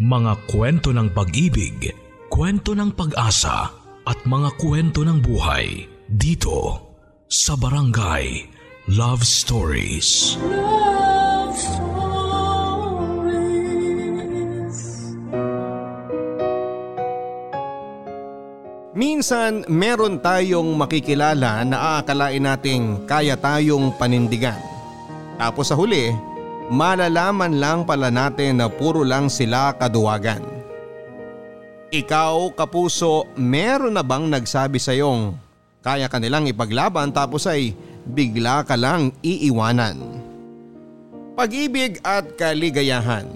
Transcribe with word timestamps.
Mga 0.00 0.48
kwento 0.48 0.96
ng 0.96 1.12
pag-ibig, 1.12 1.92
kwento 2.32 2.72
ng 2.72 2.96
pag-asa 2.96 3.68
at 4.08 4.16
mga 4.24 4.56
kwento 4.56 5.04
ng 5.04 5.20
buhay 5.20 5.84
dito 6.08 6.88
sa 7.28 7.52
Barangay 7.52 8.48
Love 8.96 9.20
Stories. 9.20 10.40
Love 10.40 11.52
Stories. 11.52 12.00
Minsan, 18.96 19.68
meron 19.68 20.16
tayong 20.24 20.80
makikilala 20.80 21.60
na 21.68 22.00
aakalain 22.00 22.40
nating 22.40 23.04
kaya 23.04 23.36
tayong 23.36 23.92
panindigan. 24.00 24.56
Tapos 25.36 25.68
sa 25.68 25.76
huli, 25.76 26.08
malalaman 26.70 27.58
lang 27.58 27.82
pala 27.82 28.08
natin 28.08 28.62
na 28.62 28.70
puro 28.70 29.02
lang 29.02 29.26
sila 29.26 29.74
kaduwagan. 29.74 30.40
Ikaw, 31.90 32.54
kapuso, 32.54 33.26
meron 33.34 33.98
na 33.98 34.06
bang 34.06 34.30
nagsabi 34.30 34.78
sa 34.78 34.94
iyong 34.94 35.34
kaya 35.82 36.06
ka 36.06 36.22
nilang 36.22 36.46
ipaglaban 36.46 37.10
tapos 37.10 37.50
ay 37.50 37.74
bigla 38.06 38.62
ka 38.62 38.78
lang 38.78 39.10
iiwanan? 39.26 39.98
Pag-ibig 41.34 41.98
at 42.06 42.38
kaligayahan 42.38 43.26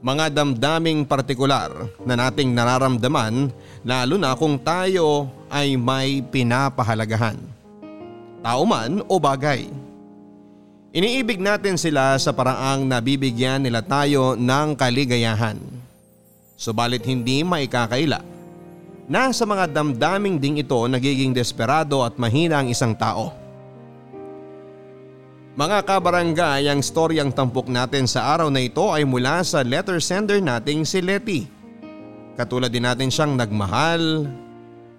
mga 0.00 0.32
damdaming 0.32 1.04
partikular 1.04 1.68
na 2.08 2.16
nating 2.16 2.56
nararamdaman 2.56 3.52
lalo 3.84 4.16
na 4.16 4.32
kung 4.32 4.56
tayo 4.56 5.28
ay 5.52 5.76
may 5.76 6.24
pinapahalagahan. 6.24 7.36
Tao 8.40 8.64
man 8.64 9.04
o 9.04 9.20
bagay. 9.20 9.68
Iniibig 10.90 11.38
natin 11.38 11.78
sila 11.78 12.18
sa 12.18 12.34
paraang 12.34 12.82
nabibigyan 12.82 13.62
nila 13.62 13.78
tayo 13.78 14.34
ng 14.34 14.74
kaligayahan. 14.74 15.54
Subalit 16.58 17.06
hindi 17.06 17.46
maikakaila 17.46 18.18
na 19.06 19.30
sa 19.30 19.46
mga 19.46 19.70
damdaming 19.70 20.42
ding 20.42 20.58
ito 20.58 20.74
nagiging 20.90 21.30
desperado 21.30 22.02
at 22.02 22.18
mahina 22.18 22.58
ang 22.58 22.74
isang 22.74 22.90
tao. 22.98 23.30
Mga 25.54 25.78
kabarangay, 25.86 26.66
ang 26.66 26.82
storyang 26.82 27.30
tampok 27.30 27.70
natin 27.70 28.10
sa 28.10 28.34
araw 28.34 28.50
na 28.50 28.58
ito 28.58 28.90
ay 28.90 29.06
mula 29.06 29.46
sa 29.46 29.62
letter 29.62 30.02
sender 30.02 30.42
nating 30.42 30.82
si 30.82 30.98
Letty. 30.98 31.46
Katulad 32.34 32.74
din 32.74 32.82
natin 32.82 33.14
siyang 33.14 33.38
nagmahal, 33.38 34.26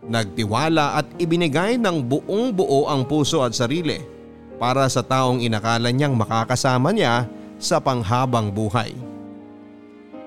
nagtiwala 0.08 1.04
at 1.04 1.08
ibinigay 1.20 1.76
ng 1.76 2.00
buong 2.00 2.56
buo 2.56 2.88
ang 2.88 3.04
puso 3.04 3.44
at 3.44 3.52
sarili 3.52 4.21
para 4.62 4.86
sa 4.86 5.02
taong 5.02 5.42
inakala 5.42 5.90
niyang 5.90 6.14
makakasama 6.14 6.94
niya 6.94 7.26
sa 7.58 7.82
panghabang 7.82 8.54
buhay. 8.54 8.94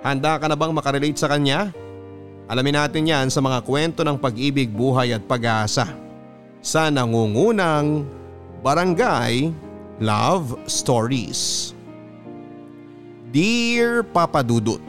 Handa 0.03 0.35
ka 0.43 0.51
na 0.51 0.59
bang 0.59 0.75
makarelate 0.75 1.15
sa 1.15 1.31
kanya? 1.31 1.71
Alamin 2.51 2.83
natin 2.83 3.07
yan 3.07 3.27
sa 3.31 3.39
mga 3.39 3.63
kwento 3.63 4.03
ng 4.03 4.19
pag-ibig, 4.19 4.75
buhay 4.75 5.15
at 5.15 5.23
pag-asa 5.23 5.87
sa 6.59 6.91
nangungunang 6.91 8.03
Barangay 8.59 9.55
Love 10.03 10.59
Stories. 10.67 11.71
Dear 13.31 14.03
Papa 14.03 14.43
Dudut, 14.43 14.83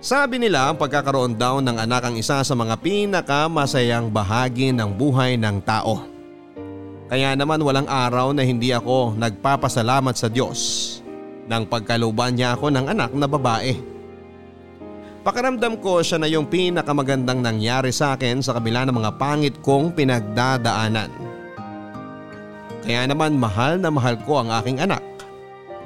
Sabi 0.00 0.38
nila 0.38 0.70
ang 0.70 0.78
pagkakaroon 0.78 1.34
daw 1.34 1.58
ng 1.58 1.82
anak 1.82 2.06
ang 2.06 2.14
isa 2.14 2.38
sa 2.38 2.54
mga 2.54 2.78
pinakamasayang 2.78 4.06
bahagi 4.06 4.70
ng 4.70 4.94
buhay 4.94 5.34
ng 5.34 5.58
tao. 5.66 6.15
Kaya 7.06 7.38
naman 7.38 7.62
walang 7.62 7.86
araw 7.86 8.34
na 8.34 8.42
hindi 8.42 8.74
ako 8.74 9.14
nagpapasalamat 9.14 10.14
sa 10.18 10.26
Diyos 10.26 10.58
nang 11.46 11.62
pagkaluban 11.62 12.34
niya 12.34 12.58
ako 12.58 12.74
ng 12.74 12.86
anak 12.90 13.14
na 13.14 13.30
babae. 13.30 13.78
Pakiramdam 15.22 15.78
ko 15.82 16.02
siya 16.02 16.22
na 16.22 16.30
yung 16.30 16.46
pinakamagandang 16.46 17.42
nangyari 17.42 17.90
sa 17.90 18.14
akin 18.14 18.42
sa 18.42 18.54
kabila 18.58 18.86
ng 18.86 18.94
mga 18.94 19.10
pangit 19.18 19.54
kong 19.62 19.94
pinagdadaanan. 19.94 21.10
Kaya 22.86 23.02
naman 23.10 23.34
mahal 23.34 23.82
na 23.82 23.90
mahal 23.90 24.14
ko 24.22 24.42
ang 24.42 24.54
aking 24.62 24.78
anak 24.78 25.02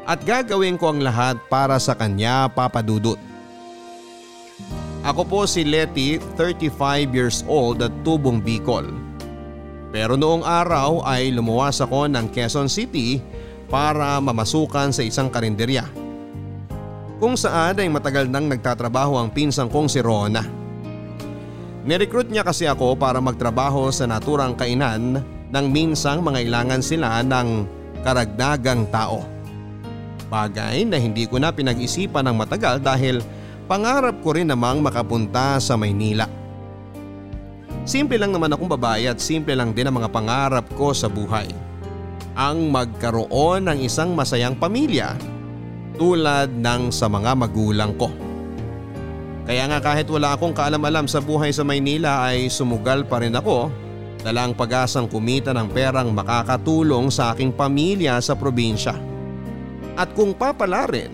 at 0.04 0.20
gagawin 0.24 0.76
ko 0.76 0.92
ang 0.92 1.00
lahat 1.00 1.40
para 1.48 1.80
sa 1.80 1.96
kanya 1.96 2.52
papadudot. 2.52 3.16
Ako 5.00 5.24
po 5.24 5.40
si 5.48 5.64
Letty, 5.64 6.20
35 6.36 7.16
years 7.16 7.40
old 7.48 7.80
at 7.80 7.92
tubong 8.04 8.44
Bicol. 8.44 8.84
Pero 9.90 10.14
noong 10.14 10.46
araw 10.46 11.02
ay 11.02 11.34
lumuwas 11.34 11.82
ako 11.82 12.06
ng 12.06 12.30
Quezon 12.30 12.70
City 12.70 13.18
para 13.66 14.18
mamasukan 14.22 14.94
sa 14.94 15.02
isang 15.02 15.26
karinderya. 15.30 15.86
Kung 17.18 17.34
saan 17.34 17.76
ay 17.76 17.90
matagal 17.90 18.30
nang 18.30 18.46
nagtatrabaho 18.48 19.18
ang 19.18 19.28
pinsang 19.34 19.68
kong 19.68 19.90
si 19.90 20.00
Rona. 20.00 20.46
Nirecruit 21.84 22.30
niya 22.30 22.46
kasi 22.46 22.70
ako 22.70 22.96
para 22.96 23.18
magtrabaho 23.20 23.90
sa 23.90 24.06
naturang 24.06 24.54
kainan 24.54 25.20
nang 25.50 25.66
minsang 25.68 26.22
mangailangan 26.22 26.80
sila 26.80 27.20
ng 27.26 27.66
karagdagang 28.06 28.88
tao. 28.88 29.26
Bagay 30.30 30.86
na 30.86 30.96
hindi 30.96 31.26
ko 31.26 31.42
na 31.42 31.50
pinag-isipan 31.50 32.30
ng 32.30 32.36
matagal 32.38 32.78
dahil 32.78 33.18
pangarap 33.66 34.22
ko 34.22 34.38
rin 34.38 34.46
namang 34.46 34.78
makapunta 34.78 35.58
sa 35.58 35.74
Maynila. 35.74 36.39
Simple 37.88 38.20
lang 38.20 38.30
naman 38.36 38.52
akong 38.52 38.70
babae 38.70 39.08
at 39.08 39.18
simple 39.18 39.56
lang 39.56 39.72
din 39.72 39.88
ang 39.88 39.96
mga 39.96 40.12
pangarap 40.12 40.66
ko 40.76 40.92
sa 40.92 41.08
buhay. 41.08 41.48
Ang 42.36 42.70
magkaroon 42.70 43.66
ng 43.66 43.78
isang 43.84 44.12
masayang 44.14 44.54
pamilya 44.54 45.16
tulad 46.00 46.48
ng 46.52 46.92
sa 46.92 47.08
mga 47.08 47.36
magulang 47.36 47.92
ko. 47.96 48.08
Kaya 49.44 49.66
nga 49.66 49.82
kahit 49.82 50.06
wala 50.06 50.36
akong 50.36 50.54
kaalam-alam 50.54 51.10
sa 51.10 51.18
buhay 51.18 51.50
sa 51.50 51.66
Maynila 51.66 52.22
ay 52.30 52.46
sumugal 52.46 53.02
pa 53.02 53.18
rin 53.18 53.34
ako 53.34 53.72
dala 54.20 54.46
ang 54.46 54.54
pag-asang 54.54 55.08
kumita 55.08 55.50
ng 55.56 55.72
perang 55.72 56.12
makakatulong 56.12 57.08
sa 57.08 57.32
aking 57.32 57.50
pamilya 57.50 58.20
sa 58.20 58.36
probinsya. 58.36 58.94
At 59.96 60.12
kung 60.12 60.36
papala 60.36 60.86
rin, 60.86 61.10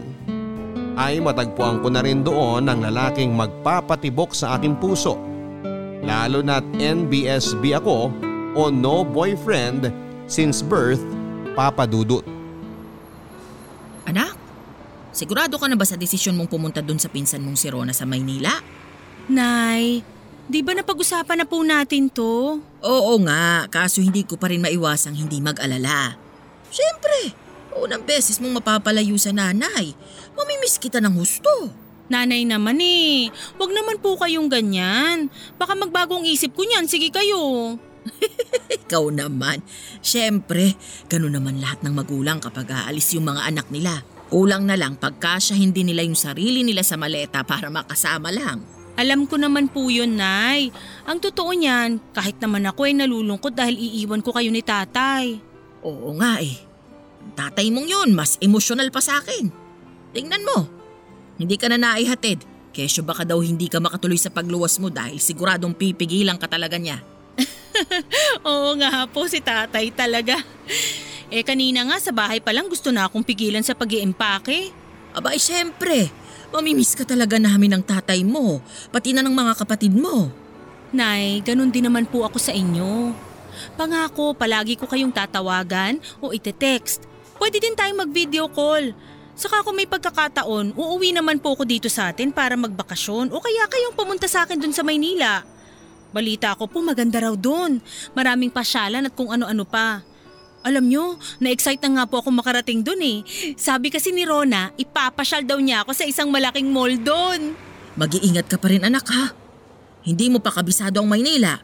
ay 0.96 1.22
matagpuan 1.22 1.80
ko 1.84 1.88
na 1.92 2.02
rin 2.02 2.24
doon 2.24 2.66
ang 2.66 2.80
lalaking 2.82 3.30
magpapatibok 3.36 4.32
sa 4.32 4.56
aking 4.58 4.80
puso. 4.80 5.35
Lalo 6.06 6.38
na't 6.38 6.62
NBSB 6.78 7.74
ako 7.82 8.14
o 8.54 8.70
no 8.70 9.02
boyfriend 9.02 9.90
since 10.30 10.62
birth, 10.62 11.02
Papa 11.58 11.82
Dudut. 11.82 12.22
Anak, 14.06 14.38
sigurado 15.10 15.58
ka 15.58 15.66
na 15.66 15.74
ba 15.74 15.82
sa 15.82 15.98
desisyon 15.98 16.38
mong 16.38 16.46
pumunta 16.46 16.78
dun 16.78 17.02
sa 17.02 17.10
pinsan 17.10 17.42
mong 17.42 17.58
si 17.58 17.66
Rona 17.66 17.90
sa 17.90 18.06
Maynila? 18.06 18.54
Nay, 19.26 20.06
di 20.46 20.62
ba 20.62 20.78
napag-usapan 20.78 21.42
na 21.42 21.46
po 21.50 21.66
natin 21.66 22.06
to? 22.06 22.62
Oo 22.86 23.14
nga, 23.26 23.66
kaso 23.66 23.98
hindi 23.98 24.22
ko 24.22 24.38
pa 24.38 24.46
rin 24.46 24.62
maiwasang 24.62 25.18
hindi 25.18 25.42
mag-alala. 25.42 26.14
Siyempre, 26.70 27.34
unang 27.82 28.06
beses 28.06 28.38
mong 28.38 28.62
mapapalayo 28.62 29.18
sa 29.18 29.34
nanay. 29.34 29.90
Mamimiss 30.38 30.78
kita 30.78 31.02
ng 31.02 31.18
husto. 31.18 31.85
Nanay 32.06 32.46
naman 32.46 32.78
eh, 32.78 33.30
wag 33.58 33.70
naman 33.74 33.98
po 33.98 34.14
kayong 34.14 34.46
ganyan. 34.46 35.26
Baka 35.58 35.74
magbagong 35.74 36.22
isip 36.26 36.54
ko 36.54 36.62
niyan, 36.62 36.86
sige 36.86 37.10
kayo. 37.10 37.74
Ikaw 38.86 39.04
naman. 39.10 39.62
Siyempre, 39.98 40.78
ganun 41.10 41.34
naman 41.34 41.58
lahat 41.58 41.82
ng 41.82 41.94
magulang 41.94 42.38
kapag 42.38 42.70
aalis 42.70 43.10
yung 43.18 43.26
mga 43.26 43.50
anak 43.50 43.66
nila. 43.74 44.06
Kulang 44.26 44.66
na 44.66 44.74
lang 44.74 44.98
pagkasya 44.98 45.54
hindi 45.54 45.86
nila 45.86 46.02
yung 46.02 46.18
sarili 46.18 46.66
nila 46.66 46.82
sa 46.82 46.98
maleta 46.98 47.46
para 47.46 47.70
makasama 47.70 48.34
lang. 48.34 48.62
Alam 48.96 49.28
ko 49.28 49.36
naman 49.36 49.68
po 49.68 49.92
yun, 49.92 50.16
Nay. 50.16 50.72
Ang 51.04 51.20
totoo 51.20 51.52
niyan, 51.52 52.00
kahit 52.16 52.40
naman 52.40 52.64
ako 52.64 52.88
ay 52.88 52.94
nalulungkot 52.96 53.52
dahil 53.52 53.76
iiwan 53.76 54.24
ko 54.24 54.32
kayo 54.32 54.48
ni 54.48 54.64
tatay. 54.64 55.36
Oo 55.84 56.16
nga 56.16 56.40
eh. 56.40 56.56
Ang 57.22 57.34
tatay 57.36 57.68
mong 57.68 57.86
yun, 57.86 58.10
mas 58.16 58.40
emosyonal 58.40 58.88
pa 58.88 59.04
sa 59.04 59.20
akin. 59.20 59.52
Tingnan 60.16 60.42
mo. 60.48 60.75
Hindi 61.36 61.56
ka 61.60 61.68
na 61.72 61.78
naihatid. 61.80 62.44
Kesyo 62.72 63.04
baka 63.04 63.24
daw 63.24 63.40
hindi 63.40 63.68
ka 63.72 63.80
makatuloy 63.80 64.20
sa 64.20 64.28
pagluwas 64.28 64.76
mo 64.80 64.92
dahil 64.92 65.16
siguradong 65.16 65.72
pipigilan 65.72 66.36
ka 66.36 66.48
talaga 66.48 66.76
niya. 66.76 67.00
Oo 68.48 68.76
nga 68.76 69.04
po 69.08 69.28
si 69.28 69.40
tatay 69.40 69.92
talaga. 69.92 70.40
Eh 71.32 71.44
kanina 71.44 71.84
nga 71.88 71.96
sa 72.00 72.12
bahay 72.12 72.40
pa 72.40 72.52
lang 72.52 72.68
gusto 72.68 72.92
na 72.92 73.08
akong 73.08 73.24
pigilan 73.24 73.64
sa 73.64 73.76
pag 73.76 73.88
iimpake 73.92 74.86
Aba, 75.16 75.32
eh 75.32 75.40
syempre. 75.40 76.12
Mamimiss 76.52 76.92
ka 76.92 77.08
talaga 77.08 77.40
namin 77.40 77.72
ng 77.72 77.82
tatay 77.88 78.20
mo, 78.20 78.60
pati 78.92 79.16
na 79.16 79.24
ng 79.24 79.32
mga 79.32 79.64
kapatid 79.64 79.96
mo. 79.96 80.28
Nay, 80.92 81.40
ganun 81.40 81.72
din 81.72 81.88
naman 81.88 82.04
po 82.04 82.28
ako 82.28 82.36
sa 82.36 82.52
inyo. 82.52 83.16
Pangako, 83.80 84.36
palagi 84.36 84.76
ko 84.76 84.84
kayong 84.84 85.16
tatawagan 85.16 85.96
o 86.20 86.36
ite-text. 86.36 87.08
Pwede 87.40 87.64
din 87.64 87.72
tayong 87.72 88.04
mag-video 88.04 88.44
call. 88.52 88.92
Saka 89.36 89.60
kung 89.60 89.76
may 89.76 89.84
pagkakataon, 89.84 90.72
uuwi 90.72 91.12
naman 91.12 91.36
po 91.36 91.52
ako 91.52 91.68
dito 91.68 91.92
sa 91.92 92.08
atin 92.08 92.32
para 92.32 92.56
magbakasyon 92.56 93.28
o 93.28 93.36
kaya 93.36 93.68
kayong 93.68 93.92
pumunta 93.92 94.24
sa 94.24 94.48
akin 94.48 94.56
dun 94.56 94.72
sa 94.72 94.80
Maynila. 94.80 95.44
Balita 96.08 96.56
ko 96.56 96.64
po 96.64 96.80
maganda 96.80 97.20
raw 97.20 97.36
dun. 97.36 97.84
Maraming 98.16 98.48
pasyalan 98.48 99.04
at 99.04 99.12
kung 99.12 99.28
ano-ano 99.28 99.68
pa. 99.68 100.00
Alam 100.64 100.88
nyo, 100.88 101.20
na-excite 101.36 101.84
na 101.84 102.00
nga 102.00 102.04
po 102.08 102.24
ako 102.24 102.32
makarating 102.32 102.80
dun 102.80 102.98
eh. 103.04 103.20
Sabi 103.60 103.92
kasi 103.92 104.10
ni 104.16 104.24
Rona, 104.24 104.72
ipapasyal 104.80 105.44
daw 105.44 105.60
niya 105.60 105.84
ako 105.84 105.92
sa 105.92 106.08
isang 106.08 106.32
malaking 106.32 106.72
mall 106.72 106.90
doon. 106.96 107.52
Mag-iingat 108.00 108.48
ka 108.48 108.56
pa 108.56 108.72
rin 108.72 108.88
anak 108.88 109.04
ha. 109.12 109.36
Hindi 110.02 110.32
mo 110.32 110.40
pa 110.40 110.48
kabisado 110.48 111.04
ang 111.04 111.12
Maynila. 111.12 111.60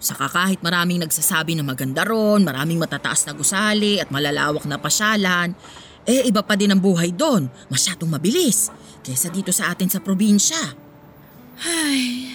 Saka 0.00 0.26
kahit 0.26 0.64
maraming 0.64 1.04
nagsasabi 1.04 1.54
na 1.54 1.62
maganda 1.62 2.02
ron, 2.02 2.42
maraming 2.42 2.80
matataas 2.80 3.28
na 3.28 3.36
gusali 3.36 4.00
at 4.00 4.08
malalawak 4.08 4.64
na 4.64 4.80
pasyalan, 4.80 5.52
eh 6.08 6.24
iba 6.28 6.40
pa 6.40 6.56
din 6.56 6.72
ang 6.72 6.80
buhay 6.80 7.12
doon. 7.12 7.48
Masyadong 7.68 8.08
mabilis 8.08 8.72
kaysa 9.04 9.28
dito 9.28 9.52
sa 9.52 9.72
atin 9.72 9.88
sa 9.88 10.00
probinsya. 10.00 10.60
Ay, 11.60 12.32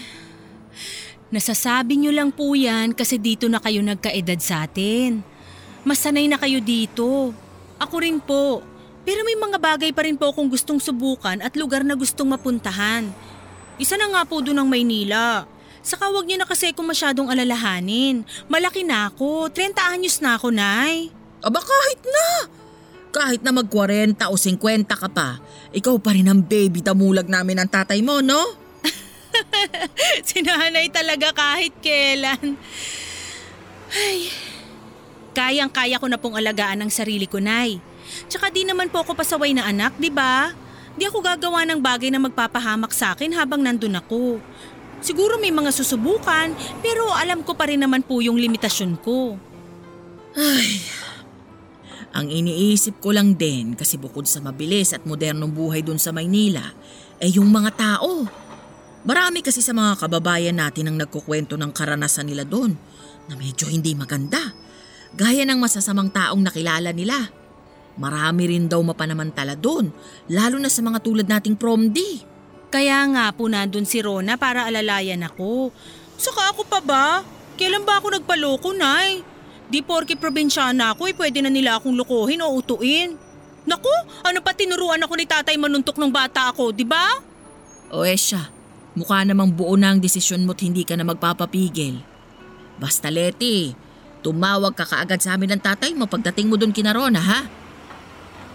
nasasabi 1.33 1.97
nyo 1.97 2.13
lang 2.13 2.29
po 2.29 2.53
yan 2.53 2.93
kasi 2.93 3.17
dito 3.17 3.49
na 3.49 3.57
kayo 3.57 3.81
nagkaedad 3.81 4.37
sa 4.37 4.69
atin. 4.69 5.25
Masanay 5.85 6.29
na 6.29 6.37
kayo 6.37 6.61
dito. 6.61 7.33
Ako 7.81 7.95
rin 8.01 8.21
po. 8.21 8.61
Pero 9.05 9.21
may 9.21 9.37
mga 9.37 9.61
bagay 9.61 9.93
pa 9.93 10.01
rin 10.01 10.17
po 10.17 10.33
akong 10.33 10.49
gustong 10.49 10.81
subukan 10.81 11.37
at 11.45 11.53
lugar 11.53 11.85
na 11.85 11.93
gustong 11.93 12.25
mapuntahan. 12.25 13.13
Isa 13.77 13.93
na 13.93 14.09
nga 14.09 14.25
po 14.25 14.41
doon 14.41 14.65
ang 14.65 14.69
Maynila. 14.69 15.45
Saka 15.85 16.09
wag 16.09 16.25
niyo 16.25 16.41
na 16.41 16.49
kasi 16.49 16.73
kung 16.73 16.89
masyadong 16.89 17.29
alalahanin. 17.29 18.25
Malaki 18.49 18.81
na 18.81 19.13
ako. 19.13 19.53
30 19.53 19.77
anyos 19.93 20.17
na 20.17 20.33
ako, 20.33 20.49
Nay. 20.49 21.13
Aba 21.45 21.61
kahit 21.61 22.01
na! 22.01 22.27
Kahit 23.15 23.47
na 23.47 23.55
mag-40 23.55 24.19
o 24.27 24.35
50 24.35 24.91
ka 24.91 25.07
pa, 25.07 25.39
ikaw 25.71 25.95
pa 26.03 26.11
rin 26.11 26.27
ang 26.27 26.43
baby 26.43 26.83
damulag 26.83 27.31
namin 27.31 27.63
ng 27.63 27.69
tatay 27.71 28.03
mo, 28.03 28.19
no? 28.19 28.43
Sinanay 30.27 30.91
talaga 30.91 31.31
kahit 31.31 31.79
kailan. 31.79 32.59
Ay, 33.95 34.27
kayang-kaya 35.31 35.95
ko 35.95 36.11
na 36.11 36.19
pong 36.19 36.35
alagaan 36.35 36.83
ang 36.83 36.91
sarili 36.91 37.23
ko, 37.23 37.39
Nay. 37.39 37.79
Tsaka 38.27 38.51
di 38.51 38.67
naman 38.67 38.91
po 38.91 39.07
ako 39.07 39.15
pasaway 39.15 39.55
na 39.55 39.63
anak, 39.63 39.95
di 39.95 40.11
ba? 40.11 40.51
Di 40.99 41.07
ako 41.07 41.23
gagawa 41.23 41.63
ng 41.63 41.79
bagay 41.79 42.11
na 42.11 42.19
magpapahamak 42.19 42.91
sa 42.91 43.15
akin 43.15 43.31
habang 43.31 43.63
nandun 43.63 43.95
ako. 43.95 44.43
Siguro 44.99 45.39
may 45.39 45.55
mga 45.55 45.71
susubukan, 45.71 46.51
pero 46.83 47.07
alam 47.15 47.47
ko 47.47 47.55
pa 47.55 47.71
rin 47.71 47.79
naman 47.79 48.03
po 48.03 48.19
yung 48.19 48.35
limitasyon 48.35 48.99
ko. 48.99 49.39
Ang 52.15 52.31
iniisip 52.31 53.03
ko 53.03 53.11
lang 53.11 53.35
din 53.35 53.75
kasi 53.75 53.99
bukod 53.99 54.23
sa 54.23 54.39
mabilis 54.39 54.95
at 54.95 55.03
modernong 55.03 55.51
buhay 55.51 55.83
dun 55.83 55.99
sa 55.99 56.15
Maynila, 56.15 56.63
eh 57.19 57.27
yung 57.27 57.51
mga 57.51 57.75
tao. 57.75 58.23
Marami 59.03 59.43
kasi 59.43 59.59
sa 59.59 59.75
mga 59.75 59.99
kababayan 59.99 60.55
natin 60.55 60.87
ang 60.87 60.95
nagkukwento 60.95 61.59
ng 61.59 61.75
karanasan 61.75 62.31
nila 62.31 62.47
doon 62.47 62.71
na 63.27 63.35
medyo 63.35 63.67
hindi 63.67 63.91
maganda. 63.99 64.39
Gaya 65.11 65.43
ng 65.43 65.59
masasamang 65.59 66.07
taong 66.07 66.39
nakilala 66.39 66.95
nila. 66.95 67.19
Marami 67.99 68.47
rin 68.47 68.71
daw 68.71 68.79
mapanamantala 68.79 69.59
doon, 69.59 69.91
lalo 70.31 70.55
na 70.55 70.71
sa 70.71 70.79
mga 70.79 71.03
tulad 71.03 71.27
nating 71.27 71.59
prom 71.59 71.91
D. 71.91 71.99
Kaya 72.71 73.03
nga 73.11 73.27
po 73.35 73.51
nandun 73.51 73.83
si 73.83 73.99
Rona 73.99 74.39
para 74.39 74.63
alalayan 74.63 75.23
ako. 75.27 75.71
Saka 76.15 76.55
ako 76.55 76.63
pa 76.63 76.79
ba? 76.79 77.07
Kailan 77.59 77.83
ba 77.83 77.99
ako 77.99 78.19
nagpaloko, 78.19 78.71
Nay? 78.71 79.34
Di 79.65 79.81
porke 79.81 80.13
probinsyana 80.13 80.93
ako, 80.93 81.09
eh, 81.09 81.15
pwede 81.17 81.41
na 81.41 81.49
nila 81.49 81.81
akong 81.81 81.97
lokohin 81.97 82.45
o 82.45 82.53
utuin. 82.53 83.17
Naku, 83.65 83.89
ano 84.21 84.39
pa 84.45 84.53
tinuruan 84.53 85.01
ako 85.01 85.13
ni 85.17 85.25
tatay 85.25 85.57
manuntok 85.57 85.97
ng 85.97 86.13
bata 86.13 86.53
ako, 86.53 86.69
di 86.69 86.85
ba? 86.85 87.17
O 87.89 88.05
Esya, 88.05 88.53
mukha 88.93 89.25
namang 89.25 89.49
buo 89.57 89.73
na 89.73 89.89
ang 89.89 89.97
desisyon 89.97 90.45
mo't 90.45 90.61
hindi 90.61 90.85
ka 90.85 90.93
na 90.93 91.01
magpapapigil. 91.01 91.97
Basta 92.77 93.09
Leti, 93.09 93.73
tumawag 94.21 94.77
ka 94.77 94.85
kaagad 94.85 95.17
sa 95.17 95.33
amin 95.33 95.57
ng 95.57 95.61
tatay 95.65 95.97
mo 95.97 96.05
pagdating 96.05 96.45
mo 96.45 96.61
doon 96.61 96.69
kina 96.69 96.93
Rona 96.93 97.21
ha? 97.21 97.41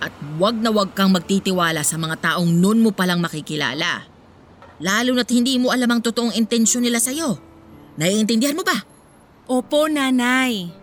At 0.00 0.14
wag 0.38 0.56
na 0.62 0.70
wag 0.70 0.94
kang 0.96 1.10
magtitiwala 1.10 1.82
sa 1.82 1.98
mga 1.98 2.16
taong 2.22 2.48
noon 2.48 2.80
mo 2.80 2.94
palang 2.94 3.18
makikilala. 3.20 4.06
Lalo 4.80 5.10
na't 5.12 5.28
hindi 5.28 5.60
mo 5.60 5.74
alam 5.74 5.90
ang 5.92 6.00
totoong 6.00 6.32
intensyon 6.38 6.86
nila 6.86 6.96
sa'yo. 6.96 7.36
Naiintindihan 8.00 8.56
mo 8.56 8.64
ba? 8.64 8.80
Opo, 9.44 9.90
nanay. 9.92 10.79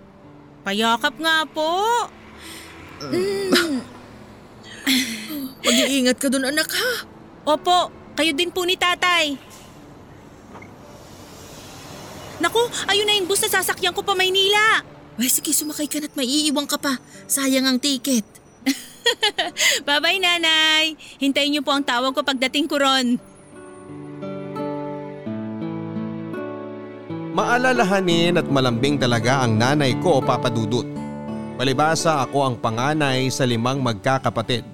Payakap 0.68 1.16
nga 1.24 1.48
po. 1.48 1.72
Mag-iingat 5.64 6.20
ka 6.20 6.28
doon 6.28 6.52
anak 6.52 6.68
ha? 6.76 7.08
Opo, 7.48 7.88
kayo 8.20 8.36
din 8.36 8.52
po 8.52 8.68
ni 8.68 8.76
tatay. 8.76 9.40
Naku, 12.44 12.60
ayun 12.92 13.08
na 13.08 13.16
yung 13.16 13.32
bus 13.32 13.48
na 13.48 13.64
sasakyan 13.64 13.96
ko 13.96 14.04
pa 14.04 14.12
Maynila. 14.12 14.84
Ay 15.16 15.32
sige 15.32 15.56
sumakay 15.56 15.88
ka 15.88 16.04
na't 16.04 16.20
maiiwan 16.20 16.68
ka 16.68 16.76
pa. 16.76 17.00
Sayang 17.32 17.64
ang 17.64 17.80
ticket. 17.80 18.28
Bye-bye, 19.88 20.20
nanay. 20.20 21.00
Hintayin 21.24 21.56
niyo 21.56 21.64
po 21.64 21.72
ang 21.72 21.88
tawag 21.88 22.12
ko 22.12 22.28
pagdating 22.28 22.68
ko 22.68 22.84
ron. 22.84 23.16
Maalalahanin 27.38 28.42
at 28.42 28.50
malambing 28.50 28.98
talaga 28.98 29.46
ang 29.46 29.62
nanay 29.62 29.94
ko, 30.02 30.18
Papa 30.26 30.50
Dudut. 30.50 30.90
Palibasa 31.54 32.26
ako 32.26 32.42
ang 32.42 32.56
panganay 32.58 33.30
sa 33.30 33.46
limang 33.46 33.78
magkakapatid. 33.78 34.66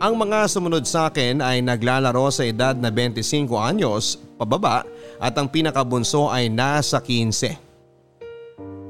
Ang 0.00 0.16
mga 0.16 0.48
sumunod 0.48 0.88
sa 0.88 1.12
akin 1.12 1.44
ay 1.44 1.60
naglalaro 1.60 2.32
sa 2.32 2.48
edad 2.48 2.72
na 2.72 2.88
25 2.88 3.44
anyos, 3.60 4.16
pababa 4.40 4.88
at 5.20 5.36
ang 5.36 5.52
pinakabunso 5.52 6.32
ay 6.32 6.48
nasa 6.48 6.96
15. 6.96 7.52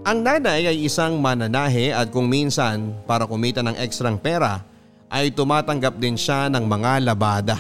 Ang 0.06 0.18
nanay 0.22 0.70
ay 0.70 0.86
isang 0.86 1.18
mananahe 1.18 1.90
at 1.90 2.06
kung 2.14 2.30
minsan 2.30 2.94
para 3.02 3.26
kumita 3.26 3.66
ng 3.66 3.82
ekstrang 3.82 4.14
pera 4.14 4.62
ay 5.10 5.34
tumatanggap 5.34 5.98
din 5.98 6.14
siya 6.14 6.46
ng 6.46 6.62
mga 6.70 7.02
labada. 7.02 7.58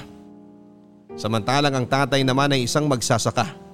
Samantalang 1.18 1.74
ang 1.74 1.86
tatay 1.90 2.22
naman 2.22 2.54
ay 2.54 2.70
isang 2.70 2.86
magsasaka. 2.86 3.69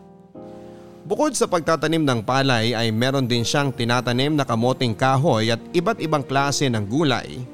Bukod 1.07 1.39
sa 1.39 1.47
pagtatanim 1.47 2.03
ng 2.03 2.19
palay 2.27 2.75
ay 2.75 2.91
meron 2.91 3.31
din 3.31 3.47
siyang 3.47 3.71
tinatanim 3.71 4.35
na 4.35 4.43
kamoting 4.43 4.91
kahoy 4.91 5.55
at 5.55 5.63
iba't 5.71 6.03
ibang 6.03 6.27
klase 6.27 6.67
ng 6.67 6.83
gulay 6.83 7.47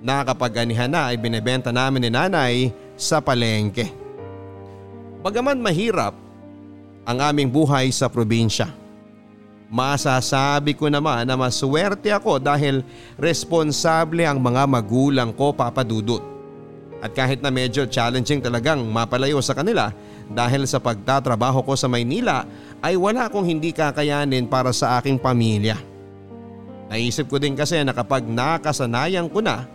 na 0.00 0.24
na 0.88 1.12
ay 1.12 1.20
binebenta 1.20 1.68
namin 1.68 2.08
ni 2.08 2.10
nanay 2.16 2.72
sa 2.96 3.20
palengke. 3.20 3.92
Bagaman 5.20 5.60
mahirap 5.60 6.16
ang 7.04 7.18
aming 7.20 7.52
buhay 7.52 7.92
sa 7.92 8.08
probinsya. 8.08 8.72
Masasabi 9.68 10.72
ko 10.72 10.88
naman 10.88 11.28
na 11.28 11.36
maswerte 11.36 12.08
ako 12.08 12.40
dahil 12.40 12.80
responsable 13.20 14.24
ang 14.24 14.40
mga 14.40 14.64
magulang 14.64 15.28
ko 15.36 15.52
papadudot. 15.52 16.24
At 16.98 17.14
kahit 17.14 17.44
na 17.44 17.52
medyo 17.52 17.86
challenging 17.86 18.42
talagang 18.42 18.82
mapalayo 18.82 19.38
sa 19.38 19.54
kanila 19.54 19.94
dahil 20.28 20.66
sa 20.66 20.82
pagtatrabaho 20.82 21.62
ko 21.62 21.72
sa 21.78 21.86
Maynila 21.86 22.42
ay 22.82 22.94
wala 22.94 23.26
akong 23.26 23.46
hindi 23.46 23.74
kakayanin 23.74 24.46
para 24.46 24.70
sa 24.70 24.98
aking 24.98 25.18
pamilya. 25.18 25.78
Naisip 26.88 27.28
ko 27.28 27.36
din 27.36 27.52
kasi 27.52 27.76
na 27.84 27.92
kapag 27.92 28.24
nakasanayan 28.24 29.28
ko 29.28 29.44
na 29.44 29.68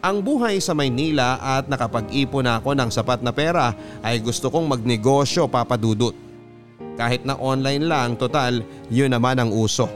ang 0.00 0.24
buhay 0.24 0.56
sa 0.64 0.72
Maynila 0.72 1.36
at 1.36 1.68
nakapag-ipon 1.68 2.48
na 2.48 2.56
ako 2.56 2.72
ng 2.72 2.88
sapat 2.88 3.20
na 3.20 3.30
pera 3.36 3.76
ay 4.00 4.18
gusto 4.18 4.48
kong 4.48 4.66
magnegosyo 4.66 5.44
papadudot. 5.46 6.16
Kahit 6.96 7.24
na 7.28 7.36
online 7.36 7.84
lang, 7.84 8.16
total, 8.16 8.64
yun 8.88 9.12
naman 9.12 9.36
ang 9.36 9.52
uso. 9.52 9.88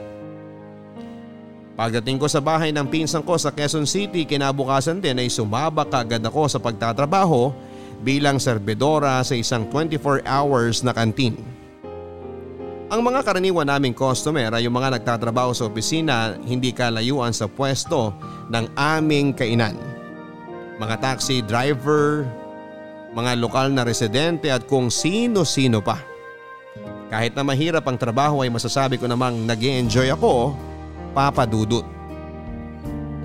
Pagdating 1.75 2.21
ko 2.21 2.29
sa 2.31 2.39
bahay 2.39 2.71
ng 2.71 2.87
pinsan 2.87 3.25
ko 3.25 3.35
sa 3.35 3.51
Quezon 3.51 3.83
City, 3.83 4.23
kinabukasan 4.23 5.03
din 5.03 5.19
ay 5.19 5.27
sumabak 5.27 5.91
agad 5.91 6.23
ako 6.23 6.47
sa 6.47 6.61
pagtatrabaho 6.61 7.51
bilang 7.99 8.39
serbedora 8.39 9.19
sa 9.27 9.35
isang 9.35 9.67
24 9.67 10.23
hours 10.23 10.85
na 10.87 10.95
kantin. 10.95 11.35
Ang 12.85 13.01
mga 13.01 13.25
karaniwan 13.25 13.65
naming 13.65 13.97
customer 13.97 14.53
ay 14.53 14.69
yung 14.69 14.77
mga 14.77 15.01
nagtatrabaho 15.01 15.57
sa 15.57 15.65
opisina 15.65 16.37
hindi 16.45 16.69
kalayuan 16.69 17.33
sa 17.33 17.49
pwesto 17.49 18.13
ng 18.53 18.77
aming 18.77 19.33
kainan. 19.33 19.73
Mga 20.77 21.01
taxi 21.01 21.41
driver, 21.41 22.29
mga 23.17 23.41
lokal 23.41 23.73
na 23.73 23.81
residente 23.81 24.53
at 24.53 24.69
kung 24.69 24.93
sino-sino 24.93 25.81
pa. 25.81 25.97
Kahit 27.09 27.33
na 27.33 27.41
mahirap 27.41 27.89
ang 27.89 27.97
trabaho 27.97 28.45
ay 28.45 28.53
masasabi 28.53 29.01
ko 29.01 29.09
namang 29.09 29.49
nag 29.49 29.57
enjoy 29.65 30.13
ako, 30.13 30.53
papadudot. 31.17 31.89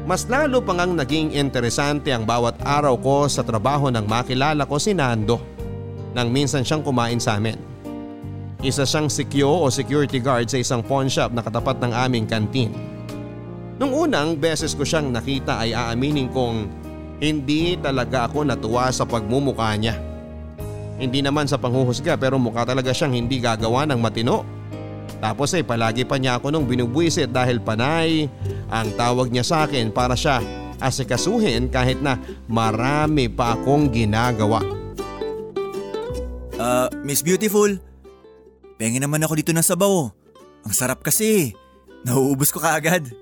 Mas 0.08 0.24
lalo 0.24 0.64
pang 0.64 0.80
ang 0.80 0.96
naging 0.96 1.36
interesante 1.36 2.08
ang 2.16 2.24
bawat 2.24 2.56
araw 2.64 2.96
ko 2.96 3.28
sa 3.28 3.44
trabaho 3.44 3.92
nang 3.92 4.08
makilala 4.08 4.64
ko 4.64 4.80
si 4.80 4.96
Nando 4.96 5.36
nang 6.16 6.32
minsan 6.32 6.64
siyang 6.64 6.80
kumain 6.80 7.20
sa 7.20 7.36
amin. 7.36 7.60
Isa 8.60 8.84
siyang 8.84 9.08
sikyo 9.08 9.48
o 9.48 9.72
security 9.72 10.20
guard 10.20 10.44
sa 10.52 10.60
isang 10.60 10.84
pawn 10.84 11.08
shop 11.08 11.32
na 11.32 11.40
katapat 11.40 11.80
ng 11.80 11.92
aming 11.96 12.28
kantin. 12.28 12.68
Nung 13.80 13.96
unang 13.96 14.36
beses 14.36 14.76
ko 14.76 14.84
siyang 14.84 15.08
nakita 15.08 15.64
ay 15.64 15.72
aaminin 15.72 16.28
kong 16.28 16.68
hindi 17.24 17.80
talaga 17.80 18.28
ako 18.28 18.44
natuwa 18.44 18.92
sa 18.92 19.08
pagmumukha 19.08 19.72
niya. 19.80 19.96
Hindi 21.00 21.24
naman 21.24 21.48
sa 21.48 21.56
panghuhusga 21.56 22.20
pero 22.20 22.36
mukha 22.36 22.68
talaga 22.68 22.92
siyang 22.92 23.16
hindi 23.16 23.40
gagawa 23.40 23.88
ng 23.88 23.96
matino. 23.96 24.44
Tapos 25.24 25.56
ay 25.56 25.64
palagi 25.64 26.04
pa 26.04 26.20
niya 26.20 26.36
ako 26.36 26.52
nung 26.52 26.68
binubwisit 26.68 27.28
dahil 27.28 27.60
panay 27.60 28.24
Ang 28.72 28.88
tawag 28.96 29.32
niya 29.32 29.44
sa 29.44 29.56
akin 29.64 29.88
para 29.88 30.12
siya 30.12 30.44
asikasuhin 30.80 31.72
kahit 31.72 32.00
na 32.04 32.20
marami 32.44 33.28
pa 33.28 33.56
akong 33.56 33.88
ginagawa. 33.88 34.60
Ah, 36.60 36.92
Miss 37.00 37.24
Beautiful. 37.24 37.89
Pengen 38.80 39.04
naman 39.04 39.20
ako 39.20 39.36
dito 39.36 39.52
ng 39.52 39.60
sabaw. 39.60 40.08
Ang 40.64 40.72
sarap 40.72 41.04
kasi. 41.04 41.52
Nauubos 42.00 42.48
ko 42.48 42.64
kaagad. 42.64 43.12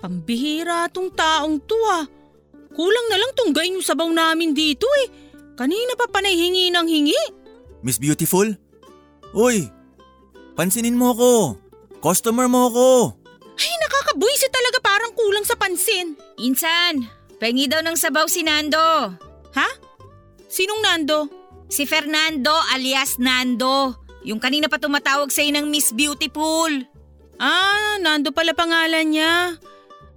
Pambihira 0.00 0.88
tong 0.88 1.12
taong 1.12 1.60
to 1.68 1.76
ah. 1.92 2.08
Kulang 2.72 3.06
na 3.12 3.20
lang 3.20 3.36
tunggain 3.36 3.76
yung 3.76 3.84
sabaw 3.84 4.08
namin 4.08 4.56
dito 4.56 4.88
eh. 5.04 5.12
Kanina 5.52 5.92
pa 6.00 6.08
panay 6.08 6.32
hingi 6.32 6.72
ng 6.72 6.88
hingi. 6.88 7.22
Miss 7.84 8.00
Beautiful? 8.00 8.56
Uy, 9.36 9.68
pansinin 10.56 10.96
mo 10.96 11.12
ako. 11.12 11.32
Customer 12.00 12.48
mo 12.48 12.72
ako. 12.72 12.88
Ay 13.56 13.72
nakakabuisit 13.84 14.52
talaga 14.52 14.80
parang 14.80 15.12
kulang 15.12 15.44
sa 15.44 15.60
pansin. 15.60 16.16
Insan, 16.40 17.04
pengi 17.36 17.68
daw 17.68 17.84
ng 17.84 17.96
sabaw 17.96 18.24
si 18.28 18.44
Nando. 18.44 19.12
Ha? 19.52 19.68
Sinong 20.48 20.80
Nando? 20.80 21.28
Si 21.68 21.84
Fernando 21.84 22.52
alias 22.72 23.20
Nando. 23.20 24.05
Yung 24.26 24.42
kanina 24.42 24.66
pa 24.66 24.82
tumatawag 24.82 25.30
sa'yo 25.30 25.54
ng 25.54 25.70
Miss 25.70 25.94
Beautiful. 25.94 26.82
Ah, 27.38 27.94
Nando 28.02 28.34
pala 28.34 28.50
pangalan 28.58 29.06
niya. 29.06 29.54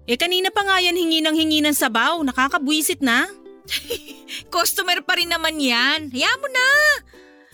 Eh 0.10 0.18
kanina 0.18 0.50
pa 0.50 0.66
nga 0.66 0.82
yan 0.82 0.98
hingi 0.98 1.22
ng 1.22 1.36
hingi 1.38 1.62
ng 1.62 1.78
sabaw. 1.78 2.18
Nakakabuisit 2.25 3.06
na. 3.06 3.30
Customer 4.54 4.98
pa 5.06 5.13
rin 5.13 5.30
naman 5.30 5.62
yan. 5.62 6.10
Hayaan 6.10 6.42
mo 6.42 6.50
na. 6.50 6.68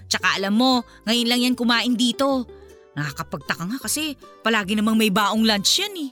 Tsaka 0.08 0.40
alam 0.40 0.56
mo, 0.56 0.80
ngayon 1.04 1.28
lang 1.28 1.42
yan 1.44 1.56
kumain 1.60 1.92
dito. 1.92 2.48
Nakakapagtaka 2.96 3.68
nga 3.68 3.80
kasi 3.84 4.16
palagi 4.40 4.80
namang 4.80 4.96
may 4.96 5.12
baong 5.12 5.44
lunch 5.44 5.84
yan 5.84 6.08
eh. 6.08 6.10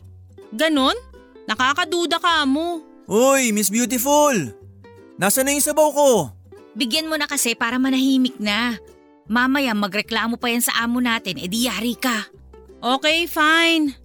Ganon? 0.52 1.00
Nakakaduda 1.48 2.20
ka 2.20 2.44
mo. 2.44 2.84
Uy, 3.08 3.56
Miss 3.56 3.72
Beautiful. 3.72 4.52
Nasaan 5.16 5.48
na 5.48 5.56
yung 5.56 5.64
sabaw 5.64 5.88
ko? 5.96 6.10
Bigyan 6.76 7.08
mo 7.08 7.16
na 7.16 7.32
kasi 7.32 7.56
para 7.56 7.80
manahimik 7.80 8.36
na. 8.44 8.76
Mamaya 9.24 9.72
magreklamo 9.72 10.36
pa 10.36 10.51
yan 10.51 10.63
sa 10.63 10.84
amo 10.84 11.00
natin, 11.00 11.39
edi 11.39 11.65
yari 11.72 11.96
ka. 11.96 12.27
Okay, 12.84 13.24
fine. 13.24 13.96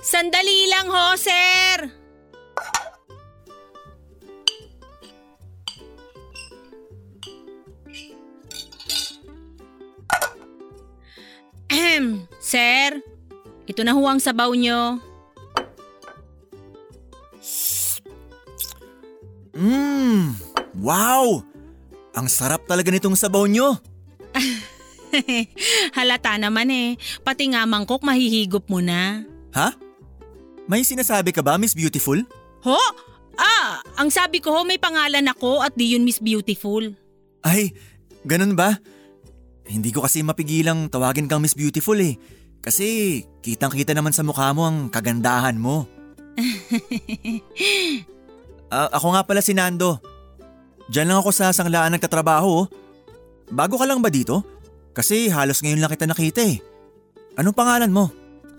Sandali 0.00 0.68
lang 0.68 0.92
ho, 0.92 1.16
sir. 1.16 1.88
Ahem, 11.72 12.28
sir. 12.36 13.00
Ito 13.64 13.80
na 13.84 13.96
ho 13.96 14.04
ang 14.04 14.20
sabaw 14.20 14.52
nyo. 14.52 15.00
Mmm, 19.56 20.36
wow! 20.80 21.44
Ang 22.16 22.26
sarap 22.28 22.64
talaga 22.68 22.88
nitong 22.88 23.16
sabaw 23.16 23.44
nyo. 23.48 23.89
Halata 25.96 26.38
naman 26.38 26.70
eh. 26.70 26.88
Pati 27.22 27.50
nga 27.50 27.66
mangkok 27.66 28.06
mahihigop 28.06 28.66
mo 28.70 28.78
na. 28.78 29.26
Ha? 29.54 29.74
May 30.70 30.86
sinasabi 30.86 31.34
ka 31.34 31.42
ba, 31.42 31.58
Miss 31.58 31.74
Beautiful? 31.74 32.22
Ho? 32.62 32.78
Ah, 33.40 33.80
ang 33.96 34.12
sabi 34.12 34.38
ko 34.38 34.52
ho 34.52 34.60
may 34.62 34.76
pangalan 34.76 35.24
ako 35.32 35.64
at 35.64 35.74
di 35.74 35.96
yun 35.96 36.04
Miss 36.04 36.20
Beautiful. 36.20 36.94
Ay, 37.40 37.72
ganun 38.22 38.54
ba? 38.54 38.76
Hindi 39.64 39.90
ko 39.90 40.04
kasi 40.04 40.20
mapigilang 40.20 40.92
tawagin 40.92 41.26
kang 41.26 41.40
Miss 41.42 41.56
Beautiful 41.56 41.98
eh. 41.98 42.20
Kasi 42.60 43.20
kitang 43.40 43.72
kita 43.72 43.96
naman 43.96 44.12
sa 44.12 44.20
mukha 44.20 44.52
mo 44.52 44.68
ang 44.68 44.92
kagandahan 44.92 45.56
mo. 45.56 45.88
Ah, 48.70 48.86
ako 48.94 49.18
nga 49.18 49.26
pala 49.26 49.42
si 49.42 49.50
Nando. 49.50 49.98
Diyan 50.94 51.10
lang 51.10 51.18
ako 51.18 51.34
sa 51.34 51.50
sanglaan 51.50 51.90
nagtatrabaho. 51.90 52.46
oh. 52.54 52.70
Bago 53.50 53.76
ka 53.76 53.86
lang 53.86 53.98
ba 53.98 54.10
dito? 54.10 54.46
Kasi 54.94 55.30
halos 55.30 55.62
ngayon 55.62 55.82
lang 55.82 55.90
kita 55.90 56.06
nakita 56.06 56.42
eh. 56.42 56.62
Anong 57.38 57.54
pangalan 57.54 57.90
mo? 57.90 58.10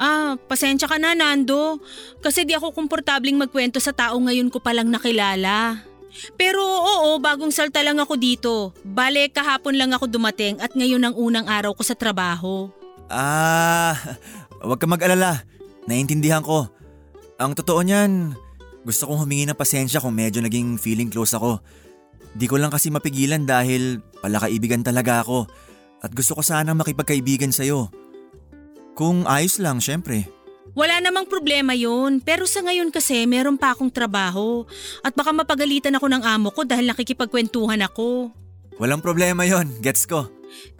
Ah, 0.02 0.36
pasensya 0.36 0.90
ka 0.90 0.98
na 0.98 1.16
Nando. 1.16 1.80
Kasi 2.20 2.44
di 2.44 2.56
ako 2.56 2.76
komportabling 2.76 3.38
magkwento 3.38 3.80
sa 3.80 3.96
tao 3.96 4.18
ngayon 4.20 4.52
ko 4.52 4.60
palang 4.60 4.90
nakilala. 4.90 5.86
Pero 6.36 6.60
oo, 6.60 7.22
bagong 7.24 7.56
salta 7.56 7.80
lang 7.80 8.02
ako 8.02 8.14
dito. 8.20 8.54
Bale, 8.84 9.32
kahapon 9.32 9.80
lang 9.80 9.96
ako 9.96 10.12
dumating 10.12 10.60
at 10.60 10.76
ngayon 10.76 11.08
ang 11.08 11.16
unang 11.16 11.48
araw 11.48 11.72
ko 11.72 11.84
sa 11.88 11.96
trabaho. 11.96 12.68
Ah, 13.08 13.96
wag 14.60 14.80
ka 14.80 14.88
mag-alala. 14.88 15.44
Naiintindihan 15.88 16.44
ko. 16.44 16.68
Ang 17.40 17.56
totoo 17.58 17.82
niyan, 17.82 18.36
gusto 18.84 19.08
kong 19.08 19.24
humingi 19.24 19.48
ng 19.48 19.58
pasensya 19.58 20.04
kung 20.04 20.14
medyo 20.14 20.44
naging 20.44 20.76
feeling 20.78 21.08
close 21.08 21.34
ako. 21.38 21.62
Di 22.36 22.46
ko 22.48 22.58
lang 22.58 22.72
kasi 22.74 22.90
mapigilan 22.90 23.44
dahil 23.46 24.00
palakaibigan 24.22 24.86
talaga 24.86 25.26
ako 25.26 25.50
at 26.02 26.10
gusto 26.14 26.34
ko 26.34 26.42
sanang 26.42 26.78
makipagkaibigan 26.82 27.54
sa'yo. 27.54 27.94
Kung 28.98 29.30
ayos 29.30 29.62
lang, 29.62 29.78
syempre. 29.78 30.26
Wala 30.74 31.04
namang 31.04 31.28
problema 31.28 31.76
yun. 31.76 32.24
Pero 32.24 32.48
sa 32.48 32.64
ngayon 32.64 32.90
kasi 32.90 33.28
meron 33.30 33.60
pa 33.60 33.76
akong 33.76 33.92
trabaho. 33.92 34.66
At 35.04 35.14
baka 35.14 35.36
mapagalitan 35.36 35.96
ako 35.96 36.08
ng 36.10 36.24
amo 36.26 36.50
ko 36.50 36.66
dahil 36.66 36.90
nakikipagkwentuhan 36.90 37.82
ako. 37.86 38.34
Walang 38.82 39.04
problema 39.04 39.46
yon, 39.46 39.70
gets 39.84 40.10
ko. 40.10 40.26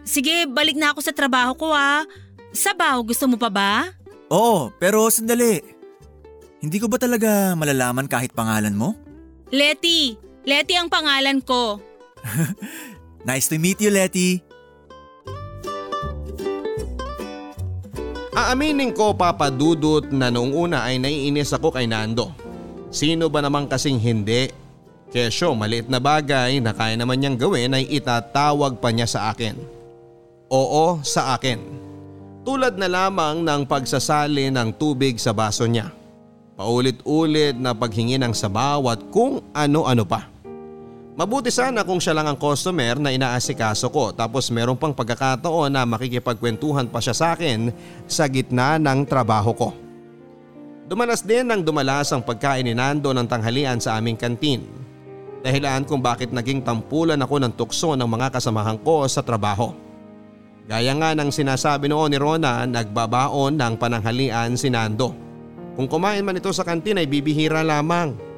Sige, 0.02 0.50
balik 0.50 0.80
na 0.80 0.96
ako 0.96 1.00
sa 1.06 1.14
trabaho 1.14 1.54
ko 1.54 1.68
ah. 1.70 2.08
Sabaw, 2.52 3.04
gusto 3.06 3.30
mo 3.30 3.38
pa 3.38 3.52
ba? 3.52 3.72
Oo, 4.32 4.74
pero 4.80 5.06
sandali. 5.12 5.62
Hindi 6.64 6.78
ko 6.82 6.90
ba 6.90 6.98
talaga 6.98 7.54
malalaman 7.54 8.10
kahit 8.10 8.34
pangalan 8.34 8.74
mo? 8.74 8.98
Letty. 9.54 10.16
Letty 10.48 10.74
ang 10.80 10.90
pangalan 10.90 11.44
ko. 11.44 11.78
Nice 13.22 13.46
to 13.54 13.62
meet 13.62 13.78
you, 13.78 13.94
Letty. 13.94 14.42
Aaminin 18.32 18.96
ko 18.98 19.14
papadudot 19.14 20.10
na 20.10 20.34
noong 20.34 20.56
una 20.56 20.88
ay 20.90 20.98
naiinis 20.98 21.54
ako 21.54 21.70
kay 21.70 21.86
Nando. 21.86 22.34
Sino 22.90 23.30
ba 23.30 23.46
naman 23.46 23.70
kasing 23.70 24.02
hindi? 24.02 24.50
Kesyo 25.12 25.54
maliit 25.54 25.92
na 25.92 26.00
bagay 26.02 26.64
na 26.64 26.74
kaya 26.74 26.96
naman 26.96 27.20
niyang 27.20 27.38
gawin 27.38 27.76
ay 27.76 27.86
itatawag 27.92 28.80
pa 28.82 28.90
niya 28.90 29.06
sa 29.06 29.30
akin. 29.30 29.60
Oo 30.50 31.04
sa 31.04 31.36
akin. 31.36 31.60
Tulad 32.42 32.80
na 32.80 32.90
lamang 32.90 33.44
ng 33.46 33.68
pagsasali 33.70 34.50
ng 34.50 34.74
tubig 34.80 35.22
sa 35.22 35.36
baso 35.36 35.68
niya. 35.70 35.94
Paulit-ulit 36.56 37.60
na 37.60 37.76
paghingi 37.76 38.18
ng 38.18 38.34
sabaw 38.34 38.82
at 38.90 39.04
kung 39.14 39.44
ano-ano 39.54 40.08
pa. 40.08 40.31
Mabuti 41.12 41.52
sana 41.52 41.84
kung 41.84 42.00
siya 42.00 42.16
lang 42.16 42.24
ang 42.32 42.40
customer 42.40 42.96
na 42.96 43.12
inaasikaso 43.12 43.92
ko 43.92 44.16
tapos 44.16 44.48
meron 44.48 44.80
pang 44.80 44.96
pagkakataon 44.96 45.68
na 45.68 45.84
makikipagkwentuhan 45.84 46.88
pa 46.88 47.04
siya 47.04 47.12
sa 47.12 47.28
akin 47.36 47.68
sa 48.08 48.32
gitna 48.32 48.80
ng 48.80 49.04
trabaho 49.04 49.52
ko. 49.52 49.70
Dumanas 50.88 51.24
din 51.24 51.48
ng 51.52 51.68
dumalas 51.68 52.16
ang 52.16 52.24
pagkain 52.24 52.64
ni 52.64 52.72
Nando 52.72 53.12
ng 53.12 53.28
tanghalian 53.28 53.84
sa 53.84 54.00
aming 54.00 54.16
kantin. 54.16 54.64
Dahilan 55.44 55.84
kung 55.84 56.00
bakit 56.00 56.32
naging 56.32 56.64
tampulan 56.64 57.20
ako 57.20 57.44
ng 57.44 57.54
tukso 57.60 57.92
ng 57.96 58.08
mga 58.08 58.32
kasamahan 58.32 58.80
ko 58.80 59.04
sa 59.08 59.20
trabaho. 59.20 59.76
Gaya 60.72 60.96
nga 60.96 61.12
ng 61.12 61.28
sinasabi 61.28 61.92
noon 61.92 62.16
ni 62.16 62.18
Rona, 62.22 62.64
nagbabaon 62.64 63.60
ng 63.60 63.74
pananghalian 63.76 64.56
si 64.56 64.72
Nando. 64.72 65.12
Kung 65.76 65.92
kumain 65.92 66.24
man 66.24 66.40
ito 66.40 66.52
sa 66.56 66.64
kantin 66.64 67.04
ay 67.04 67.08
bibihira 67.08 67.68
lamang. 67.68 68.31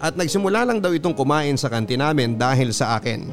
At 0.00 0.16
nagsimula 0.16 0.64
lang 0.64 0.80
daw 0.80 0.96
itong 0.96 1.12
kumain 1.12 1.60
sa 1.60 1.68
kantin 1.68 2.00
namin 2.00 2.40
dahil 2.40 2.72
sa 2.72 2.96
akin. 2.96 3.28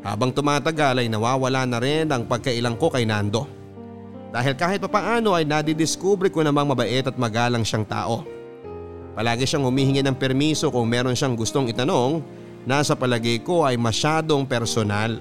Habang 0.00 0.32
tumatagal 0.32 1.04
ay 1.04 1.12
nawawala 1.12 1.68
na 1.68 1.76
rin 1.76 2.08
ang 2.08 2.24
pagkailang 2.24 2.80
ko 2.80 2.88
kay 2.88 3.04
Nando. 3.04 3.44
Dahil 4.32 4.56
kahit 4.56 4.80
papaano 4.80 5.36
ay 5.36 5.44
nadidiskubre 5.44 6.32
ko 6.32 6.40
namang 6.40 6.72
mabait 6.72 7.04
at 7.04 7.12
magalang 7.20 7.60
siyang 7.60 7.84
tao. 7.84 8.24
Palagi 9.12 9.44
siyang 9.44 9.68
humihingi 9.68 10.00
ng 10.00 10.16
permiso 10.16 10.72
kung 10.72 10.88
meron 10.88 11.12
siyang 11.12 11.36
gustong 11.36 11.68
itanong 11.68 12.24
na 12.64 12.80
sa 12.80 12.96
palagay 12.96 13.44
ko 13.44 13.68
ay 13.68 13.76
masyadong 13.76 14.48
personal. 14.48 15.20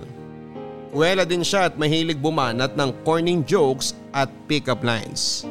Kuwela 0.95 1.27
din 1.27 1.43
siya 1.43 1.67
at 1.67 1.75
mahilig 1.75 2.17
bumanat 2.17 2.79
ng 2.79 3.03
corning 3.03 3.43
jokes 3.43 3.91
at 4.15 4.31
pick-up 4.47 4.79
lines. 4.87 5.43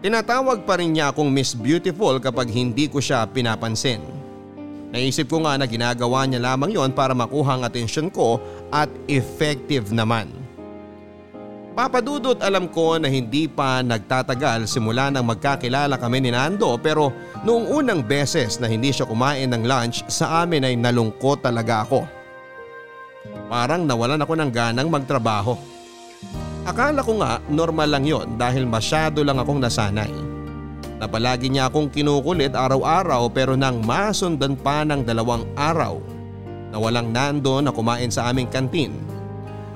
Tinatawag 0.00 0.62
pa 0.62 0.78
rin 0.78 0.94
niya 0.94 1.10
akong 1.10 1.28
Miss 1.28 1.52
Beautiful 1.52 2.22
kapag 2.22 2.48
hindi 2.48 2.86
ko 2.86 3.02
siya 3.02 3.26
pinapansin. 3.26 4.19
Naisip 4.90 5.30
ko 5.30 5.46
nga 5.46 5.54
na 5.54 5.70
ginagawa 5.70 6.26
niya 6.26 6.42
lamang 6.42 6.74
yon 6.74 6.90
para 6.90 7.14
makuha 7.14 7.58
ang 7.58 7.62
atensyon 7.62 8.10
ko 8.10 8.42
at 8.74 8.90
effective 9.06 9.94
naman. 9.94 10.30
Papadudot 11.70 12.42
alam 12.42 12.66
ko 12.66 12.98
na 12.98 13.06
hindi 13.06 13.46
pa 13.46 13.78
nagtatagal 13.80 14.66
simula 14.66 15.06
nang 15.06 15.30
magkakilala 15.30 15.94
kami 15.94 16.18
ni 16.18 16.34
Nando 16.34 16.74
pero 16.82 17.14
noong 17.46 17.70
unang 17.70 18.02
beses 18.02 18.58
na 18.58 18.66
hindi 18.66 18.90
siya 18.90 19.06
kumain 19.06 19.46
ng 19.54 19.62
lunch 19.62 20.02
sa 20.10 20.42
amin 20.42 20.66
ay 20.66 20.74
nalungkot 20.74 21.46
talaga 21.46 21.86
ako. 21.86 22.02
Parang 23.46 23.86
nawalan 23.86 24.18
ako 24.18 24.34
ng 24.34 24.50
ganang 24.50 24.90
magtrabaho. 24.90 25.54
Akala 26.66 27.00
ko 27.06 27.22
nga 27.22 27.38
normal 27.46 27.88
lang 27.88 28.04
yon 28.04 28.34
dahil 28.34 28.66
masyado 28.66 29.22
lang 29.22 29.38
akong 29.38 29.62
nasanay. 29.62 30.29
Na 31.00 31.08
palagi 31.08 31.48
niya 31.48 31.72
akong 31.72 31.88
kinukulit 31.88 32.52
araw-araw 32.52 33.32
pero 33.32 33.56
nang 33.56 33.80
masundan 33.80 34.52
pa 34.52 34.84
ng 34.84 35.00
dalawang 35.00 35.48
araw 35.56 35.96
na 36.68 36.76
walang 36.76 37.08
nando 37.08 37.64
na 37.64 37.72
kumain 37.72 38.12
sa 38.12 38.28
aming 38.28 38.46
kantin 38.52 38.92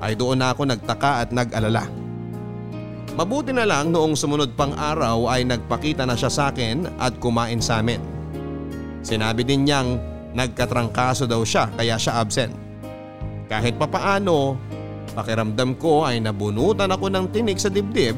ay 0.05 0.13
doon 0.13 0.37
na 0.37 0.53
ako 0.53 0.69
nagtaka 0.69 1.25
at 1.25 1.33
nag-alala. 1.33 1.89
Mabuti 3.17 3.49
na 3.49 3.65
lang 3.65 3.89
noong 3.89 4.13
sumunod 4.13 4.53
pang 4.53 4.75
araw 4.77 5.25
ay 5.33 5.47
nagpakita 5.49 6.05
na 6.05 6.13
siya 6.13 6.29
sa 6.29 6.43
akin 6.53 6.85
at 7.01 7.17
kumain 7.17 7.57
sa 7.57 7.81
amin. 7.81 7.97
Sinabi 9.01 9.41
din 9.41 9.65
niyang 9.65 9.97
nagkatrangkaso 10.37 11.25
daw 11.25 11.41
siya 11.41 11.73
kaya 11.73 11.97
siya 11.97 12.21
absent. 12.21 12.53
Kahit 13.49 13.81
papaano, 13.81 14.59
pakiramdam 15.17 15.73
ko 15.79 16.05
ay 16.05 16.21
nabunutan 16.21 16.91
ako 16.91 17.09
ng 17.09 17.25
tinik 17.33 17.57
sa 17.57 17.71
dibdib 17.71 18.13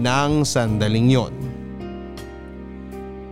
ng 0.00 0.42
sandaling 0.42 1.14
yon. 1.14 1.53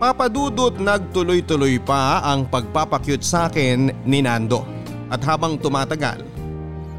Papadudot 0.03 0.75
nagtuloy-tuloy 0.83 1.79
pa 1.79 2.19
ang 2.27 2.43
pagpapakyut 2.43 3.23
sa 3.23 3.47
akin 3.47 4.03
ni 4.03 4.19
Nando 4.19 4.67
at 5.07 5.23
habang 5.23 5.55
tumatagal, 5.55 6.27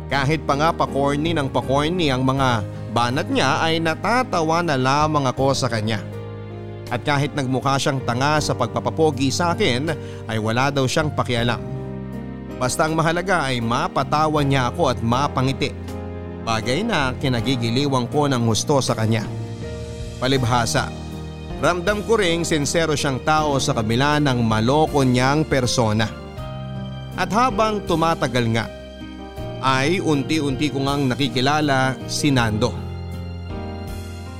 kahit 0.08 0.40
pa 0.48 0.56
nga 0.56 0.72
pa-corny 0.72 1.36
ng 1.36 1.52
pa-corny 1.52 2.08
ang 2.08 2.24
mga 2.24 2.64
banat 2.96 3.28
niya 3.28 3.60
ay 3.60 3.76
natatawa 3.76 4.64
na 4.64 4.80
lamang 4.80 5.28
ako 5.28 5.52
sa 5.52 5.68
kanya. 5.68 6.00
At 6.88 7.04
kahit 7.04 7.36
nagmukha 7.36 7.76
siyang 7.76 8.00
tanga 8.08 8.40
sa 8.40 8.56
pagpapapogi 8.56 9.28
sa 9.28 9.52
akin 9.52 9.92
ay 10.24 10.40
wala 10.40 10.72
daw 10.72 10.88
siyang 10.88 11.12
pakialam. 11.12 11.60
Basta 12.56 12.88
ang 12.88 12.96
mahalaga 12.96 13.52
ay 13.52 13.60
mapatawa 13.60 14.40
niya 14.40 14.72
ako 14.72 14.96
at 14.96 15.04
mapangiti. 15.04 15.76
Bagay 16.48 16.80
na 16.80 17.12
kinagigiliwang 17.20 18.08
ko 18.08 18.32
ng 18.32 18.48
gusto 18.48 18.80
sa 18.80 18.96
kanya. 18.96 19.28
Palibhasa, 20.16 21.03
ramdam 21.62 22.02
ko 22.02 22.18
ring 22.18 22.42
sincero 22.42 22.94
siyang 22.94 23.22
tao 23.22 23.58
sa 23.58 23.74
kabila 23.76 24.18
ng 24.22 24.40
maloko 24.42 25.02
niyang 25.02 25.46
persona. 25.46 26.06
At 27.14 27.30
habang 27.30 27.82
tumatagal 27.86 28.46
nga, 28.54 28.66
ay 29.64 30.02
unti-unti 30.02 30.68
ko 30.68 30.82
ngang 30.84 31.08
nakikilala 31.08 31.96
si 32.10 32.28
Nando. 32.34 32.74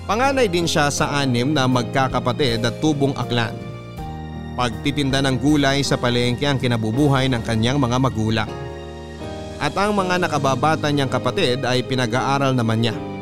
Panganay 0.04 0.52
din 0.52 0.68
siya 0.68 0.92
sa 0.92 1.16
anim 1.16 1.56
na 1.56 1.64
magkakapatid 1.64 2.60
at 2.60 2.76
tubong 2.84 3.16
aklan. 3.16 3.56
Pagtitinda 4.54 5.24
ng 5.24 5.40
gulay 5.40 5.80
sa 5.80 5.96
palengke 5.96 6.44
ang 6.44 6.60
kinabubuhay 6.60 7.26
ng 7.32 7.40
kanyang 7.40 7.80
mga 7.80 7.96
magulang. 7.96 8.50
At 9.56 9.72
ang 9.80 9.96
mga 9.96 10.20
nakababata 10.20 10.92
niyang 10.92 11.08
kapatid 11.08 11.64
ay 11.64 11.80
pinag-aaral 11.88 12.52
naman 12.52 12.84
niya. 12.84 13.13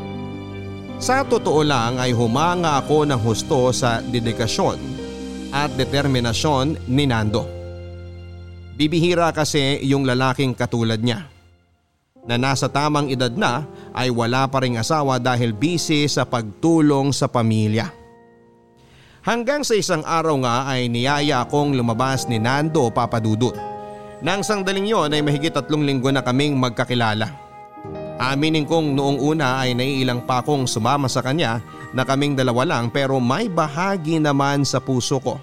Sa 1.03 1.27
totoo 1.27 1.67
lang 1.67 1.99
ay 1.99 2.15
humanga 2.15 2.79
ako 2.79 3.03
ng 3.03 3.19
husto 3.27 3.75
sa 3.75 3.99
dedikasyon 3.99 4.79
at 5.51 5.75
determinasyon 5.75 6.79
ni 6.87 7.11
Nando. 7.11 7.43
Bibihira 8.79 9.35
kasi 9.35 9.83
yung 9.83 10.07
lalaking 10.07 10.55
katulad 10.55 11.03
niya 11.03 11.27
na 12.23 12.39
nasa 12.39 12.71
tamang 12.71 13.11
edad 13.11 13.35
na 13.35 13.67
ay 13.91 14.15
wala 14.15 14.47
pa 14.47 14.63
ring 14.63 14.79
asawa 14.79 15.19
dahil 15.19 15.51
busy 15.51 16.07
sa 16.07 16.23
pagtulong 16.23 17.11
sa 17.11 17.27
pamilya. 17.27 17.91
Hanggang 19.27 19.67
sa 19.67 19.75
isang 19.75 20.07
araw 20.07 20.39
nga 20.47 20.71
ay 20.71 20.87
niyaya 20.87 21.43
akong 21.43 21.75
lumabas 21.75 22.31
ni 22.31 22.39
Nando 22.39 22.95
Papadudut. 22.95 23.59
Nang 24.23 24.47
sangdaling 24.47 24.87
yon 24.87 25.11
ay 25.11 25.19
mahigit 25.19 25.51
tatlong 25.51 25.83
linggo 25.83 26.15
na 26.15 26.23
kaming 26.23 26.55
magkakilala. 26.55 27.42
Aminin 28.21 28.69
kong 28.69 28.93
noong 28.93 29.19
una 29.23 29.65
ay 29.65 29.73
naiilang 29.73 30.25
pa 30.29 30.45
akong 30.45 30.69
sumama 30.69 31.09
sa 31.09 31.25
kanya 31.25 31.65
na 31.97 32.05
kaming 32.05 32.37
dalawa 32.37 32.65
lang 32.69 32.93
pero 32.93 33.17
may 33.21 33.49
bahagi 33.49 34.21
naman 34.21 34.65
sa 34.65 34.81
puso 34.81 35.17
ko 35.21 35.41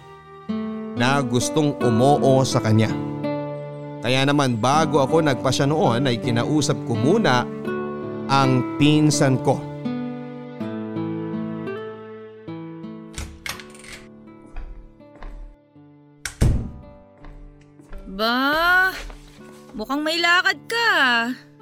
na 1.00 1.24
gustong 1.24 1.80
umoo 1.80 2.44
sa 2.44 2.60
kanya. 2.60 2.92
Kaya 4.00 4.24
naman 4.24 4.60
bago 4.60 5.04
ako 5.04 5.24
nagpasya 5.24 5.68
noon 5.68 6.08
ay 6.08 6.20
kinausap 6.24 6.76
ko 6.88 6.96
muna 6.96 7.44
ang 8.30 8.78
pinsan 8.80 9.40
ko. 9.42 9.60
Ba, 18.20 18.92
mukhang 19.72 20.04
may 20.04 20.20
lakad 20.20 20.60
ka. 20.68 20.92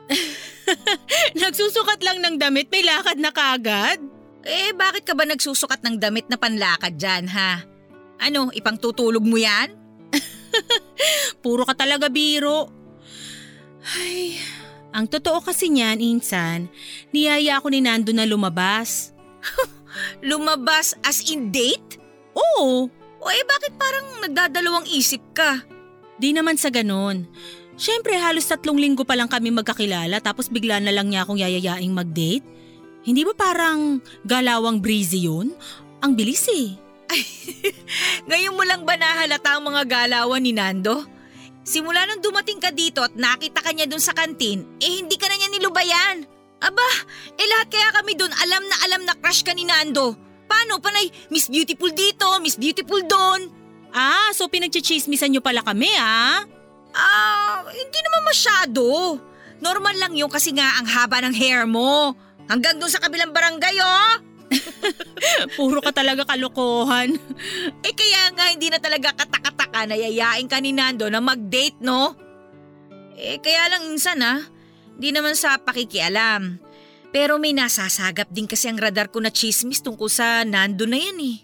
Nagsusukat 1.42 2.00
lang 2.04 2.20
ng 2.24 2.36
damit, 2.40 2.68
may 2.72 2.84
lakad 2.84 3.18
na 3.20 3.32
kagad. 3.32 4.00
Eh, 4.48 4.72
bakit 4.76 5.04
ka 5.04 5.14
ba 5.16 5.28
nagsusukat 5.28 5.84
ng 5.84 6.00
damit 6.00 6.32
na 6.32 6.40
panlakad 6.40 6.96
dyan, 6.96 7.28
ha? 7.28 7.64
Ano, 8.24 8.50
ipang 8.56 8.80
tutulog 8.80 9.24
mo 9.24 9.36
yan? 9.36 9.76
Puro 11.44 11.68
ka 11.68 11.76
talaga 11.76 12.08
biro. 12.08 12.72
Ay, 14.00 14.40
ang 14.96 15.08
totoo 15.08 15.44
kasi 15.44 15.68
niyan, 15.68 16.00
Insan, 16.00 16.72
niyaya 17.12 17.60
ako 17.60 17.72
ni 17.72 17.80
Nando 17.84 18.12
na 18.16 18.28
lumabas. 18.28 19.12
Lumabas 20.30 20.94
as 21.02 21.26
in 21.28 21.50
date? 21.50 21.98
Oo, 22.38 22.88
O 23.18 23.26
eh, 23.34 23.44
bakit 23.50 23.74
parang 23.82 24.22
nagdadalawang 24.22 24.86
isip 24.94 25.20
ka? 25.34 25.66
di 26.18 26.34
naman 26.34 26.58
sa 26.58 26.74
ganon. 26.74 27.30
Siyempre 27.78 28.18
halos 28.18 28.50
tatlong 28.50 28.82
linggo 28.82 29.06
pa 29.06 29.14
lang 29.14 29.30
kami 29.30 29.54
magkakilala 29.54 30.18
tapos 30.18 30.50
bigla 30.50 30.82
na 30.82 30.90
lang 30.90 31.14
niya 31.14 31.22
akong 31.22 31.38
yayayaing 31.38 31.94
mag-date. 31.94 32.42
Hindi 33.06 33.22
ba 33.22 33.38
parang 33.38 34.02
galawang 34.26 34.82
breezy 34.82 35.30
yun? 35.30 35.54
Ang 36.02 36.18
bilis 36.18 36.50
eh. 36.50 36.74
Ngayon 38.30 38.58
mo 38.58 38.66
lang 38.66 38.82
ba 38.84 38.98
nahalata 38.98 39.56
ang 39.56 39.70
mga 39.70 39.86
galawan 39.86 40.42
ni 40.42 40.52
Nando? 40.58 41.06
Simula 41.62 42.04
nung 42.10 42.20
dumating 42.20 42.58
ka 42.58 42.74
dito 42.74 43.06
at 43.06 43.14
nakita 43.14 43.62
ka 43.62 43.72
niya 43.72 43.86
dun 43.86 44.02
sa 44.02 44.16
kantin, 44.16 44.66
eh 44.82 45.04
hindi 45.04 45.16
ka 45.20 45.30
na 45.30 45.36
niya 45.38 45.50
nilubayan. 45.54 46.26
Aba, 46.58 46.90
eh 47.38 47.46
lahat 47.46 47.68
kaya 47.70 47.90
kami 47.94 48.18
dun 48.18 48.34
alam 48.34 48.64
na 48.66 48.76
alam 48.90 49.02
na 49.06 49.14
crush 49.22 49.46
ka 49.46 49.54
ni 49.54 49.70
Nando. 49.70 50.18
Paano, 50.50 50.82
panay 50.82 51.12
Miss 51.30 51.52
Beautiful 51.52 51.94
dito, 51.94 52.26
Miss 52.42 52.58
Beautiful 52.58 53.06
doon? 53.06 53.54
Ah, 53.94 54.34
so 54.34 54.50
pinagchichismisan 54.50 55.30
niyo 55.30 55.44
pala 55.44 55.62
kami 55.62 55.92
ah? 56.00 56.57
Ah, 56.94 57.66
hindi 57.68 58.00
naman 58.04 58.24
masyado. 58.28 58.86
Normal 59.58 59.96
lang 59.98 60.14
yun 60.14 60.30
kasi 60.30 60.54
nga 60.54 60.78
ang 60.78 60.88
haba 60.88 61.24
ng 61.26 61.36
hair 61.36 61.66
mo. 61.66 62.14
Hanggang 62.48 62.80
dun 62.80 62.92
sa 62.92 63.02
kabilang 63.02 63.34
barangay, 63.34 63.76
oh. 63.82 64.14
Puro 65.58 65.84
ka 65.84 65.92
talaga 65.92 66.24
kalokohan. 66.24 67.18
Eh 67.84 67.94
kaya 67.94 68.32
nga 68.32 68.48
hindi 68.54 68.72
na 68.72 68.80
talaga 68.80 69.12
katakataka 69.12 69.92
na 69.92 69.96
yayain 70.00 70.48
ka 70.48 70.62
ni 70.64 70.72
Nando 70.72 71.12
na 71.12 71.20
mag-date, 71.20 71.82
no? 71.84 72.16
Eh 73.18 73.42
kaya 73.42 73.68
lang 73.74 73.90
insan 73.92 74.24
ha, 74.24 74.46
hindi 74.96 75.10
naman 75.10 75.34
sa 75.34 75.58
pakikialam. 75.58 76.62
Pero 77.12 77.42
may 77.42 77.52
nasasagap 77.56 78.30
din 78.30 78.46
kasi 78.46 78.70
ang 78.70 78.78
radar 78.78 79.10
ko 79.10 79.18
na 79.18 79.34
chismis 79.34 79.82
tungkol 79.82 80.08
sa 80.12 80.46
Nando 80.46 80.86
na 80.86 81.02
yan 81.02 81.18
eh. 81.18 81.38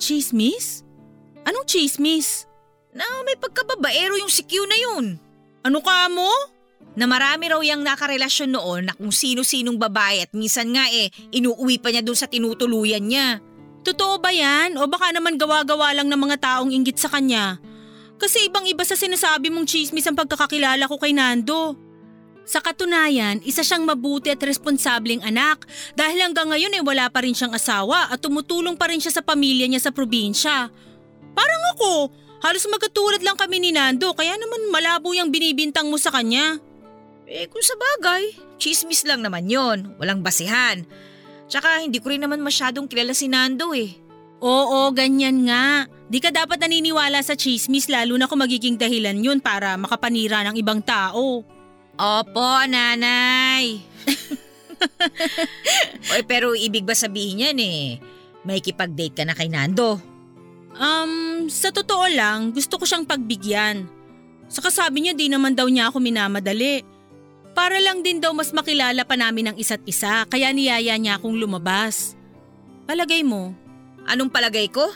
Chismis? 0.00 0.86
Anong 1.44 1.68
chismis? 1.68 2.47
Na 2.96 3.04
may 3.24 3.36
pagkababaero 3.36 4.16
yung 4.16 4.32
si 4.32 4.44
Q 4.44 4.64
na 4.64 4.76
yun. 4.76 5.20
Ano 5.64 5.84
ka 5.84 6.08
mo? 6.08 6.28
Na 6.96 7.04
marami 7.04 7.46
raw 7.52 7.60
yung 7.60 7.84
nakarelasyon 7.84 8.50
noon 8.56 8.82
na 8.88 8.96
kung 8.96 9.12
sino-sinong 9.12 9.76
babae 9.76 10.24
at 10.24 10.32
minsan 10.32 10.72
nga 10.72 10.88
eh, 10.88 11.12
inuuwi 11.30 11.78
pa 11.78 11.92
niya 11.92 12.02
dun 12.02 12.16
sa 12.16 12.26
tinutuluyan 12.26 13.04
niya. 13.04 13.38
Totoo 13.86 14.18
ba 14.18 14.34
yan? 14.34 14.74
O 14.80 14.88
baka 14.90 15.14
naman 15.14 15.38
gawa-gawa 15.38 15.94
lang 15.94 16.10
ng 16.10 16.20
mga 16.20 16.36
taong 16.42 16.74
inggit 16.74 16.98
sa 16.98 17.12
kanya? 17.12 17.60
Kasi 18.18 18.50
ibang 18.50 18.66
iba 18.66 18.82
sa 18.82 18.98
sinasabi 18.98 19.46
mong 19.48 19.70
chismis 19.70 20.02
ang 20.10 20.18
pagkakakilala 20.18 20.90
ko 20.90 20.98
kay 20.98 21.14
Nando. 21.14 21.78
Sa 22.48 22.58
katunayan, 22.58 23.44
isa 23.44 23.60
siyang 23.62 23.84
mabuti 23.84 24.32
at 24.32 24.40
responsableng 24.40 25.22
anak 25.22 25.68
dahil 25.94 26.18
hanggang 26.24 26.48
ngayon 26.50 26.74
ay 26.74 26.82
wala 26.82 27.06
pa 27.12 27.22
rin 27.22 27.36
siyang 27.36 27.52
asawa 27.52 28.08
at 28.08 28.18
tumutulong 28.18 28.74
pa 28.74 28.88
rin 28.88 28.98
siya 28.98 29.20
sa 29.20 29.22
pamilya 29.22 29.68
niya 29.68 29.84
sa 29.84 29.92
probinsya. 29.92 30.72
Parang 31.36 31.62
ako, 31.76 31.92
halos 32.42 32.64
magkatulad 32.70 33.22
lang 33.22 33.38
kami 33.38 33.58
ni 33.58 33.70
Nando 33.74 34.14
kaya 34.14 34.38
naman 34.38 34.70
malabo 34.70 35.14
yung 35.14 35.30
binibintang 35.30 35.90
mo 35.90 35.98
sa 35.98 36.14
kanya. 36.14 36.58
Eh 37.28 37.44
kung 37.52 37.60
sa 37.60 37.76
bagay, 37.76 38.32
chismis 38.56 39.04
lang 39.04 39.20
naman 39.20 39.50
yon, 39.50 39.92
walang 40.00 40.24
basihan. 40.24 40.80
Tsaka 41.48 41.84
hindi 41.84 42.00
ko 42.00 42.12
rin 42.12 42.24
naman 42.24 42.40
masyadong 42.40 42.88
kilala 42.88 43.12
si 43.12 43.28
Nando 43.28 43.72
eh. 43.72 43.96
Oo, 44.38 44.88
ganyan 44.94 45.48
nga. 45.48 45.88
Di 46.08 46.24
ka 46.24 46.32
dapat 46.32 46.62
naniniwala 46.62 47.20
sa 47.20 47.36
chismis 47.36 47.90
lalo 47.90 48.16
na 48.16 48.24
kung 48.24 48.40
magiging 48.40 48.80
dahilan 48.80 49.18
yun 49.18 49.44
para 49.44 49.76
makapanira 49.76 50.40
ng 50.46 50.56
ibang 50.56 50.80
tao. 50.80 51.44
Opo, 51.98 52.48
nanay. 52.64 53.82
Oy, 56.14 56.22
pero 56.24 56.54
ibig 56.54 56.86
ba 56.86 56.94
sabihin 56.94 57.50
yan 57.50 57.58
eh, 57.58 57.98
may 58.46 58.62
kipag-date 58.62 59.20
ka 59.20 59.24
na 59.26 59.34
kay 59.34 59.50
Nando? 59.50 59.98
Um, 60.78 61.46
sa 61.50 61.74
totoo 61.74 62.06
lang, 62.06 62.54
gusto 62.54 62.78
ko 62.78 62.86
siyang 62.86 63.04
pagbigyan. 63.04 63.90
Saka 64.46 64.70
sabi 64.70 65.04
niya 65.04 65.14
di 65.18 65.26
naman 65.26 65.58
daw 65.58 65.66
niya 65.66 65.90
ako 65.90 65.98
minamadali. 65.98 66.86
Para 67.52 67.82
lang 67.82 68.06
din 68.06 68.22
daw 68.22 68.30
mas 68.30 68.54
makilala 68.54 69.02
pa 69.02 69.18
namin 69.18 69.50
ang 69.50 69.56
isa't 69.58 69.82
isa 69.82 70.22
kaya 70.30 70.54
niyaya 70.54 70.94
niya 70.94 71.18
akong 71.18 71.34
lumabas. 71.34 72.14
Palagay 72.86 73.26
mo, 73.26 73.52
Anong 74.08 74.32
palagay 74.32 74.72
ko? 74.72 74.88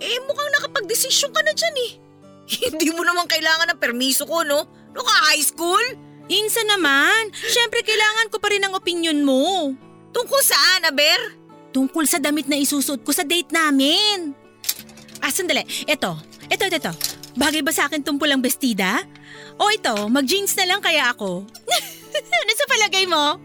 Eh 0.00 0.16
mukhang 0.24 0.48
nakapag-desisyon 0.56 1.28
ka 1.28 1.44
na 1.44 1.52
dyan 1.52 1.76
eh. 1.76 1.92
Hindi 2.72 2.88
mo 2.88 3.04
naman 3.04 3.28
kailangan 3.28 3.76
ng 3.76 3.80
permiso 3.80 4.24
ko, 4.24 4.40
no? 4.42 4.64
No 4.96 5.04
ka 5.04 5.14
high 5.28 5.44
school? 5.44 5.84
Insa 6.32 6.64
naman, 6.64 7.28
syempre 7.36 7.84
kailangan 7.84 8.32
ko 8.32 8.40
pa 8.40 8.48
rin 8.48 8.64
ang 8.64 8.72
opinion 8.72 9.20
mo. 9.20 9.76
Tungkol 10.10 10.40
saan, 10.40 10.88
Aber? 10.88 11.36
Tungkol 11.70 12.08
sa 12.08 12.18
damit 12.18 12.48
na 12.48 12.58
isusuot 12.58 13.04
ko 13.04 13.12
sa 13.12 13.28
date 13.28 13.52
namin. 13.52 14.32
Ah, 15.20 15.32
sandali. 15.32 15.64
Ito. 15.84 16.16
Ito, 16.48 16.64
ito, 16.66 16.76
ito. 16.80 16.92
Bagay 17.36 17.62
ba 17.62 17.70
sa 17.70 17.86
akin 17.86 18.02
tong 18.02 18.18
pulang 18.18 18.42
bestida? 18.42 19.04
O 19.60 19.70
ito, 19.70 20.08
mag-jeans 20.08 20.56
na 20.58 20.66
lang 20.66 20.80
kaya 20.82 21.12
ako. 21.12 21.46
ano 22.42 22.52
sa 22.56 22.66
palagay 22.66 23.06
mo? 23.06 23.38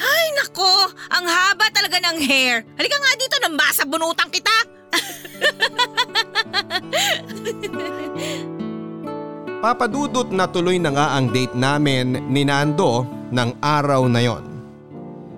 Ay 0.00 0.26
nako, 0.38 0.94
ang 1.10 1.26
haba 1.26 1.66
talaga 1.74 1.98
ng 1.98 2.22
hair. 2.22 2.62
Halika 2.78 2.94
nga 2.94 3.18
dito 3.18 3.36
nang 3.42 3.58
basa 3.58 3.82
bunutan 3.82 4.30
kita. 4.30 4.54
Papadudot 9.60 10.32
na 10.32 10.48
tuloy 10.48 10.80
na 10.80 10.88
nga 10.94 11.18
ang 11.18 11.34
date 11.34 11.52
namin 11.52 12.32
ni 12.32 12.48
Nando 12.48 13.04
ng 13.28 13.60
araw 13.60 14.08
na 14.08 14.24
yon. 14.24 14.44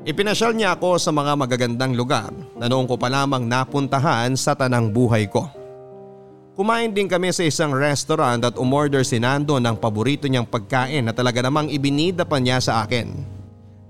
Ipinasyal 0.06 0.54
niya 0.54 0.78
ako 0.78 0.94
sa 0.98 1.10
mga 1.10 1.34
magagandang 1.38 1.94
lugar 1.98 2.30
na 2.62 2.70
noong 2.70 2.86
ko 2.86 2.94
pa 2.94 3.10
lamang 3.10 3.42
napuntahan 3.42 4.38
sa 4.38 4.54
tanang 4.54 4.94
buhay 4.94 5.26
ko. 5.26 5.50
Kumain 6.54 6.94
din 6.94 7.10
kami 7.10 7.34
sa 7.34 7.42
isang 7.42 7.74
restaurant 7.74 8.38
at 8.38 8.54
umorder 8.54 9.02
si 9.02 9.18
Nando 9.18 9.58
ng 9.58 9.74
paborito 9.82 10.30
niyang 10.30 10.46
pagkain 10.46 11.02
na 11.02 11.10
talaga 11.10 11.42
namang 11.42 11.66
ibinida 11.74 12.22
pa 12.22 12.38
niya 12.38 12.62
sa 12.62 12.86
akin. 12.86 13.10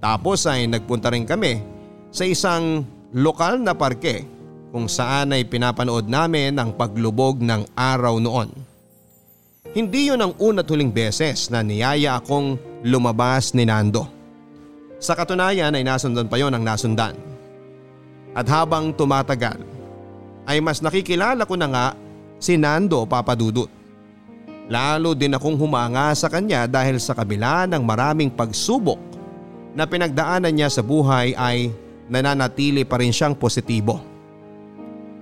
Tapos 0.00 0.48
ay 0.48 0.72
nagpunta 0.72 1.12
rin 1.12 1.28
kami 1.28 1.60
sa 2.08 2.24
isang 2.24 2.80
lokal 3.12 3.60
na 3.60 3.76
parke 3.76 4.24
kung 4.72 4.88
saan 4.88 5.36
ay 5.36 5.44
pinapanood 5.44 6.08
namin 6.08 6.56
ang 6.56 6.72
paglubog 6.72 7.44
ng 7.44 7.76
araw 7.76 8.16
noon. 8.24 8.48
Hindi 9.76 10.08
yun 10.08 10.24
ang 10.24 10.32
una't 10.40 10.64
huling 10.64 10.96
beses 10.96 11.52
na 11.52 11.60
niyaya 11.60 12.16
akong 12.16 12.56
lumabas 12.88 13.52
ni 13.52 13.68
Nando. 13.68 14.08
Sa 14.96 15.12
katunayan 15.12 15.76
ay 15.76 15.84
nasundan 15.84 16.24
pa 16.24 16.40
yon 16.40 16.56
ang 16.56 16.64
nasundan. 16.64 17.31
At 18.32 18.48
habang 18.48 18.96
tumatagal 18.96 19.60
ay 20.48 20.58
mas 20.58 20.80
nakikilala 20.80 21.44
ko 21.44 21.54
na 21.54 21.68
nga 21.68 21.86
si 22.40 22.56
Nando 22.56 23.04
Papadudut. 23.04 23.68
Lalo 24.72 25.12
din 25.12 25.36
akong 25.36 25.54
humanga 25.58 26.16
sa 26.16 26.32
kanya 26.32 26.64
dahil 26.64 26.96
sa 26.96 27.12
kabila 27.12 27.68
ng 27.68 27.82
maraming 27.84 28.32
pagsubok 28.32 28.98
na 29.76 29.84
pinagdaanan 29.84 30.52
niya 30.52 30.72
sa 30.72 30.80
buhay 30.80 31.36
ay 31.36 31.68
nananatili 32.08 32.82
pa 32.88 32.96
rin 32.96 33.12
siyang 33.12 33.36
positibo. 33.36 34.00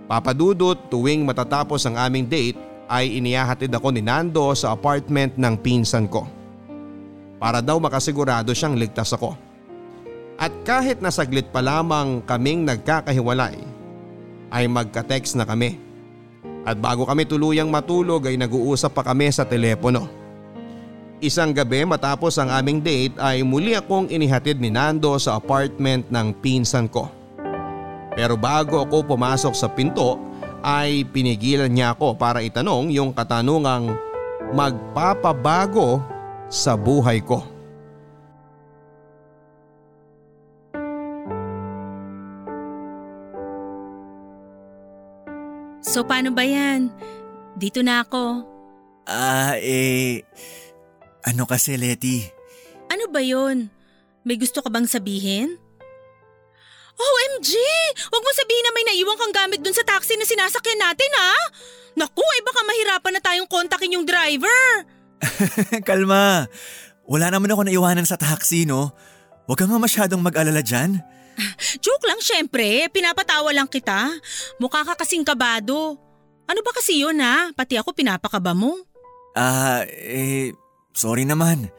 Papadudot 0.06 0.78
tuwing 0.90 1.22
matatapos 1.26 1.86
ang 1.86 1.98
aming 1.98 2.26
date 2.26 2.58
ay 2.90 3.22
inihahatid 3.22 3.70
ako 3.70 3.94
ni 3.94 4.02
Nando 4.02 4.50
sa 4.58 4.74
apartment 4.74 5.38
ng 5.38 5.54
pinsan 5.58 6.10
ko. 6.10 6.26
Para 7.38 7.62
daw 7.62 7.78
makasigurado 7.78 8.50
siyang 8.50 8.74
ligtas 8.74 9.14
ako. 9.14 9.49
At 10.40 10.56
kahit 10.64 11.04
nasaglit 11.04 11.52
pa 11.52 11.60
lamang 11.60 12.24
kaming 12.24 12.64
nagkakahiwalay 12.64 13.60
ay 14.48 14.64
magka-text 14.72 15.36
na 15.36 15.44
kami. 15.44 15.76
At 16.64 16.80
bago 16.80 17.04
kami 17.04 17.28
tuluyang 17.28 17.68
matulog 17.68 18.24
ay 18.24 18.40
nag-uusap 18.40 18.96
pa 18.96 19.04
kami 19.04 19.28
sa 19.28 19.44
telepono. 19.44 20.08
Isang 21.20 21.52
gabi 21.52 21.84
matapos 21.84 22.40
ang 22.40 22.48
aming 22.48 22.80
date 22.80 23.12
ay 23.20 23.44
muli 23.44 23.76
akong 23.76 24.08
inihatid 24.08 24.56
ni 24.56 24.72
Nando 24.72 25.12
sa 25.20 25.36
apartment 25.36 26.08
ng 26.08 26.32
pinsan 26.40 26.88
ko. 26.88 27.12
Pero 28.16 28.40
bago 28.40 28.80
ako 28.80 29.04
pumasok 29.12 29.52
sa 29.52 29.68
pinto 29.68 30.16
ay 30.64 31.04
pinigilan 31.04 31.68
niya 31.68 31.92
ako 31.92 32.16
para 32.16 32.40
itanong 32.40 32.88
yung 32.88 33.12
katanungang 33.12 33.92
magpapabago 34.56 36.00
sa 36.48 36.80
buhay 36.80 37.20
ko. 37.20 37.59
So 45.90 46.06
paano 46.06 46.30
ba 46.30 46.46
yan? 46.46 46.86
Dito 47.58 47.82
na 47.82 48.06
ako. 48.06 48.46
Ah, 49.10 49.58
eh... 49.58 50.22
Ano 51.26 51.50
kasi, 51.50 51.74
Letty? 51.74 52.30
Ano 52.86 53.10
ba 53.10 53.18
yon? 53.18 53.66
May 54.22 54.38
gusto 54.38 54.62
ka 54.62 54.70
bang 54.70 54.86
sabihin? 54.86 55.58
OMG! 56.94 57.50
Huwag 58.06 58.22
mo 58.22 58.30
sabihin 58.38 58.64
na 58.70 58.72
may 58.72 58.86
naiwan 58.86 59.18
kang 59.18 59.34
gamit 59.34 59.66
dun 59.66 59.74
sa 59.74 59.82
taxi 59.82 60.14
na 60.14 60.22
sinasakyan 60.22 60.78
natin 60.78 61.10
ha! 61.18 61.34
Naku, 61.98 62.22
eh 62.22 62.42
baka 62.46 62.60
mahirapan 62.62 63.12
na 63.18 63.22
tayong 63.26 63.50
kontakin 63.50 63.98
yung 63.98 64.06
driver! 64.06 64.86
Kalma. 65.88 66.46
Wala 67.10 67.34
naman 67.34 67.50
ako 67.50 67.66
naiwanan 67.66 68.06
sa 68.06 68.14
taxi, 68.14 68.62
no? 68.62 68.94
Huwag 69.50 69.58
ka 69.58 69.66
nga 69.66 69.82
masyadong 69.82 70.22
mag-alala 70.22 70.62
dyan. 70.62 71.02
Joke 71.84 72.06
lang 72.06 72.20
syempre, 72.20 72.88
pinapatawa 72.90 73.50
lang 73.54 73.68
kita. 73.68 74.10
Mukha 74.58 74.84
ka 74.84 74.98
kasing 74.98 75.24
kabado. 75.24 75.96
Ano 76.50 76.60
ba 76.66 76.72
kasi 76.74 76.98
yun 76.98 77.22
ha? 77.22 77.54
Pati 77.54 77.78
ako 77.78 77.94
pinapakaba 77.94 78.56
mo. 78.56 78.74
Ah, 79.38 79.86
eh... 79.86 80.50
Sorry 80.90 81.22
naman. 81.22 81.70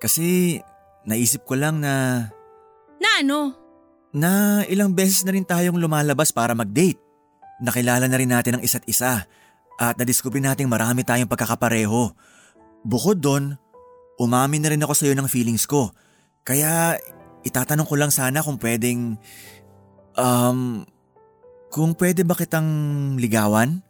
Kasi 0.00 0.56
naisip 1.04 1.44
ko 1.44 1.54
lang 1.54 1.84
na... 1.84 2.26
Na 2.96 3.10
ano? 3.20 3.52
Na 4.16 4.64
ilang 4.64 4.96
beses 4.96 5.22
na 5.22 5.36
rin 5.36 5.44
tayong 5.44 5.76
lumalabas 5.76 6.32
para 6.32 6.56
mag-date. 6.56 6.96
Nakilala 7.60 8.08
na 8.08 8.16
rin 8.16 8.32
natin 8.32 8.58
ang 8.58 8.62
isa't 8.64 8.88
isa. 8.88 9.28
At 9.78 9.94
nadiskubre 10.00 10.40
nating 10.40 10.66
marami 10.66 11.04
tayong 11.04 11.28
pagkakapareho. 11.28 12.16
Bukod 12.82 13.20
doon, 13.20 13.54
umamin 14.16 14.64
na 14.64 14.70
rin 14.72 14.82
ako 14.82 14.96
sa 14.96 15.04
iyo 15.06 15.14
ng 15.14 15.30
feelings 15.30 15.68
ko. 15.68 15.92
Kaya 16.42 16.96
itatanong 17.48 17.88
ko 17.88 17.94
lang 17.96 18.12
sana 18.12 18.44
kung 18.44 18.60
pwedeng... 18.60 19.16
Um, 20.18 20.84
kung 21.68 21.92
pwede 21.96 22.24
ba 22.24 22.36
kitang 22.36 22.68
ligawan? 23.20 23.84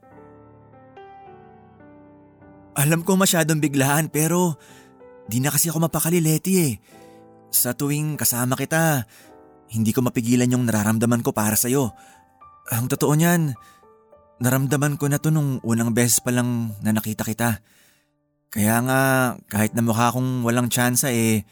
Alam 2.78 3.02
ko 3.02 3.18
masyadong 3.18 3.58
biglaan 3.58 4.10
pero 4.10 4.54
di 5.26 5.42
na 5.42 5.50
kasi 5.50 5.70
ako 5.70 5.90
mapakali 5.90 6.22
Leti 6.22 6.52
eh. 6.62 6.74
Sa 7.50 7.74
tuwing 7.74 8.14
kasama 8.14 8.54
kita, 8.54 9.08
hindi 9.72 9.90
ko 9.90 10.04
mapigilan 10.04 10.52
yung 10.52 10.68
nararamdaman 10.68 11.24
ko 11.24 11.32
para 11.32 11.56
sa'yo. 11.56 11.90
Ang 12.68 12.86
totoo 12.92 13.16
niyan, 13.16 13.56
naramdaman 14.38 15.00
ko 15.00 15.08
na 15.08 15.18
to 15.18 15.32
nung 15.32 15.58
unang 15.64 15.96
beses 15.96 16.20
pa 16.20 16.30
lang 16.30 16.76
na 16.84 16.92
nakita 16.92 17.24
kita. 17.24 17.58
Kaya 18.48 18.80
nga 18.84 19.00
kahit 19.48 19.76
na 19.76 19.84
mukha 19.84 20.08
akong 20.08 20.44
walang 20.44 20.72
tsansa 20.72 21.12
eh, 21.12 21.44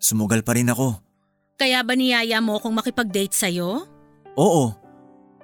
sumugal 0.00 0.44
pa 0.44 0.56
rin 0.56 0.68
ako. 0.68 1.09
Kaya 1.60 1.84
ba 1.84 1.92
niyaya 1.92 2.40
mo 2.40 2.56
akong 2.56 2.72
makipag-date 2.72 3.36
sa'yo? 3.36 3.84
Oo, 4.32 4.72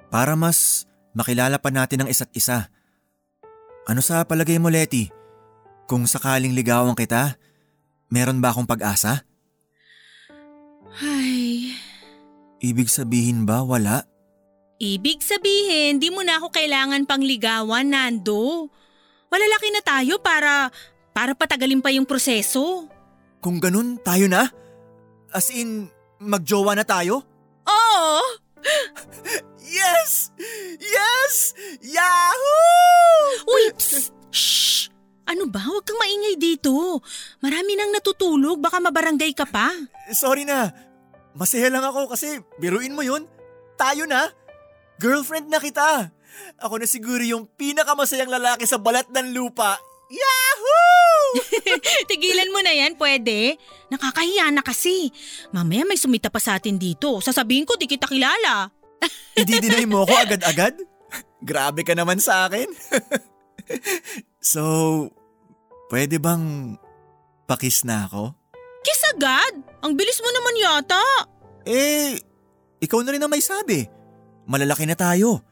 para 0.09 0.33
mas 0.33 0.89
makilala 1.13 1.61
pa 1.61 1.69
natin 1.69 2.01
ang 2.01 2.09
isa't 2.09 2.33
isa. 2.33 2.73
Ano 3.85 4.01
sa 4.01 4.25
palagay 4.25 4.57
mo, 4.57 4.73
Letty? 4.73 5.13
Kung 5.85 6.09
sakaling 6.09 6.57
ligawan 6.57 6.97
kita, 6.97 7.37
meron 8.09 8.41
ba 8.41 8.49
akong 8.49 8.65
pag-asa? 8.65 9.21
Ay, 10.97 11.77
Ibig 12.57 12.89
sabihin 12.89 13.45
ba 13.45 13.61
wala? 13.61 14.01
ibig 14.77 15.25
sabihin 15.25 15.97
di 15.97 16.13
mo 16.13 16.21
na 16.21 16.37
ako 16.37 16.53
kailangan 16.53 17.05
pang 17.09 17.21
ligawan, 17.21 17.93
Nando. 17.93 18.69
Malalaki 19.29 19.73
na 19.73 19.81
tayo 19.81 20.21
para, 20.21 20.69
para 21.17 21.33
patagalin 21.33 21.81
pa 21.81 21.89
yung 21.89 22.05
proseso. 22.05 22.85
Kung 23.41 23.57
ganun, 23.57 23.97
tayo 24.01 24.29
na? 24.29 24.49
As 25.33 25.49
in, 25.49 25.89
magjowa 26.21 26.73
na 26.77 26.85
tayo? 26.85 27.23
Oo! 27.67 28.21
Yes! 29.67 30.31
Yes! 30.79 31.51
Yahoo! 31.83 33.51
Uy, 33.51 33.75
psst! 33.75 34.15
Shh! 34.31 34.87
Ano 35.27 35.51
ba? 35.51 35.59
Huwag 35.59 35.83
kang 35.83 35.99
maingay 35.99 36.39
dito. 36.39 37.03
Marami 37.43 37.75
nang 37.75 37.91
natutulog, 37.91 38.63
baka 38.63 38.79
mabarangay 38.79 39.35
ka 39.35 39.43
pa. 39.43 39.67
Sorry 40.15 40.47
na. 40.47 40.71
Masaya 41.35 41.67
lang 41.67 41.83
ako 41.83 42.07
kasi 42.07 42.39
biruin 42.63 42.95
mo 42.95 43.03
yun. 43.03 43.27
Tayo 43.75 44.07
na. 44.07 44.31
Girlfriend 45.03 45.51
na 45.51 45.59
kita. 45.59 46.15
Ako 46.63 46.79
na 46.79 46.87
siguro 46.87 47.21
yung 47.21 47.45
pinakamasayang 47.59 48.31
lalaki 48.31 48.63
sa 48.63 48.79
balat 48.79 49.11
ng 49.11 49.35
lupa. 49.35 49.75
Yahoo! 50.07 50.86
Tigilan 52.11 52.49
mo 52.51 52.59
na 52.63 52.73
yan, 52.73 52.93
pwede? 52.95 53.57
Nakakahiya 53.91 54.51
na 54.51 54.63
kasi. 54.63 55.11
Mamaya 55.51 55.83
may 55.83 55.99
sumita 55.99 56.31
pa 56.31 56.39
sa 56.41 56.57
atin 56.59 56.79
dito. 56.79 57.19
Sasabihin 57.19 57.67
ko 57.67 57.75
di 57.75 57.87
kita 57.87 58.07
kilala. 58.07 58.71
Hindi 59.37 59.53
dinay 59.61 59.85
mo 59.85 60.03
ako 60.03 60.13
agad-agad? 60.13 60.75
Grabe 61.43 61.85
ka 61.85 61.93
naman 61.93 62.17
sa 62.17 62.49
akin. 62.49 62.67
so, 64.41 64.63
pwede 65.93 66.17
bang 66.17 66.75
pakis 67.45 67.85
na 67.85 68.09
ako? 68.09 68.33
Kiss 68.81 69.03
agad! 69.13 69.53
Ang 69.85 69.93
bilis 69.93 70.17
mo 70.23 70.29
naman 70.33 70.55
yata. 70.57 71.03
Eh, 71.67 72.17
ikaw 72.81 73.03
na 73.03 73.13
rin 73.13 73.21
ang 73.21 73.31
may 73.31 73.43
sabi. 73.43 73.85
Malalaki 74.47 74.87
na 74.87 74.97
tayo. 74.97 75.43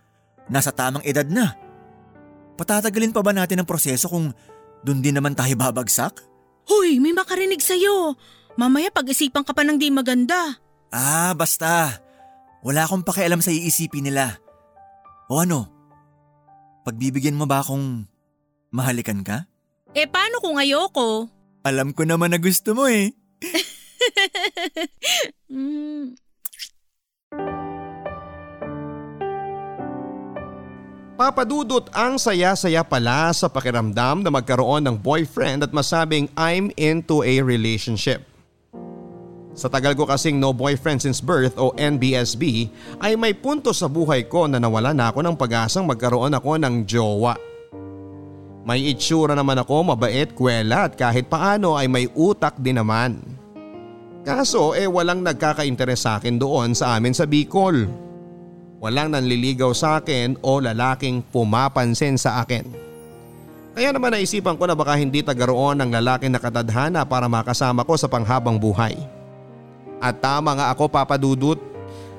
Nasa 0.47 0.71
tamang 0.71 1.03
edad 1.05 1.27
na. 1.27 1.53
Patatagalin 2.55 3.11
pa 3.11 3.19
ba 3.19 3.35
natin 3.35 3.59
ang 3.61 3.67
proseso 3.67 4.07
kung 4.07 4.31
doon 4.85 5.01
din 5.01 5.17
naman 5.17 5.33
tayo 5.33 5.57
babagsak? 5.57 6.21
Hoy, 6.69 7.01
may 7.01 7.13
makarinig 7.13 7.61
sa'yo. 7.61 8.13
Mamaya 8.55 8.93
pag-isipan 8.93 9.41
ka 9.41 9.51
pa 9.51 9.65
ng 9.65 9.81
di 9.81 9.89
maganda. 9.89 10.61
Ah, 10.93 11.33
basta. 11.33 11.99
Wala 12.61 12.85
akong 12.85 13.01
pakialam 13.01 13.41
sa 13.41 13.49
iisipin 13.49 14.05
nila. 14.07 14.37
O 15.27 15.41
ano? 15.41 15.67
Pagbibigyan 16.85 17.37
mo 17.37 17.49
ba 17.49 17.65
akong 17.65 18.05
mahalikan 18.69 19.25
ka? 19.25 19.49
Eh 19.97 20.05
paano 20.05 20.37
kung 20.37 20.61
ayoko? 20.61 21.29
Alam 21.65 21.97
ko 21.97 22.05
naman 22.05 22.29
na 22.29 22.39
gusto 22.39 22.77
mo 22.77 22.85
eh. 22.85 23.09
Mm, 25.45 26.19
Papadudot 31.15 31.88
ang 31.95 32.19
saya-saya 32.19 32.84
pala 32.84 33.32
sa 33.32 33.47
pakiramdam 33.47 34.19
na 34.19 34.28
magkaroon 34.28 34.84
ng 34.84 34.99
boyfriend 34.99 35.63
at 35.63 35.71
masabing 35.71 36.28
I'm 36.36 36.75
into 36.75 37.23
a 37.23 37.39
relationship. 37.39 38.28
Sa 39.56 39.71
tagal 39.71 39.95
ko 39.95 40.04
kasing 40.04 40.36
no 40.36 40.51
boyfriend 40.51 40.99
since 40.99 41.23
birth 41.23 41.56
o 41.56 41.71
NBSB 41.80 42.67
ay 42.99 43.15
may 43.15 43.32
punto 43.32 43.71
sa 43.71 43.88
buhay 43.88 44.28
ko 44.28 44.51
na 44.51 44.60
nawala 44.60 44.91
na 44.91 45.08
ako 45.08 45.23
ng 45.23 45.39
pag-asang 45.39 45.88
magkaroon 45.88 46.36
ako 46.36 46.60
ng 46.60 46.84
jowa. 46.84 47.39
May 48.67 48.91
itsura 48.91 49.39
naman 49.39 49.56
ako, 49.56 49.95
mabait, 49.95 50.36
kwela 50.36 50.91
at 50.91 50.99
kahit 50.99 51.32
paano 51.32 51.80
ay 51.80 51.88
may 51.88 52.12
utak 52.12 52.60
din 52.60 52.75
naman. 52.75 53.23
Kaso 54.28 54.75
eh 54.75 54.84
walang 54.84 55.23
nagkaka-interes 55.23 56.04
sa 56.04 56.19
akin 56.19 56.36
doon 56.36 56.75
sa 56.75 56.99
amin 56.99 57.15
sa 57.15 57.23
Bicol. 57.23 58.04
Walang 58.85 59.17
nanliligaw 59.17 59.73
sa 59.73 59.97
akin 59.97 60.37
o 60.45 60.61
lalaking 60.61 61.25
pumapansin 61.33 62.21
sa 62.21 62.45
akin. 62.45 62.69
Kaya 63.73 63.89
naman 63.89 64.13
naisipan 64.13 64.53
ko 64.61 64.69
na 64.69 64.77
baka 64.77 64.93
hindi 64.93 65.25
tagaroon 65.25 65.81
ng 65.81 65.89
lalaking 65.89 66.29
nakatadhana 66.29 67.01
para 67.01 67.25
makasama 67.25 67.81
ko 67.81 67.97
sa 67.97 68.05
panghabang 68.05 68.61
buhay. 68.61 68.93
At 69.97 70.21
tama 70.21 70.53
nga 70.53 70.69
ako 70.69 70.85
papadudot 70.93 71.57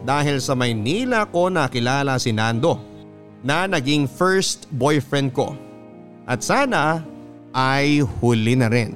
dahil 0.03 0.43
sa 0.43 0.59
Maynila 0.59 1.31
ko 1.31 1.47
nakilala 1.47 2.19
si 2.19 2.35
Nando 2.35 2.83
na 3.47 3.71
naging 3.71 4.11
first 4.11 4.67
boyfriend 4.75 5.39
ko. 5.39 5.55
At 6.27 6.43
sana 6.43 7.07
ay 7.55 8.03
huli 8.03 8.59
na 8.59 8.67
rin. 8.67 8.91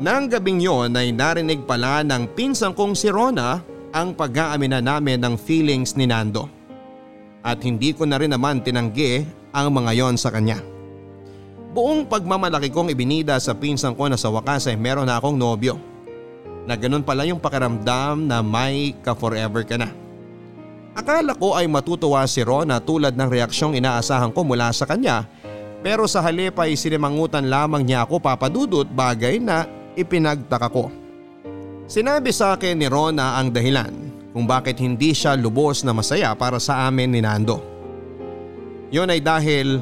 Nang 0.00 0.24
gabing 0.32 0.64
yon 0.64 0.96
ay 0.96 1.12
narinig 1.12 1.68
pala 1.68 2.00
ng 2.00 2.32
pinsang 2.32 2.72
kong 2.72 2.96
si 2.96 3.12
Rona 3.12 3.75
ang 3.96 4.12
pag-aamina 4.12 4.84
namin 4.84 5.16
ng 5.16 5.40
feelings 5.40 5.96
ni 5.96 6.04
Nando. 6.04 6.52
At 7.40 7.64
hindi 7.64 7.96
ko 7.96 8.04
na 8.04 8.20
rin 8.20 8.28
naman 8.28 8.60
tinanggi 8.60 9.24
ang 9.56 9.72
mga 9.72 9.96
yon 9.96 10.20
sa 10.20 10.28
kanya. 10.28 10.60
Buong 11.72 12.04
pagmamalaki 12.04 12.68
kong 12.68 12.92
ibinida 12.92 13.40
sa 13.40 13.56
pinsang 13.56 13.96
ko 13.96 14.12
na 14.12 14.20
sa 14.20 14.28
wakas 14.28 14.68
ay 14.68 14.76
meron 14.76 15.08
na 15.08 15.16
akong 15.16 15.40
nobyo. 15.40 15.80
Na 16.68 16.76
ganun 16.76 17.00
pala 17.00 17.24
yung 17.24 17.40
pakiramdam 17.40 18.28
na 18.28 18.44
may 18.44 18.92
ka-forever 19.00 19.64
ka 19.64 19.80
na. 19.80 19.88
Akala 20.92 21.32
ko 21.32 21.56
ay 21.56 21.64
matutuwa 21.64 22.24
si 22.28 22.44
Rona 22.44 22.76
tulad 22.80 23.16
ng 23.16 23.28
reaksyong 23.32 23.80
inaasahan 23.80 24.32
ko 24.32 24.44
mula 24.44 24.72
sa 24.76 24.84
kanya 24.84 25.24
pero 25.84 26.08
sa 26.08 26.24
halip 26.24 26.56
ay 26.56 26.74
sinimangutan 26.74 27.46
lamang 27.46 27.84
niya 27.84 28.08
ako 28.08 28.18
papadudot 28.18 28.88
bagay 28.88 29.36
na 29.40 29.68
ipinagtaka 29.94 30.68
ko. 30.72 31.05
Sinabi 31.86 32.34
sa 32.34 32.58
akin 32.58 32.82
ni 32.82 32.90
Rona 32.90 33.38
ang 33.38 33.54
dahilan 33.54 33.94
kung 34.34 34.42
bakit 34.42 34.82
hindi 34.82 35.14
siya 35.14 35.38
lubos 35.38 35.86
na 35.86 35.94
masaya 35.94 36.34
para 36.34 36.58
sa 36.58 36.90
amin 36.90 37.14
ni 37.14 37.22
Nando. 37.22 37.62
Yun 38.90 39.06
ay 39.06 39.22
dahil 39.22 39.78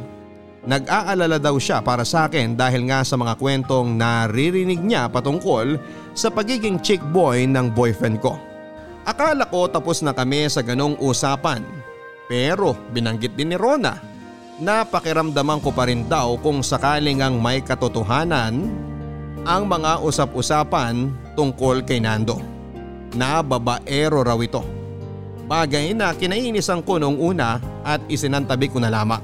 nag-aalala 0.68 1.40
daw 1.40 1.56
siya 1.56 1.80
para 1.80 2.04
sa 2.04 2.28
akin 2.28 2.60
dahil 2.60 2.84
nga 2.92 3.00
sa 3.08 3.16
mga 3.16 3.40
kwentong 3.40 3.96
naririnig 3.96 4.84
niya 4.84 5.08
patungkol 5.08 5.80
sa 6.12 6.28
pagiging 6.28 6.76
chick 6.84 7.00
boy 7.08 7.48
ng 7.48 7.72
boyfriend 7.72 8.20
ko. 8.20 8.36
Akala 9.08 9.48
ko 9.48 9.64
tapos 9.72 10.04
na 10.04 10.12
kami 10.12 10.44
sa 10.52 10.60
ganong 10.60 11.00
usapan 11.00 11.64
pero 12.28 12.76
binanggit 12.92 13.32
din 13.32 13.52
ni 13.52 13.56
Rona 13.56 13.96
na 14.60 14.84
pakiramdaman 14.84 15.64
ko 15.64 15.72
pa 15.72 15.88
rin 15.88 16.04
daw 16.04 16.36
kung 16.36 16.60
sakaling 16.60 17.24
ang 17.24 17.40
may 17.40 17.64
katotohanan 17.64 18.92
ang 19.44 19.68
mga 19.68 20.00
usap-usapan 20.00 21.12
tungkol 21.36 21.84
kay 21.84 22.00
Nando. 22.00 22.40
Na 23.12 23.44
babaero 23.44 24.24
raw 24.24 24.40
ito. 24.40 24.64
Bagay 25.44 25.92
na 25.92 26.16
kinainisan 26.16 26.80
ko 26.80 26.96
noong 26.96 27.20
una 27.20 27.60
at 27.84 28.00
isinantabi 28.08 28.72
ko 28.72 28.80
na 28.80 28.88
lamang. 28.88 29.20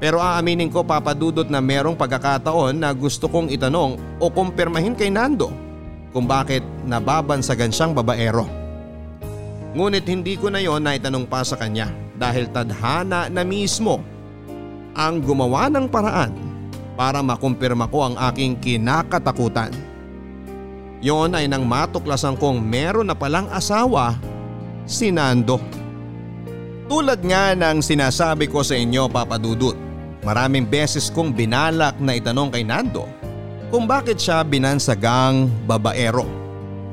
Pero 0.00 0.18
aaminin 0.18 0.72
ko 0.72 0.82
papadudot 0.82 1.46
na 1.46 1.60
merong 1.60 1.94
pagkakataon 1.94 2.80
na 2.80 2.90
gusto 2.96 3.28
kong 3.28 3.52
itanong 3.52 4.00
o 4.18 4.26
kumpirmahin 4.32 4.96
kay 4.96 5.12
Nando 5.12 5.52
kung 6.10 6.24
bakit 6.24 6.64
nababansagan 6.88 7.70
siyang 7.70 7.92
babaero. 7.92 8.48
Ngunit 9.76 10.08
hindi 10.08 10.40
ko 10.40 10.48
na 10.48 10.64
yon 10.64 10.82
na 10.82 10.96
itanong 10.96 11.28
pa 11.28 11.44
sa 11.44 11.60
kanya 11.60 11.92
dahil 12.16 12.48
tadhana 12.48 13.28
na 13.28 13.42
mismo 13.44 14.00
ang 14.94 15.20
gumawa 15.20 15.66
ng 15.68 15.86
paraan 15.90 16.43
para 16.94 17.22
makumpirma 17.22 17.90
ko 17.90 18.06
ang 18.06 18.14
aking 18.32 18.58
kinakatakutan. 18.58 19.70
Yon 21.04 21.36
ay 21.36 21.44
nang 21.50 21.68
matuklasan 21.68 22.38
kong 22.40 22.64
meron 22.64 23.10
na 23.10 23.16
palang 23.18 23.50
asawa 23.52 24.16
si 24.88 25.12
Nando. 25.12 25.60
Tulad 26.88 27.20
nga 27.20 27.52
ng 27.52 27.84
sinasabi 27.84 28.48
ko 28.48 28.64
sa 28.64 28.72
inyo 28.72 29.12
papadudot, 29.12 29.76
maraming 30.24 30.64
beses 30.64 31.12
kong 31.12 31.36
binalak 31.36 31.96
na 32.00 32.16
itanong 32.16 32.48
kay 32.48 32.64
Nando 32.64 33.04
kung 33.68 33.84
bakit 33.90 34.22
siya 34.22 34.46
binansagang 34.46 35.50
babaero 35.66 36.24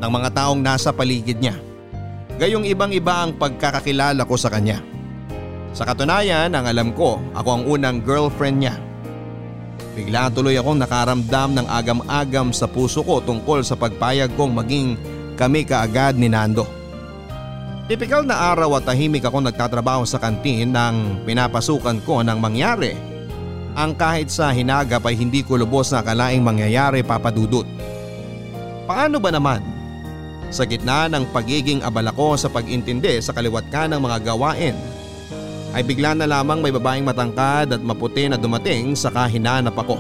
ng 0.02 0.10
mga 0.10 0.30
taong 0.34 0.60
nasa 0.60 0.90
paligid 0.90 1.38
niya. 1.38 1.56
Gayong 2.42 2.66
ibang 2.66 2.90
iba 2.90 3.22
ang 3.22 3.38
pagkakakilala 3.38 4.26
ko 4.26 4.34
sa 4.34 4.50
kanya. 4.50 4.82
Sa 5.78 5.86
katunayan, 5.86 6.52
ang 6.52 6.66
alam 6.66 6.90
ko, 6.92 7.22
ako 7.38 7.50
ang 7.54 7.64
unang 7.70 7.98
girlfriend 8.02 8.66
niya. 8.66 8.76
Bigla 9.92 10.32
tuloy 10.32 10.56
akong 10.56 10.80
nakaramdam 10.80 11.52
ng 11.52 11.68
agam-agam 11.68 12.56
sa 12.56 12.64
puso 12.64 13.04
ko 13.04 13.20
tungkol 13.20 13.60
sa 13.60 13.76
pagpayag 13.76 14.32
kong 14.40 14.56
maging 14.56 14.96
kami 15.36 15.68
kaagad 15.68 16.16
ni 16.16 16.32
Nando. 16.32 16.64
Tipikal 17.92 18.24
na 18.24 18.56
araw 18.56 18.80
at 18.80 18.88
tahimik 18.88 19.28
ako 19.28 19.44
nagtatrabaho 19.44 20.08
sa 20.08 20.16
kantin 20.16 20.72
nang 20.72 21.20
pinapasukan 21.28 22.00
ko 22.08 22.24
ng 22.24 22.40
mangyari. 22.40 22.96
Ang 23.76 23.92
kahit 24.00 24.32
sa 24.32 24.56
hinagap 24.56 25.04
ay 25.04 25.20
hindi 25.20 25.44
ko 25.44 25.60
lubos 25.60 25.92
na 25.92 26.00
akalaing 26.00 26.40
mangyayari 26.40 27.04
papadudot. 27.04 27.68
Paano 28.88 29.20
ba 29.20 29.28
naman? 29.28 29.60
Sa 30.52 30.64
gitna 30.64 31.12
ng 31.12 31.36
pagiging 31.36 31.84
abala 31.84 32.16
ko 32.16 32.40
sa 32.40 32.48
pag-intindi 32.48 33.20
sa 33.20 33.36
kaliwat 33.36 33.68
ka 33.68 33.92
ng 33.92 34.00
mga 34.00 34.18
gawain 34.24 34.76
ay 35.72 35.84
bigla 35.88 36.12
na 36.16 36.28
lamang 36.28 36.60
may 36.60 36.72
babaeng 36.72 37.08
matangkad 37.08 37.72
at 37.72 37.82
maputi 37.82 38.28
na 38.28 38.36
dumating 38.36 38.96
sa 38.96 39.08
kahinanap 39.08 39.76
ako. 39.76 40.00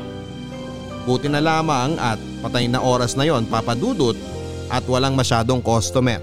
Buti 1.08 1.32
na 1.32 1.42
lamang 1.42 1.96
at 1.98 2.20
patay 2.44 2.68
na 2.68 2.84
oras 2.84 3.16
na 3.16 3.26
yon 3.26 3.48
papadudot 3.48 4.14
at 4.70 4.84
walang 4.86 5.16
masyadong 5.16 5.64
customer. 5.64 6.20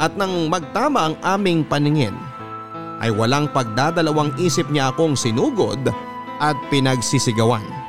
At 0.00 0.16
nang 0.16 0.48
magtama 0.48 1.12
ang 1.12 1.16
aming 1.20 1.60
paningin 1.64 2.16
ay 3.00 3.12
walang 3.12 3.48
pagdadalawang 3.52 4.32
isip 4.40 4.68
niya 4.72 4.92
akong 4.92 5.16
sinugod 5.16 5.80
at 6.40 6.56
pinagsisigawan. 6.72 7.79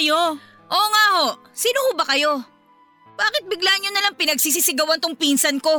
Kayo? 0.00 0.40
Oo 0.72 0.86
nga 0.96 1.04
ho, 1.20 1.26
sino 1.52 1.76
ho 1.84 1.90
ba 1.92 2.08
kayo? 2.08 2.40
Bakit 3.20 3.52
bigla 3.52 3.76
nyo 3.76 3.92
nalang 3.92 4.16
pinagsisisigawan 4.16 4.96
tong 4.96 5.12
pinsan 5.12 5.60
ko? 5.60 5.76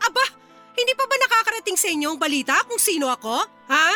Aba, 0.00 0.24
hindi 0.72 0.96
pa 0.96 1.04
ba 1.04 1.16
nakakarating 1.20 1.76
sa 1.76 1.92
inyo 1.92 2.16
ang 2.16 2.20
balita 2.20 2.64
kung 2.64 2.80
sino 2.80 3.12
ako? 3.12 3.44
Ha? 3.44 3.88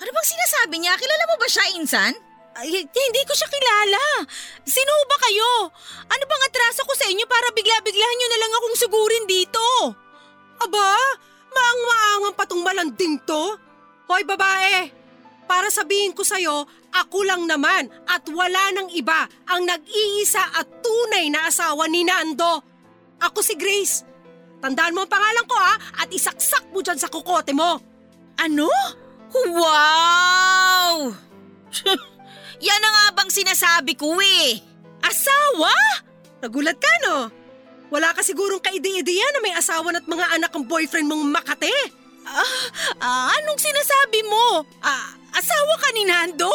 Ano 0.00 0.08
bang 0.08 0.28
sinasabi 0.32 0.80
niya? 0.80 0.96
Kilala 0.96 1.24
mo 1.28 1.36
ba 1.36 1.48
siya, 1.52 1.68
Insan? 1.76 2.16
Ay, 2.56 2.72
hindi 2.88 3.22
ko 3.28 3.36
siya 3.36 3.52
kilala. 3.52 4.24
Sino 4.64 4.92
ba 5.04 5.16
kayo? 5.20 5.68
Ano 6.08 6.24
bang 6.24 6.42
atraso 6.48 6.80
ko 6.88 6.96
sa 6.96 7.12
inyo 7.12 7.28
para 7.28 7.52
bigla-biglahan 7.52 8.16
nyo 8.16 8.28
na 8.32 8.40
lang 8.40 8.52
akong 8.56 8.76
sugurin 8.80 9.26
dito? 9.28 9.64
Aba, 10.64 10.96
maang-maangang 11.52 12.36
patong 12.40 12.64
malanding 12.64 13.20
to. 13.28 13.60
Hoy 14.08 14.24
babae, 14.24 14.88
para 15.52 15.68
sabihin 15.68 16.16
ko 16.16 16.24
sa'yo, 16.24 16.64
ako 16.96 17.28
lang 17.28 17.44
naman 17.44 17.84
at 18.08 18.24
wala 18.32 18.72
nang 18.72 18.88
iba 18.88 19.28
ang 19.44 19.68
nag-iisa 19.68 20.40
at 20.56 20.64
tunay 20.80 21.28
na 21.28 21.44
asawa 21.44 21.84
ni 21.92 22.08
Nando. 22.08 22.64
Ako 23.20 23.44
si 23.44 23.52
Grace. 23.60 24.00
Tandaan 24.64 24.96
mo 24.96 25.04
ang 25.04 25.12
pangalan 25.12 25.44
ko 25.44 25.52
ha 25.52 25.76
at 26.00 26.08
isaksak 26.08 26.72
mo 26.72 26.80
dyan 26.80 26.96
sa 26.96 27.12
kukote 27.12 27.52
mo. 27.52 27.76
Ano? 28.40 28.72
Wow! 29.28 31.12
Yan 32.64 32.80
na 32.80 32.88
nga 32.88 33.04
bang 33.20 33.28
sinasabi 33.28 33.92
ko 33.92 34.08
eh. 34.24 34.56
Asawa? 35.04 35.68
Nagulat 36.40 36.80
ka 36.80 36.92
no? 37.04 37.28
Wala 37.92 38.16
ka 38.16 38.24
sigurong 38.24 38.64
kaide-ideya 38.64 39.36
na 39.36 39.44
may 39.44 39.52
asawa 39.52 39.92
at 39.92 40.08
mga 40.08 40.32
anak 40.32 40.48
ang 40.56 40.64
boyfriend 40.64 41.12
mong 41.12 41.28
Makate. 41.28 41.76
Ah, 43.02 43.36
anong 43.36 43.60
sinasabi 43.60 44.24
mo? 44.24 44.64
Ah, 44.80 45.20
asawa 45.32 45.74
ka 45.80 45.88
ni 45.96 46.02
Nando? 46.04 46.52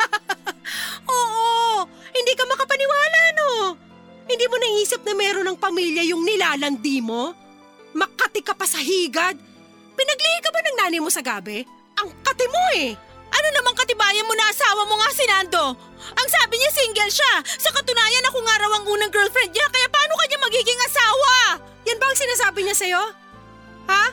Oo, 1.12 1.84
hindi 2.14 2.32
ka 2.36 2.44
makapaniwala 2.46 3.20
no. 3.36 3.50
Hindi 4.30 4.46
mo 4.46 4.56
naisip 4.62 5.02
na 5.02 5.12
meron 5.16 5.46
ng 5.50 5.58
pamilya 5.58 6.06
yung 6.06 6.22
nilalandi 6.22 7.02
mo? 7.02 7.34
Makati 7.96 8.46
ka 8.46 8.54
pa 8.54 8.62
sa 8.62 8.78
higad. 8.78 9.34
Pinaglihi 9.98 10.38
ka 10.40 10.50
ba 10.54 10.60
ng 10.62 10.76
nanay 10.86 11.00
mo 11.02 11.10
sa 11.10 11.20
gabi? 11.20 11.66
Ang 11.98 12.08
kati 12.22 12.46
mo 12.46 12.62
eh. 12.78 12.94
Ano 13.30 13.48
namang 13.54 13.78
katibayan 13.78 14.26
mo 14.26 14.34
na 14.34 14.50
asawa 14.50 14.82
mo 14.86 14.94
nga 14.98 15.10
si 15.14 15.24
Nando? 15.26 15.74
Ang 16.14 16.28
sabi 16.30 16.58
niya 16.58 16.70
single 16.70 17.12
siya. 17.12 17.34
Sa 17.42 17.70
katunayan 17.74 18.28
ako 18.30 18.38
nga 18.42 18.58
raw 18.58 18.70
ang 18.74 18.86
unang 18.86 19.12
girlfriend 19.12 19.50
niya 19.50 19.66
kaya 19.70 19.86
paano 19.90 20.14
kanya 20.18 20.38
magiging 20.46 20.80
asawa? 20.86 21.34
Yan 21.86 21.98
ba 21.98 22.06
ang 22.10 22.18
sinasabi 22.18 22.60
niya 22.62 22.76
sa'yo? 22.78 23.02
Ha? 23.90 24.04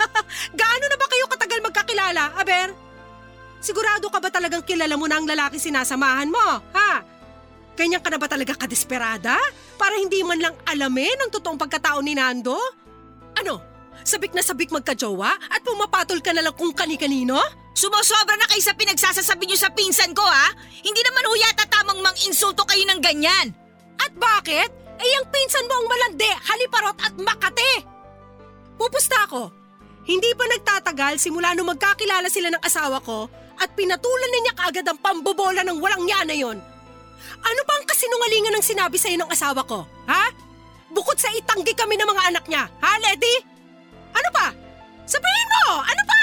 Gaano 0.60 0.84
na 0.88 0.96
ba 1.00 1.06
kayo 1.08 1.24
katagal 1.32 1.60
magkakilala, 1.64 2.36
Aber? 2.36 2.81
Sigurado 3.62 4.10
ka 4.10 4.18
ba 4.18 4.26
talagang 4.26 4.66
kilala 4.66 4.98
mo 4.98 5.06
na 5.06 5.22
ang 5.22 5.26
lalaki 5.30 5.54
sinasamahan 5.62 6.26
mo? 6.26 6.46
Ha? 6.74 7.06
Ganyan 7.78 8.02
ka 8.02 8.10
na 8.10 8.18
ba 8.18 8.26
talaga 8.26 8.58
kadesperada? 8.58 9.38
Para 9.78 9.94
hindi 10.02 10.18
man 10.26 10.42
lang 10.42 10.54
alamin 10.66 11.14
ang 11.22 11.30
totoong 11.30 11.62
pagkatao 11.62 12.02
ni 12.02 12.18
Nando? 12.18 12.58
Ano? 13.38 13.62
Sabik 14.02 14.34
na 14.34 14.42
sabik 14.42 14.74
magkajowa 14.74 15.30
at 15.46 15.62
pumapatol 15.62 16.18
ka 16.18 16.34
na 16.34 16.42
lang 16.42 16.58
kung 16.58 16.74
kani-kanino? 16.74 17.38
Sumosobra 17.72 18.34
na 18.34 18.50
kayo 18.50 18.58
sa 18.66 18.74
pinagsasasabi 18.74 19.46
niyo 19.46 19.56
sa 19.62 19.70
pinsan 19.70 20.10
ko 20.10 20.26
ha? 20.26 20.50
Hindi 20.82 20.98
naman 21.06 21.22
ho 21.30 21.32
yata 21.38 21.64
tamang 21.70 22.02
mang 22.02 22.18
insulto 22.26 22.66
kayo 22.66 22.82
ng 22.90 22.98
ganyan. 22.98 23.54
At 24.02 24.10
bakit? 24.18 24.74
Eh 24.98 25.12
ang 25.22 25.26
pinsan 25.30 25.70
mo 25.70 25.74
ang 25.78 25.86
malandi, 25.86 26.30
haliparot 26.50 26.98
at 26.98 27.14
makate. 27.14 27.86
Pupusta 28.74 29.22
ako. 29.22 29.54
Hindi 30.02 30.34
pa 30.34 30.50
nagtatagal 30.50 31.22
simula 31.22 31.54
nung 31.54 31.70
magkakilala 31.70 32.26
sila 32.26 32.50
ng 32.50 32.62
asawa 32.66 32.98
ko 32.98 33.30
at 33.62 33.70
pinatulan 33.78 34.30
na 34.34 34.38
niya 34.42 34.54
kaagad 34.58 34.86
ang 34.90 34.98
pambobola 34.98 35.62
ng 35.62 35.78
walang 35.78 36.02
niya 36.02 36.20
na 36.26 36.34
yon. 36.34 36.58
Ano 37.42 37.60
ba 37.62 37.72
ang 37.78 37.86
kasinungalingan 37.86 38.58
ng 38.58 38.64
sinabi 38.66 38.98
sa'yo 38.98 39.22
ng 39.22 39.30
asawa 39.30 39.62
ko? 39.62 39.86
Ha? 40.10 40.34
Bukod 40.90 41.14
sa 41.14 41.30
itanggi 41.30 41.70
kami 41.78 41.94
ng 41.94 42.10
mga 42.10 42.22
anak 42.34 42.44
niya. 42.50 42.66
Ha, 42.66 42.90
Lady? 43.06 43.34
Ano 44.12 44.28
pa? 44.34 44.50
Sabihin 45.06 45.48
mo! 45.54 45.80
Ano 45.80 46.02
pa? 46.04 46.22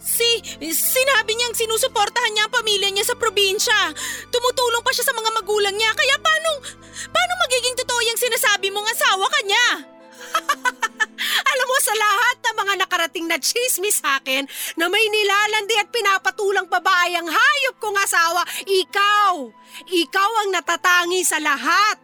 Si, 0.00 0.40
sinabi 0.72 1.32
niyang 1.36 1.56
sinusuportahan 1.56 2.32
niya 2.32 2.44
ang 2.48 2.56
pamilya 2.56 2.88
niya 2.92 3.04
sa 3.12 3.16
probinsya. 3.16 3.92
Tumutulong 4.32 4.84
pa 4.84 4.92
siya 4.92 5.04
sa 5.04 5.16
mga 5.16 5.30
magulang 5.36 5.76
niya 5.76 5.92
kaya 5.92 6.16
paano, 6.20 6.64
paano 7.12 7.32
magiging 7.44 7.76
totoo 7.84 8.00
yung 8.08 8.20
sinasabi 8.20 8.68
mong 8.72 8.88
asawa 8.88 9.26
ka 9.28 9.40
niya? 9.44 9.93
Alam 11.54 11.66
mo 11.70 11.78
sa 11.80 11.94
lahat 11.94 12.36
ng 12.42 12.56
mga 12.58 12.74
nakarating 12.86 13.26
na 13.30 13.38
chismis 13.38 14.02
sa 14.02 14.18
akin 14.18 14.44
na 14.76 14.90
may 14.90 15.04
nilalandi 15.08 15.76
at 15.78 15.88
pinapatulang 15.90 16.66
babae 16.66 17.14
ang 17.14 17.28
hayop 17.30 17.76
kong 17.78 17.98
asawa, 18.02 18.42
ikaw! 18.66 19.48
Ikaw 19.86 20.30
ang 20.44 20.48
natatangi 20.54 21.22
sa 21.22 21.38
lahat! 21.38 21.98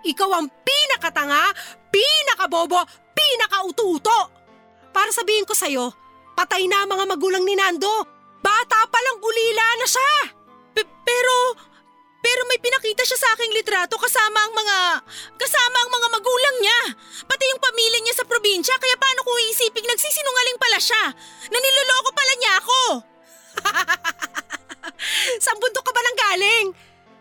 Ikaw 0.00 0.30
ang 0.32 0.48
pinakatanga, 0.48 1.52
pinakabobo, 1.92 2.80
pinakaututo! 3.12 4.18
Para 4.90 5.10
sabihin 5.12 5.46
ko 5.46 5.54
sa'yo, 5.54 5.92
patay 6.34 6.66
na 6.66 6.88
mga 6.88 7.04
magulang 7.06 7.44
ni 7.44 7.54
Nando. 7.54 8.06
Bata 8.40 8.88
pa 8.88 8.98
lang 9.00 9.18
ulila 9.20 9.66
na 9.76 9.86
siya! 9.86 10.14
Pe- 10.72 10.98
pero, 11.04 11.34
pero 12.20 12.40
may 12.52 12.60
pinakita 12.60 13.00
siya 13.04 13.16
sa 13.16 13.28
aking 13.32 13.52
litrato 13.56 13.96
kasama 13.96 14.38
ang 14.44 14.52
mga, 14.52 14.76
kasama 15.40 15.76
ang 15.80 15.90
mga 15.90 16.08
magulang 16.12 16.56
niya. 16.60 16.80
Pati 17.24 17.44
yung 17.48 17.62
pamilya 17.64 18.00
niya 18.04 18.14
sa 18.20 18.28
probinsya 18.28 18.76
kaya 18.76 18.96
paano 19.00 19.24
ko 19.24 19.30
iisiping 19.40 19.88
nagsisinungaling 19.88 20.58
pala 20.60 20.78
siya? 20.78 21.04
Naniloloko 21.48 22.10
pala 22.12 22.32
niya 22.36 22.52
ako. 22.60 22.80
Saan 25.44 25.58
bundok 25.58 25.84
ka 25.84 25.92
ba 25.96 26.00
nang 26.04 26.18
galing? 26.28 26.66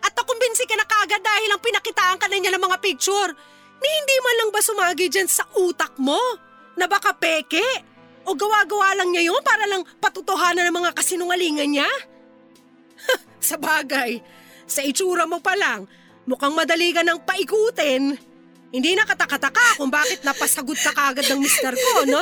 At 0.03 0.12
nakumbinsi 0.15 0.67
ka 0.67 0.75
na 0.75 0.88
kagad 0.88 1.23
dahil 1.23 1.49
ang 1.51 1.63
pinakitaan 1.63 2.19
ka 2.19 2.27
na 2.27 2.35
niya 2.35 2.51
ng 2.55 2.63
mga 2.63 2.77
picture. 2.83 3.31
Ni 3.79 3.88
hindi 3.88 4.15
man 4.19 4.35
lang 4.43 4.49
ba 4.51 4.59
sumagi 4.59 5.07
dyan 5.07 5.31
sa 5.31 5.47
utak 5.55 5.95
mo? 5.95 6.19
Na 6.75 6.91
baka 6.91 7.15
peke? 7.15 7.63
O 8.27 8.35
gawa-gawa 8.35 8.99
lang 8.99 9.15
niya 9.15 9.31
yun 9.31 9.39
para 9.39 9.63
lang 9.63 9.88
patutuhanan 10.03 10.67
ng 10.67 10.75
mga 10.75 10.91
kasinungalingan 10.91 11.71
niya? 11.71 11.89
sa 13.39 13.55
bagay, 13.55 14.19
sa 14.69 14.86
itsura 14.86 15.25
mo 15.25 15.41
pa 15.41 15.58
lang, 15.58 15.89
mukhang 16.29 16.53
madali 16.53 16.93
ka 16.93 17.01
ng 17.01 17.25
paikutin. 17.25 18.13
Hindi 18.69 18.93
na 18.93 19.01
katakataka 19.01 19.82
kung 19.82 19.89
bakit 19.89 20.21
napasagot 20.21 20.77
ka 20.77 20.93
kagad 20.93 21.25
ng 21.25 21.41
mister 21.41 21.73
ko, 21.73 22.05
no? 22.05 22.21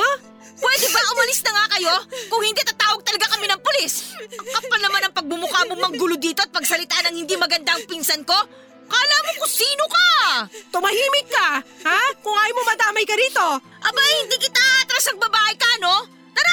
Pwede 0.58 0.86
ba 0.90 1.00
umalis 1.14 1.44
na 1.44 1.52
nga 1.54 1.66
kayo? 1.76 1.94
Kung 2.32 2.42
hindi 2.42 2.64
tatawag 2.64 3.04
talaga 3.04 3.36
kami 3.36 3.46
ng 3.46 3.60
pulis. 3.62 4.16
Ang 4.32 4.48
kapal 4.48 4.80
naman 4.80 5.02
ang 5.06 5.14
pagbumukha 5.14 5.60
mo 5.70 5.74
manggulo 5.78 6.16
dito 6.18 6.42
at 6.42 6.50
pagsalita 6.50 7.04
ng 7.06 7.20
hindi 7.22 7.36
maganda 7.38 7.76
ang 7.76 7.84
pinsan 7.86 8.26
ko. 8.26 8.34
Kala 8.88 9.16
mo 9.28 9.30
kung 9.44 9.52
sino 9.52 9.84
ka? 9.86 10.08
Tumahimik 10.72 11.28
ka, 11.28 11.60
ha? 11.62 12.00
Kung 12.24 12.32
ayaw 12.32 12.54
mo 12.56 12.62
madamay 12.64 13.04
ka 13.04 13.14
rito. 13.14 13.46
Aba, 13.84 14.02
hindi 14.24 14.36
kita 14.40 14.62
atras 14.82 15.06
ang 15.12 15.20
babae 15.20 15.54
ka, 15.54 15.70
no? 15.84 15.94
Tara 16.32 16.52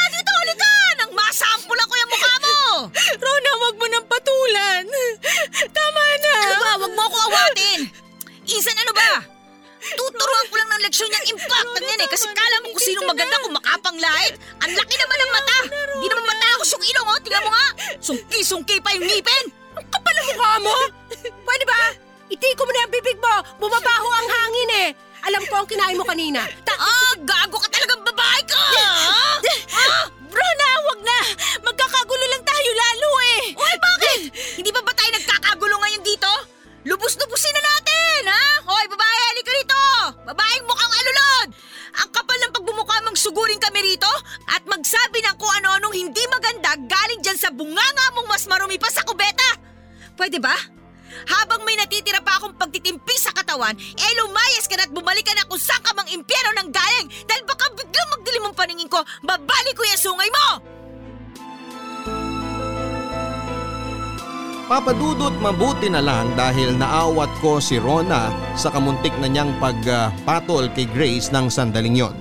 mabuti 65.45 65.93
na 65.93 66.01
lang 66.01 66.33
dahil 66.33 66.73
naawat 66.73 67.29
ko 67.37 67.61
si 67.61 67.77
Rona 67.77 68.33
sa 68.57 68.73
kamuntik 68.73 69.13
na 69.21 69.29
niyang 69.29 69.53
pagpatol 69.61 70.73
kay 70.73 70.89
Grace 70.89 71.29
ng 71.29 71.53
sandaling 71.53 71.93
yon. 71.93 72.17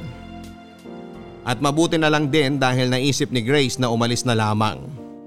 At 1.41 1.57
mabuti 1.57 1.97
na 1.97 2.13
lang 2.13 2.29
din 2.29 2.61
dahil 2.61 2.93
naisip 2.93 3.33
ni 3.33 3.41
Grace 3.41 3.81
na 3.81 3.89
umalis 3.89 4.29
na 4.29 4.37
lamang. 4.37 4.77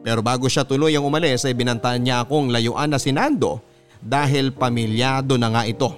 Pero 0.06 0.22
bago 0.22 0.46
siya 0.46 0.62
tuloy 0.62 0.94
ang 0.94 1.10
umalis 1.10 1.42
ay 1.50 1.58
binantaan 1.58 2.06
niya 2.06 2.22
akong 2.22 2.54
layuan 2.54 2.94
na 2.94 3.02
si 3.02 3.10
Nando 3.10 3.66
dahil 3.98 4.54
pamilyado 4.54 5.34
na 5.42 5.50
nga 5.50 5.66
ito. 5.66 5.90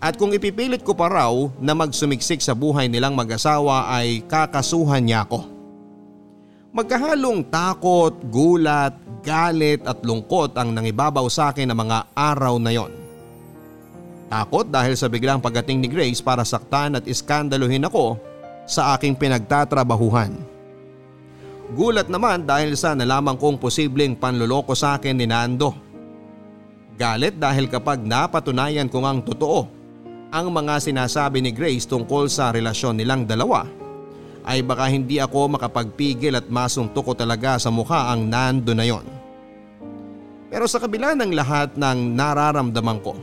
At 0.00 0.16
kung 0.16 0.32
ipipilit 0.32 0.80
ko 0.80 0.96
pa 0.96 1.12
raw 1.12 1.36
na 1.60 1.76
magsumiksik 1.76 2.40
sa 2.40 2.56
buhay 2.56 2.88
nilang 2.88 3.12
mag-asawa 3.12 3.92
ay 3.92 4.24
kakasuhan 4.24 5.04
niya 5.04 5.28
ako. 5.28 5.59
Magkahalong 6.70 7.50
takot, 7.50 8.14
gulat, 8.30 8.94
galit 9.26 9.82
at 9.82 10.06
lungkot 10.06 10.54
ang 10.54 10.70
nangibabaw 10.70 11.26
sa 11.26 11.50
akin 11.50 11.66
ng 11.66 11.74
mga 11.74 11.98
araw 12.14 12.62
na 12.62 12.70
yon. 12.70 12.94
Takot 14.30 14.70
dahil 14.70 14.94
sa 14.94 15.10
biglang 15.10 15.42
pagdating 15.42 15.82
ni 15.82 15.90
Grace 15.90 16.22
para 16.22 16.46
saktan 16.46 16.94
at 16.94 17.10
iskandaluhin 17.10 17.90
ako 17.90 18.14
sa 18.70 18.94
aking 18.94 19.18
pinagtatrabahuhan. 19.18 20.30
Gulat 21.74 22.06
naman 22.06 22.46
dahil 22.46 22.78
sa 22.78 22.94
nalaman 22.94 23.34
kong 23.34 23.58
posibleng 23.58 24.14
panluloko 24.14 24.70
sa 24.78 24.94
akin 24.94 25.18
ni 25.18 25.26
Nando. 25.26 25.74
Galit 26.94 27.34
dahil 27.34 27.66
kapag 27.66 27.98
napatunayan 27.98 28.86
ko 28.86 29.02
ngang 29.02 29.26
totoo 29.26 29.66
ang 30.30 30.46
mga 30.54 30.78
sinasabi 30.78 31.42
ni 31.42 31.50
Grace 31.50 31.82
tungkol 31.90 32.30
sa 32.30 32.54
relasyon 32.54 33.02
nilang 33.02 33.26
dalawa 33.26 33.79
ay 34.44 34.64
baka 34.64 34.88
hindi 34.88 35.20
ako 35.20 35.56
makapagpigil 35.58 36.36
at 36.36 36.46
masuntok 36.48 37.12
ko 37.12 37.12
talaga 37.12 37.60
sa 37.60 37.68
mukha 37.68 38.12
ang 38.12 38.24
Nando 38.26 38.72
na 38.72 38.88
yon. 38.88 39.04
Pero 40.50 40.66
sa 40.66 40.82
kabila 40.82 41.14
ng 41.14 41.30
lahat 41.30 41.78
ng 41.78 41.98
nararamdaman 42.18 42.98
ko, 43.04 43.14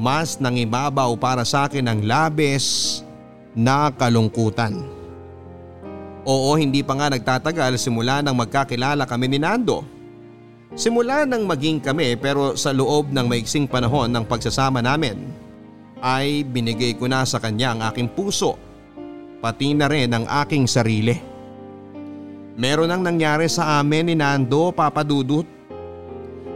mas 0.00 0.40
nangibabaw 0.40 1.12
para 1.20 1.44
sa 1.44 1.68
akin 1.68 1.84
ang 1.84 2.00
labis 2.06 3.00
na 3.52 3.92
kalungkutan. 3.92 4.80
Oo 6.24 6.56
hindi 6.56 6.80
pa 6.80 6.96
nga 6.96 7.12
nagtatagal 7.12 7.76
simula 7.76 8.24
nang 8.24 8.36
magkakilala 8.36 9.04
kami 9.04 9.26
ni 9.28 9.38
Nando. 9.40 9.84
Simula 10.78 11.26
nang 11.26 11.44
maging 11.44 11.82
kami 11.82 12.14
pero 12.14 12.54
sa 12.54 12.70
loob 12.70 13.10
ng 13.10 13.26
maiksing 13.26 13.66
panahon 13.66 14.06
ng 14.08 14.24
pagsasama 14.24 14.78
namin 14.78 15.18
ay 16.00 16.46
binigay 16.46 16.94
ko 16.96 17.10
na 17.10 17.26
sa 17.26 17.42
kanya 17.42 17.74
ang 17.74 17.80
aking 17.90 18.08
puso 18.08 18.56
pati 19.40 19.72
na 19.72 19.88
rin 19.88 20.12
ang 20.12 20.28
aking 20.28 20.68
sarili. 20.68 21.16
Meron 22.60 22.92
ang 22.92 23.00
nangyari 23.00 23.48
sa 23.48 23.80
amin 23.80 24.12
ni 24.12 24.14
Nando 24.14 24.68
papadudot. 24.68 25.48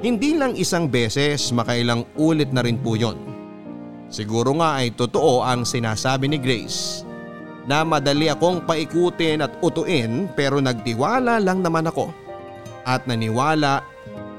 Hindi 0.05 0.37
lang 0.37 0.53
isang 0.53 0.85
beses 0.85 1.49
makailang 1.57 2.05
ulit 2.21 2.53
na 2.53 2.61
rin 2.61 2.77
po 2.77 2.93
yon. 2.93 3.17
Siguro 4.13 4.53
nga 4.61 4.77
ay 4.85 4.93
totoo 4.93 5.41
ang 5.41 5.65
sinasabi 5.65 6.29
ni 6.29 6.37
Grace 6.37 7.09
na 7.65 7.81
madali 7.89 8.29
akong 8.29 8.69
paikutin 8.69 9.41
at 9.41 9.57
utuin 9.65 10.29
pero 10.37 10.61
nagtiwala 10.61 11.41
lang 11.41 11.65
naman 11.65 11.89
ako 11.89 12.13
at 12.85 13.09
naniwala 13.09 13.81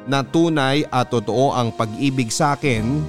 na 0.06 0.22
tunay 0.22 0.86
at 0.94 1.10
totoo 1.10 1.50
ang 1.58 1.74
pag-ibig 1.74 2.30
sa 2.30 2.54
akin 2.54 3.02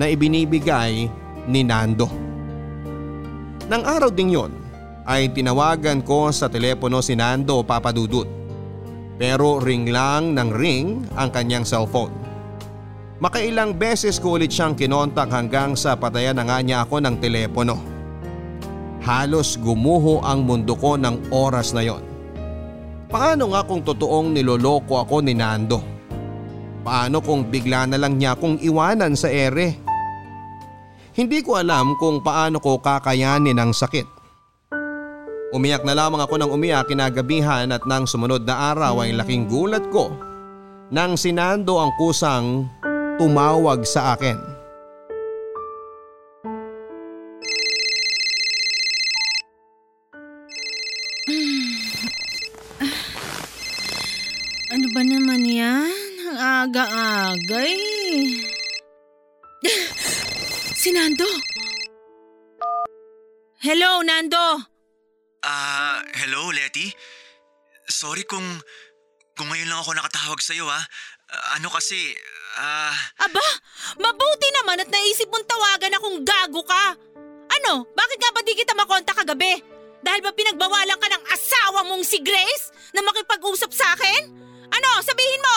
na 0.00 0.08
ibinibigay 0.08 1.04
ni 1.44 1.60
Nando. 1.60 2.08
Nang 3.68 3.84
araw 3.84 4.08
ding 4.08 4.32
yon 4.32 4.69
ay 5.10 5.34
tinawagan 5.34 6.06
ko 6.06 6.30
sa 6.30 6.46
telepono 6.46 7.02
si 7.02 7.18
Nando 7.18 7.66
papadudot 7.66 8.40
pero 9.20 9.60
ring 9.60 9.92
lang 9.92 10.32
ng 10.32 10.48
ring 10.48 11.04
ang 11.12 11.28
kanyang 11.28 11.68
cellphone. 11.68 12.08
Makailang 13.20 13.76
beses 13.76 14.16
ko 14.16 14.40
ulit 14.40 14.48
siyang 14.48 14.72
kinontak 14.72 15.28
hanggang 15.28 15.76
sa 15.76 15.92
patayan 15.92 16.40
na 16.40 16.48
nga 16.48 16.64
niya 16.64 16.88
ako 16.88 17.04
ng 17.04 17.20
telepono. 17.20 17.76
Halos 19.04 19.60
gumuho 19.60 20.24
ang 20.24 20.48
mundo 20.48 20.72
ko 20.72 20.96
ng 20.96 21.28
oras 21.28 21.76
na 21.76 21.84
yon. 21.84 22.00
Paano 23.12 23.52
nga 23.52 23.60
kung 23.68 23.84
totoong 23.84 24.32
niloloko 24.32 25.04
ako 25.04 25.20
ni 25.20 25.36
Nando? 25.36 25.84
Paano 26.80 27.20
kung 27.20 27.44
bigla 27.44 27.84
na 27.84 28.00
lang 28.00 28.16
niya 28.16 28.40
akong 28.40 28.56
iwanan 28.64 29.12
sa 29.12 29.28
ere? 29.28 29.76
Hindi 31.12 31.44
ko 31.44 31.60
alam 31.60 31.92
kung 32.00 32.24
paano 32.24 32.56
ko 32.56 32.80
kakayanin 32.80 33.60
ang 33.60 33.76
sakit. 33.76 34.19
Umiyak 35.50 35.82
na 35.82 35.98
lamang 35.98 36.22
ako 36.22 36.38
ng 36.38 36.50
umiyak 36.54 36.86
kinagabihan 36.86 37.66
at 37.74 37.82
nang 37.82 38.06
sumunod 38.06 38.46
na 38.46 38.70
araw 38.70 39.02
ay 39.02 39.10
laking 39.10 39.50
gulat 39.50 39.82
ko 39.90 40.14
nang 40.94 41.18
sinando 41.18 41.82
ang 41.82 41.90
kusang 41.98 42.70
tumawag 43.18 43.82
sa 43.82 44.14
akin. 44.14 44.38
Ano 54.70 54.86
ba 54.94 55.02
naman 55.02 55.42
yan? 55.42 55.90
Ang 56.30 56.38
aga-aga 56.38 57.58
eh. 57.66 58.38
si 60.78 60.92
Nando. 60.94 61.26
Hello, 63.58 63.98
Nando. 64.06 64.78
Ah, 65.40 66.04
hello, 66.20 66.52
Letty? 66.52 66.92
Sorry 67.88 68.28
kung, 68.28 68.44
kung 69.32 69.48
ngayon 69.48 69.72
lang 69.72 69.80
ako 69.80 69.96
nakatawag 69.96 70.40
sa'yo 70.44 70.68
ha. 70.68 70.76
Ah, 71.32 71.56
ano 71.56 71.72
kasi, 71.72 72.12
ah... 72.60 72.92
Aba, 73.24 73.46
mabuti 73.96 74.48
naman 74.60 74.84
at 74.84 74.92
naisip 74.92 75.32
mong 75.32 75.48
tawagan 75.48 75.96
akong 75.96 76.18
gago 76.28 76.60
ka. 76.68 76.92
Ano, 77.56 77.88
bakit 77.96 78.18
nga 78.20 78.30
ba 78.36 78.44
di 78.44 78.52
kita 78.52 78.76
makonta 78.76 79.16
kagabi? 79.16 79.64
Dahil 80.04 80.20
ba 80.20 80.36
pinagbawalan 80.36 81.00
ka 81.00 81.08
ng 81.08 81.24
asawa 81.32 81.88
mong 81.88 82.04
si 82.04 82.20
Grace 82.20 82.92
na 82.92 83.00
makipag-usap 83.00 83.72
sa 83.72 83.96
akin? 83.96 84.28
Ano, 84.68 84.88
sabihin 85.00 85.40
mo? 85.40 85.56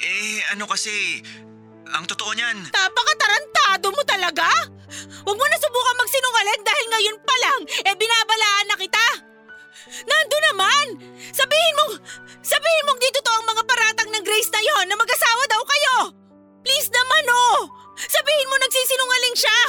Eh, 0.00 0.40
ano 0.56 0.64
kasi, 0.64 1.20
ang 1.92 2.08
totoo 2.08 2.32
niyan, 2.32 2.72
Napakatarantado 2.72 3.92
mo 3.92 4.00
talaga? 4.08 4.48
Huwag 5.24 5.36
mo 5.38 5.46
na 5.46 5.58
subukan 5.58 5.96
magsinungaling 6.02 6.62
dahil 6.66 6.86
ngayon 6.90 7.18
pa 7.22 7.36
lang, 7.38 7.60
eh 7.86 7.94
binabalaan 7.94 8.66
na 8.66 8.76
kita. 8.78 9.06
Nando 10.06 10.38
naman! 10.52 10.86
Sabihin 11.30 11.74
mo, 11.78 11.86
sabihin 12.42 12.86
mong 12.86 13.00
dito 13.00 13.18
to 13.22 13.32
ang 13.32 13.46
mga 13.46 13.62
paratang 13.64 14.10
ng 14.12 14.24
Grace 14.26 14.50
na 14.52 14.62
yon 14.62 14.84
na 14.90 14.96
mag-asawa 14.98 15.42
daw 15.46 15.62
kayo! 15.62 15.96
Please 16.60 16.90
naman 16.92 17.24
oh! 17.30 17.58
Sabihin 17.96 18.50
mo 18.50 18.56
nagsisinungaling 18.60 19.36
siya! 19.36 19.60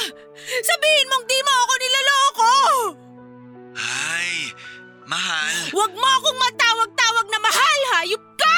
Sabihin 0.61 1.09
mong 1.09 1.26
di 1.30 1.39
mo 1.41 1.53
ako 1.53 1.74
nilaloko! 1.78 2.53
ay, 3.82 4.51
mahal. 5.07 5.55
Huwag 5.72 5.91
mo 5.95 6.07
akong 6.19 6.39
matawag-tawag 6.39 7.28
na 7.32 7.39
mahal, 7.39 7.80
hayop 7.97 8.24
ka! 8.38 8.57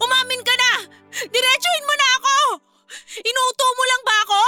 Umamin 0.00 0.42
ka 0.42 0.54
na! 0.54 0.72
Diretsuhin 1.28 1.88
mo 1.88 1.94
na 1.94 2.08
ako! 2.18 2.36
Inuuto 3.20 3.66
mo 3.74 3.84
lang 3.84 4.02
ba 4.02 4.16
ako? 4.26 4.42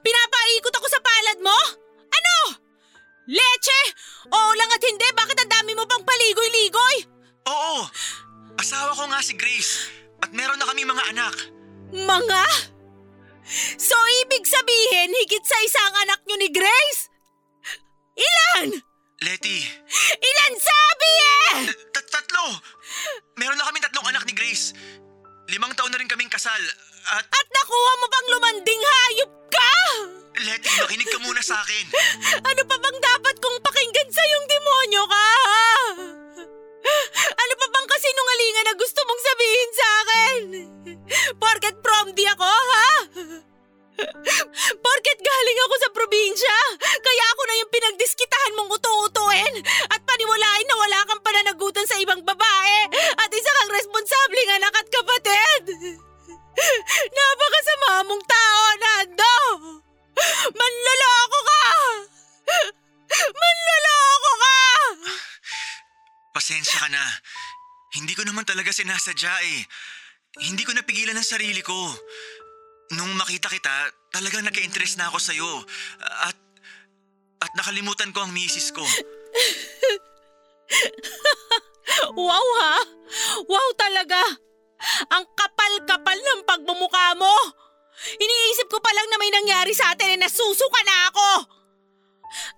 Pinapaikot 0.00 0.74
ako 0.76 0.86
sa 0.88 1.00
palad 1.00 1.38
mo? 1.40 1.58
Ano? 2.08 2.36
Leche? 3.28 3.80
Oo 4.28 4.52
lang 4.56 4.70
at 4.72 4.82
hindi, 4.84 5.08
bakit 5.16 5.38
ang 5.40 5.50
dami 5.50 5.72
mo 5.72 5.88
pang 5.88 6.04
paligoy-ligoy? 6.04 7.08
Oo, 7.44 7.88
asawa 8.56 8.92
ko 8.96 9.04
nga 9.08 9.20
si 9.20 9.36
Grace 9.36 9.88
at 10.20 10.32
meron 10.32 10.56
na 10.60 10.68
kami 10.68 10.84
mga 10.84 11.04
anak. 11.12 11.34
Mga? 11.92 12.44
So 13.76 13.96
ibig 14.24 14.44
sabihin, 14.48 15.12
higit 15.12 15.44
sa 15.44 15.58
isang 15.60 15.94
anak 16.08 16.20
nyo 16.24 16.36
ni 16.40 16.48
Grace? 16.48 17.12
Ilan? 18.16 18.80
Letty, 19.24 19.58
Ilan 20.20 20.54
sabi 20.60 21.10
eh? 21.24 21.52
tat 21.92 22.06
tatlo! 22.12 22.60
Meron 23.40 23.56
na 23.56 23.68
kami 23.68 23.80
tatlong 23.80 24.08
anak 24.08 24.24
ni 24.28 24.36
Grace. 24.36 24.76
Limang 25.48 25.72
taon 25.76 25.92
na 25.92 26.00
rin 26.00 26.08
kaming 26.08 26.32
kasal 26.32 26.60
at 27.04 27.24
At 27.28 27.46
nakuha 27.52 27.92
mo 28.00 28.06
pang 28.08 28.28
lumanding 28.32 28.80
hayop 28.80 29.32
ka? 29.52 29.72
Letty, 30.44 30.70
makinig 30.80 31.08
ka 31.12 31.18
muna 31.20 31.42
sa 31.44 31.60
akin. 31.60 31.84
Ano 32.40 32.62
pa 32.64 32.76
bang 32.80 32.98
dapat 32.98 33.34
kong 33.38 33.58
pakinggan 33.60 34.08
sa 34.08 34.24
yung 34.24 34.46
demonyo 34.48 35.02
ka? 35.04 35.28
Ano 37.14 37.54
pa 37.60 37.66
bang 37.70 37.86
kasinungalingan 37.88 38.66
na 38.68 38.74
gusto 38.76 39.00
mong 39.04 39.22
sabihin 39.22 39.70
sa 39.72 39.86
akin? 40.00 40.40
Porket 41.36 41.76
prom 41.84 42.08
di 42.12 42.24
ako, 42.24 42.48
ha? 42.48 42.90
Porket 44.74 45.18
galing 45.22 45.58
ako 45.64 45.74
sa 45.78 45.88
probinsya, 45.94 46.56
kaya 46.82 47.24
ako 47.30 47.42
na 47.46 47.54
yung 47.62 47.70
pinagdiskitahan 47.72 48.54
mong 48.58 48.70
uto-utuin 48.74 49.54
at 49.86 50.00
paniwalain 50.02 50.66
na 50.66 50.76
wala 50.76 50.98
kang 51.06 51.22
pananagutan 51.22 51.86
sa 51.86 51.96
ibang 52.02 52.20
babae 52.26 52.78
at 52.92 53.30
isa 53.30 53.50
kang 53.62 53.63
sinasadya 68.84 69.32
eh. 69.48 69.64
Hindi 70.44 70.68
ko 70.68 70.76
napigilan 70.76 71.16
ang 71.16 71.24
sarili 71.24 71.64
ko. 71.64 71.72
Nung 72.92 73.16
makita 73.16 73.48
kita, 73.48 73.72
talagang 74.12 74.44
nagka-interest 74.44 75.00
na 75.00 75.08
ako 75.08 75.16
sa'yo. 75.16 75.50
At, 76.28 76.36
at 77.40 77.52
nakalimutan 77.56 78.12
ko 78.12 78.28
ang 78.28 78.36
misis 78.36 78.68
ko. 78.68 78.84
Wow 82.14 82.46
ha! 82.62 82.74
Wow 83.44 83.68
talaga! 83.76 84.16
Ang 85.12 85.24
kapal-kapal 85.36 86.16
ng 86.16 86.40
pagmumukha 86.48 87.12
mo! 87.18 87.34
Iniisip 88.16 88.72
ko 88.72 88.80
pa 88.80 88.90
lang 88.90 89.08
na 89.12 89.18
may 89.20 89.30
nangyari 89.30 89.76
sa 89.76 89.92
atin 89.92 90.16
eh 90.16 90.18
nasusuka 90.18 90.80
na 90.86 90.96
ako! 91.12 91.28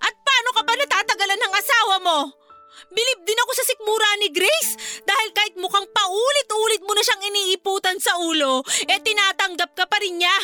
At 0.00 0.14
paano 0.14 0.48
ka 0.54 0.62
ba 0.62 0.74
natatagalan 0.78 1.40
ng 1.42 1.54
asawa 1.58 1.94
mo? 2.00 2.18
Bilib 2.90 3.20
din 3.26 3.42
ako 3.42 3.52
sa 3.52 3.66
sikmura 3.66 4.10
ni 4.22 4.28
Grace 4.30 5.02
dahil 5.02 5.28
kahit 5.34 5.54
mukhang 5.58 5.86
paulit-ulit 5.90 6.82
mo 6.86 6.94
na 6.94 7.02
siyang 7.02 7.22
iniiputan 7.26 7.98
sa 7.98 8.14
ulo, 8.22 8.62
eh 8.86 8.98
tinatanggap 9.02 9.74
ka 9.74 9.84
pa 9.90 9.98
rin 9.98 10.22
niya. 10.22 10.38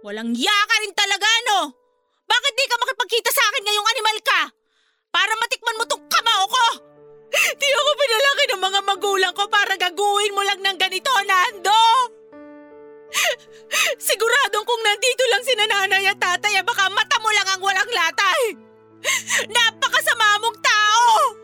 Walang 0.00 0.32
ya 0.32 0.58
ka 0.64 0.76
rin 0.80 0.94
talaga, 0.96 1.28
no? 1.52 1.76
Bakit 2.24 2.52
di 2.56 2.64
ka 2.64 2.76
makipagkita 2.80 3.30
sa 3.30 3.44
akin 3.52 3.62
ngayong 3.68 3.90
animal 3.92 4.16
ka? 4.24 4.40
Para 5.10 5.32
matikman 5.36 5.76
mo 5.76 5.84
tong 5.84 6.04
kamao 6.08 6.46
ko! 6.46 6.66
Di 7.60 7.66
ako 7.66 7.90
pinalaki 7.94 8.44
ng 8.50 8.62
mga 8.62 8.80
magulang 8.86 9.34
ko 9.34 9.46
para 9.46 9.74
gaguhin 9.78 10.34
mo 10.34 10.42
lang 10.42 10.62
ng 10.62 10.78
ganito, 10.78 11.10
Nando! 11.26 11.82
Siguradong 14.06 14.66
kung 14.66 14.82
nandito 14.82 15.24
lang 15.30 15.42
si 15.42 15.52
nanay 15.58 16.06
at 16.10 16.18
tatay, 16.18 16.58
eh 16.58 16.64
baka 16.66 16.90
mata 16.90 17.18
mo 17.18 17.30
lang 17.34 17.48
ang 17.50 17.62
walang 17.62 17.90
latay! 17.90 18.40
Napakasama 19.54 20.42
mong 20.42 20.58
tao! 20.62 21.39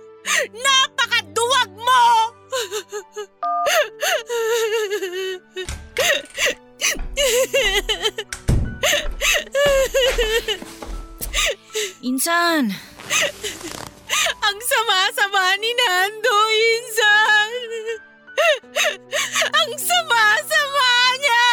Napakaduwag 0.52 1.70
mo! 1.76 2.04
Insan! 12.02 12.74
Ang 14.46 14.58
sama-sama 14.62 15.42
ni 15.58 15.70
Nando, 15.74 16.36
Insan! 16.54 17.50
Ang 19.50 19.72
sama-sama 19.78 20.90
niya! 21.18 21.48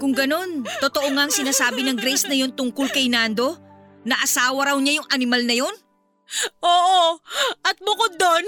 Kung 0.00 0.14
ganun, 0.16 0.64
totoo 0.80 1.08
nga 1.12 1.28
ang 1.28 1.32
sinasabi 1.32 1.84
ng 1.84 1.96
Grace 1.96 2.28
na 2.28 2.36
yun 2.36 2.52
tungkol 2.52 2.88
kay 2.92 3.08
Nando? 3.08 3.56
Na 4.04 4.20
asawa 4.20 4.72
raw 4.72 4.76
niya 4.76 5.00
yung 5.00 5.08
animal 5.08 5.42
na 5.48 5.56
yun? 5.56 5.74
Oo, 6.64 7.20
at 7.62 7.76
bukod 7.80 8.16
doon, 8.16 8.46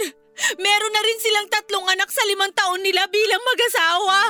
meron 0.58 0.92
na 0.92 1.02
rin 1.04 1.18
silang 1.22 1.48
tatlong 1.48 1.86
anak 1.92 2.10
sa 2.10 2.24
limang 2.28 2.52
taon 2.52 2.82
nila 2.82 3.06
bilang 3.08 3.42
mag-asawa. 3.42 4.20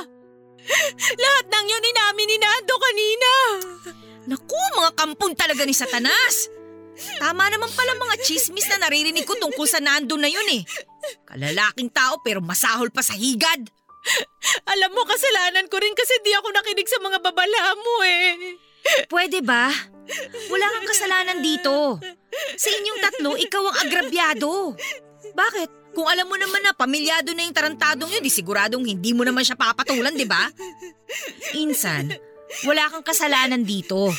Lahat 1.14 1.46
ng 1.46 1.66
yun 1.70 1.90
inamin 1.94 2.26
ni 2.26 2.36
Nando 2.42 2.74
kanina. 2.74 3.30
Naku, 4.26 4.58
mga 4.82 4.90
kampon 4.98 5.32
talaga 5.38 5.62
ni 5.62 5.70
Satanas! 5.70 6.50
Tama 7.20 7.52
naman 7.52 7.68
pala 7.76 7.92
mga 7.94 8.24
chismis 8.24 8.66
na 8.72 8.88
naririnig 8.88 9.28
ko 9.28 9.36
tungkol 9.36 9.68
sa 9.68 9.78
Nando 9.78 10.16
na 10.16 10.26
yun 10.26 10.48
eh. 10.50 10.62
Kalalaking 11.28 11.92
tao 11.92 12.18
pero 12.24 12.40
masahol 12.42 12.90
pa 12.90 13.04
sa 13.04 13.14
higad. 13.14 13.68
Alam 14.64 14.90
mo, 14.94 15.02
kasalanan 15.04 15.66
ko 15.66 15.76
rin 15.82 15.92
kasi 15.92 16.14
di 16.22 16.32
ako 16.34 16.48
nakinig 16.54 16.88
sa 16.88 16.98
mga 17.02 17.18
babala 17.20 17.62
mo 17.76 17.94
eh. 18.06 18.56
Pwede 19.10 19.42
ba? 19.42 19.70
Wala 20.50 20.66
kang 20.78 20.88
kasalanan 20.88 21.42
dito. 21.42 21.98
Sa 22.56 22.68
inyong 22.68 23.00
tatlo, 23.02 23.30
ikaw 23.36 23.62
ang 23.68 23.76
agrabyado. 23.86 24.74
Bakit? 25.34 25.68
Kung 25.96 26.04
alam 26.04 26.28
mo 26.28 26.36
naman 26.36 26.60
na 26.60 26.76
pamilyado 26.76 27.32
na 27.32 27.48
yung 27.48 27.56
tarantadong 27.56 28.12
yun, 28.12 28.20
di 28.20 28.28
siguradong 28.28 28.84
hindi 28.84 29.16
mo 29.16 29.24
naman 29.24 29.40
siya 29.40 29.56
papatulan, 29.56 30.12
di 30.12 30.28
ba? 30.28 30.44
Insan, 31.56 32.12
wala 32.68 32.92
kang 32.92 33.04
kasalanan 33.04 33.64
dito. 33.64 34.12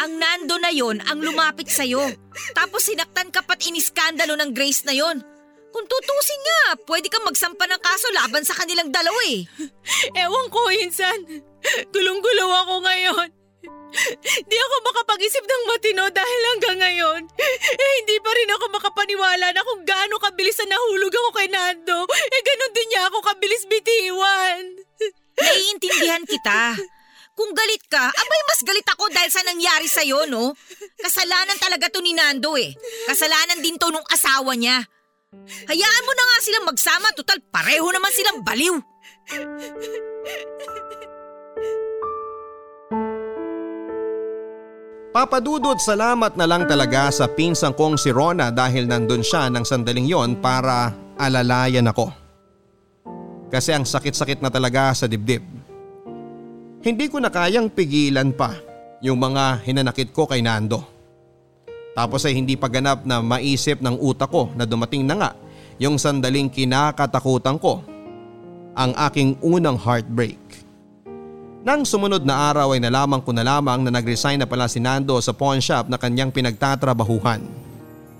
Ang 0.00 0.22
nando 0.22 0.54
na 0.62 0.70
yon 0.70 1.02
ang 1.02 1.18
lumapit 1.18 1.66
sa'yo. 1.66 2.06
Tapos 2.54 2.86
sinaktan 2.86 3.34
ka 3.34 3.42
pat 3.42 3.58
iniskandalo 3.66 4.38
ng 4.38 4.54
Grace 4.54 4.86
na 4.86 4.94
yon. 4.94 5.18
Kung 5.74 5.84
tutusin 5.84 6.40
nga, 6.40 6.60
pwede 6.88 7.12
kang 7.12 7.26
magsampa 7.26 7.68
ng 7.68 7.82
kaso 7.82 8.08
laban 8.16 8.46
sa 8.46 8.56
kanilang 8.56 8.88
dalawa 8.88 9.20
eh. 9.28 9.44
Ewan 10.16 10.48
ko, 10.48 10.62
Insan. 10.72 11.42
Gulong-gulo 11.92 12.46
ako 12.64 12.74
ngayon. 12.86 13.28
Di 14.44 14.56
ako 14.56 14.74
makapag-isip 14.92 15.44
ng 15.44 15.62
matino 15.70 16.04
dahil 16.12 16.40
hanggang 16.52 16.78
ngayon, 16.78 17.20
eh 17.72 17.92
hindi 18.02 18.16
pa 18.20 18.30
rin 18.34 18.50
ako 18.52 18.64
makapaniwala 18.76 19.46
na 19.56 19.64
kung 19.64 19.82
gaano 19.86 20.20
kabilis 20.20 20.58
na 20.62 20.76
nahulog 20.76 21.12
ako 21.14 21.30
kay 21.32 21.48
Nando, 21.48 22.04
eh 22.10 22.40
ganun 22.44 22.72
din 22.76 22.88
niya 22.92 23.02
ako 23.08 23.18
kabilis 23.24 23.64
bitiwan. 23.64 24.62
Naiintindihan 25.36 26.24
kita. 26.28 26.76
Kung 27.36 27.52
galit 27.52 27.84
ka, 27.92 28.08
abay 28.08 28.40
mas 28.48 28.64
galit 28.64 28.88
ako 28.88 29.12
dahil 29.12 29.28
sa 29.28 29.44
nangyari 29.44 29.84
sa'yo, 29.84 30.24
no? 30.24 30.56
Kasalanan 30.96 31.60
talaga 31.60 31.92
to 31.92 32.00
ni 32.00 32.16
Nando 32.16 32.56
eh. 32.56 32.72
Kasalanan 33.04 33.60
din 33.60 33.76
to 33.76 33.92
nung 33.92 34.04
asawa 34.08 34.56
niya. 34.56 34.80
Hayaan 35.68 36.06
mo 36.08 36.12
na 36.16 36.24
nga 36.24 36.38
silang 36.40 36.64
magsama, 36.64 37.12
total 37.12 37.36
pareho 37.52 37.84
naman 37.92 38.08
silang 38.08 38.40
baliw. 38.40 38.76
Papadudod 45.16 45.80
salamat 45.80 46.36
na 46.36 46.44
lang 46.44 46.68
talaga 46.68 47.08
sa 47.08 47.24
pinsang 47.24 47.72
kong 47.72 47.96
si 47.96 48.12
Rona 48.12 48.52
dahil 48.52 48.84
nandun 48.84 49.24
siya 49.24 49.48
ng 49.48 49.64
sandaling 49.64 50.04
yon 50.04 50.36
para 50.44 50.92
alalayan 51.16 51.88
ako. 51.88 52.12
Kasi 53.48 53.72
ang 53.72 53.88
sakit-sakit 53.88 54.44
na 54.44 54.52
talaga 54.52 54.92
sa 54.92 55.08
dibdib. 55.08 55.40
Hindi 56.84 57.08
ko 57.08 57.16
na 57.16 57.32
kayang 57.32 57.72
pigilan 57.72 58.28
pa 58.36 58.60
yung 59.00 59.16
mga 59.16 59.64
hinanakit 59.64 60.12
ko 60.12 60.28
kay 60.28 60.44
Nando. 60.44 60.84
Tapos 61.96 62.20
ay 62.28 62.36
hindi 62.36 62.52
pa 62.52 62.68
ganap 62.68 63.08
na 63.08 63.24
maisip 63.24 63.80
ng 63.80 63.96
utak 63.96 64.28
ko 64.28 64.52
na 64.52 64.68
dumating 64.68 65.08
na 65.08 65.16
nga 65.16 65.30
yung 65.80 65.96
sandaling 65.96 66.52
kinakatakutan 66.52 67.56
ko. 67.56 67.80
Ang 68.76 68.92
aking 69.00 69.40
unang 69.40 69.80
heartbreak. 69.80 70.44
Nang 71.66 71.82
sumunod 71.82 72.22
na 72.22 72.54
araw 72.54 72.78
ay 72.78 72.80
nalaman 72.80 73.18
ko 73.18 73.34
na 73.34 73.42
lamang 73.42 73.82
na 73.82 73.90
nag-resign 73.90 74.38
na 74.38 74.46
pala 74.46 74.70
si 74.70 74.78
Nando 74.78 75.18
sa 75.18 75.34
pawn 75.34 75.58
shop 75.58 75.90
na 75.90 75.98
kanyang 75.98 76.30
pinagtatrabahuhan. 76.30 77.42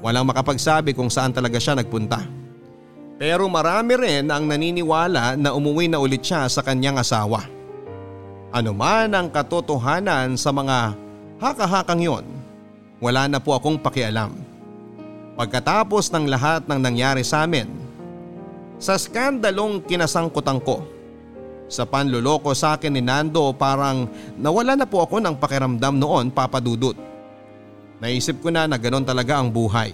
Walang 0.03 0.27
makapagsabi 0.27 0.91
kung 0.99 1.07
saan 1.07 1.31
talaga 1.31 1.63
siya 1.63 1.79
nagpunta. 1.79 2.27
Pero 3.23 3.47
marami 3.47 3.95
rin 3.95 4.27
ang 4.35 4.51
naniniwala 4.51 5.39
na 5.39 5.55
umuwi 5.55 5.87
na 5.87 6.03
ulit 6.03 6.27
siya 6.27 6.51
sa 6.51 6.59
kanyang 6.59 6.99
asawa. 6.99 7.47
Ano 8.51 8.75
man 8.75 9.15
ang 9.15 9.31
katotohanan 9.31 10.35
sa 10.35 10.51
mga 10.51 10.99
haka-hakang 11.39 12.03
yon, 12.03 12.27
wala 12.99 13.31
na 13.31 13.39
po 13.39 13.55
akong 13.55 13.79
pakialam. 13.79 14.35
Pagkatapos 15.39 16.11
ng 16.11 16.27
lahat 16.27 16.67
ng 16.67 16.83
nangyari 16.83 17.23
sa 17.23 17.47
amin, 17.47 17.71
sa 18.83 18.99
skandalong 18.99 19.87
kinasangkutan 19.87 20.59
ko, 20.67 20.96
sa 21.67 21.83
panluloko 21.83 22.55
sa 22.55 22.79
akin 22.79 22.95
ni 22.95 23.03
Nando 23.03 23.51
parang 23.51 24.07
nawala 24.39 24.79
na 24.79 24.87
po 24.87 25.03
ako 25.03 25.19
ng 25.19 25.35
pakiramdam 25.39 25.99
noon 25.99 26.31
papadudot. 26.31 26.95
Naisip 27.99 28.39
ko 28.45 28.55
na 28.55 28.71
na 28.71 28.79
ganon 28.79 29.03
talaga 29.03 29.41
ang 29.41 29.51
buhay. 29.51 29.91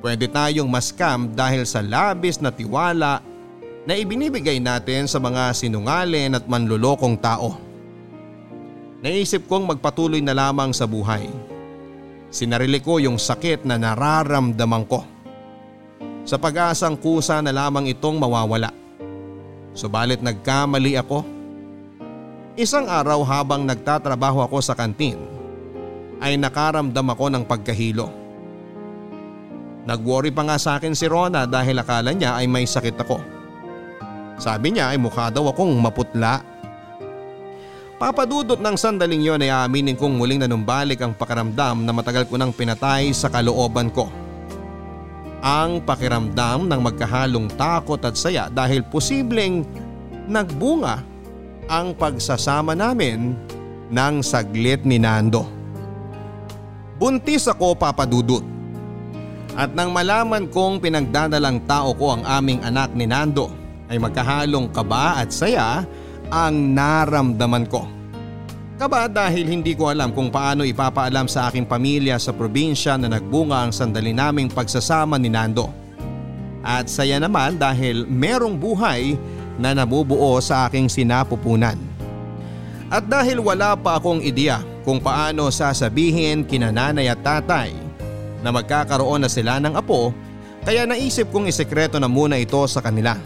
Pwede 0.00 0.24
tayong 0.30 0.70
maskam 0.70 1.28
dahil 1.36 1.68
sa 1.68 1.84
labis 1.84 2.40
na 2.40 2.48
tiwala 2.48 3.20
na 3.84 3.92
ibinibigay 3.92 4.56
natin 4.56 5.04
sa 5.04 5.20
mga 5.20 5.52
sinungalin 5.52 6.32
at 6.32 6.48
manlulokong 6.48 7.20
tao. 7.20 7.60
Naisip 9.04 9.44
kong 9.48 9.76
magpatuloy 9.76 10.24
na 10.24 10.32
lamang 10.32 10.72
sa 10.72 10.88
buhay. 10.88 11.28
Sinarili 12.32 12.80
ko 12.80 13.02
yung 13.02 13.20
sakit 13.20 13.66
na 13.68 13.76
nararamdaman 13.76 14.84
ko. 14.86 15.04
Sa 16.24 16.38
pag-asang 16.38 16.94
kusa 16.94 17.42
na 17.42 17.50
lamang 17.50 17.90
itong 17.90 18.20
mawawala. 18.20 18.79
Subalit 19.80 20.20
nagkamali 20.20 21.00
ako. 21.00 21.24
Isang 22.60 22.84
araw 22.84 23.24
habang 23.24 23.64
nagtatrabaho 23.64 24.44
ako 24.44 24.60
sa 24.60 24.76
kantin 24.76 25.16
ay 26.20 26.36
nakaramdam 26.36 27.08
ako 27.08 27.32
ng 27.32 27.48
pagkahilo. 27.48 28.12
Nagworry 29.88 30.28
pa 30.28 30.44
nga 30.44 30.60
sa 30.60 30.76
akin 30.76 30.92
si 30.92 31.08
Rona 31.08 31.48
dahil 31.48 31.80
akala 31.80 32.12
niya 32.12 32.36
ay 32.36 32.44
may 32.44 32.68
sakit 32.68 32.92
ako. 33.00 33.24
Sabi 34.36 34.76
niya 34.76 34.92
ay 34.92 35.00
mukha 35.00 35.32
daw 35.32 35.48
akong 35.48 35.72
maputla. 35.80 36.44
Papadudot 37.96 38.60
ng 38.60 38.76
sandaling 38.76 39.24
yon 39.24 39.40
ay 39.40 39.48
aaminin 39.48 39.96
kong 39.96 40.20
muling 40.20 40.44
nanumbalik 40.44 41.00
ang 41.00 41.16
pakiramdam 41.16 41.88
na 41.88 41.92
matagal 41.96 42.28
ko 42.28 42.36
nang 42.36 42.52
pinatay 42.52 43.16
sa 43.16 43.32
kalooban 43.32 43.88
ko. 43.88 44.12
Ang 45.40 45.80
pakiramdam 45.88 46.68
ng 46.68 46.80
magkahalong 46.84 47.48
takot 47.56 48.00
at 48.04 48.12
saya 48.12 48.52
dahil 48.52 48.84
posibleng 48.84 49.64
nagbunga 50.28 51.00
ang 51.64 51.96
pagsasama 51.96 52.76
namin 52.76 53.32
ng 53.88 54.14
saglit 54.20 54.84
ni 54.84 55.00
Nando. 55.00 55.48
Buntis 57.00 57.48
ako 57.48 57.72
papadudot. 57.72 58.44
At 59.56 59.72
nang 59.72 59.96
malaman 59.96 60.46
kong 60.52 60.78
pinagdadalang 60.84 61.64
tao 61.64 61.96
ko 61.96 62.20
ang 62.20 62.22
aming 62.28 62.60
anak 62.60 62.92
ni 62.92 63.08
Nando 63.08 63.48
ay 63.88 63.96
magkahalong 63.96 64.68
kaba 64.70 65.24
at 65.24 65.32
saya 65.32 65.88
ang 66.28 66.76
naramdaman 66.76 67.66
ko. 67.66 67.99
Kaba 68.80 69.12
dahil 69.12 69.44
hindi 69.44 69.76
ko 69.76 69.92
alam 69.92 70.08
kung 70.08 70.32
paano 70.32 70.64
ipapaalam 70.64 71.28
sa 71.28 71.52
aking 71.52 71.68
pamilya 71.68 72.16
sa 72.16 72.32
probinsya 72.32 72.96
na 72.96 73.12
nagbunga 73.12 73.68
ang 73.68 73.76
sandali 73.76 74.16
naming 74.16 74.48
pagsasama 74.48 75.20
ni 75.20 75.28
Nando. 75.28 75.68
At 76.64 76.88
saya 76.88 77.20
naman 77.20 77.60
dahil 77.60 78.08
merong 78.08 78.56
buhay 78.56 79.20
na 79.60 79.76
nabubuo 79.76 80.40
sa 80.40 80.64
aking 80.64 80.88
sinapupunan. 80.88 81.76
At 82.88 83.04
dahil 83.04 83.44
wala 83.44 83.76
pa 83.76 84.00
akong 84.00 84.24
ideya 84.24 84.64
kung 84.80 84.96
paano 84.96 85.52
sasabihin 85.52 86.48
kina 86.48 86.72
nanay 86.72 87.12
at 87.12 87.20
tatay 87.20 87.76
na 88.40 88.48
magkakaroon 88.48 89.20
na 89.20 89.28
sila 89.28 89.60
ng 89.60 89.76
apo 89.76 90.08
kaya 90.64 90.88
naisip 90.88 91.28
kong 91.28 91.52
isekreto 91.52 92.00
na 92.00 92.08
muna 92.08 92.40
ito 92.40 92.64
sa 92.64 92.80
kanila. 92.80 93.20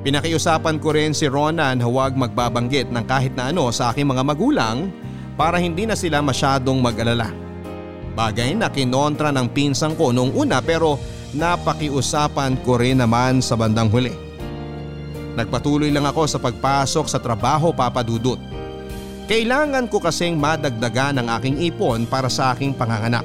Pinakiusapan 0.00 0.80
ko 0.80 0.96
rin 0.96 1.12
si 1.12 1.28
Ronan 1.28 1.76
na 1.76 1.84
huwag 1.84 2.16
magbabanggit 2.16 2.88
ng 2.88 3.04
kahit 3.04 3.36
na 3.36 3.52
ano 3.52 3.68
sa 3.68 3.92
aking 3.92 4.08
mga 4.08 4.24
magulang 4.24 4.88
para 5.36 5.60
hindi 5.60 5.84
na 5.84 5.92
sila 5.92 6.24
masyadong 6.24 6.80
mag-alala. 6.80 7.28
Bagay 8.16 8.56
na 8.56 8.72
kinontra 8.72 9.28
ng 9.28 9.52
pinsang 9.52 9.92
ko 9.92 10.08
noong 10.08 10.32
una 10.32 10.64
pero 10.64 10.96
napakiusapan 11.36 12.64
ko 12.64 12.80
rin 12.80 13.04
naman 13.04 13.44
sa 13.44 13.60
bandang 13.60 13.92
huli. 13.92 14.16
Nagpatuloy 15.36 15.92
lang 15.92 16.08
ako 16.08 16.24
sa 16.24 16.40
pagpasok 16.40 17.06
sa 17.06 17.20
trabaho 17.20 17.68
papadudot. 17.68 18.40
Kailangan 19.28 19.84
ko 19.92 20.00
kasing 20.00 20.40
madagdagan 20.40 21.20
ang 21.20 21.28
aking 21.36 21.60
ipon 21.60 22.08
para 22.08 22.32
sa 22.32 22.56
aking 22.56 22.72
panganganak. 22.72 23.22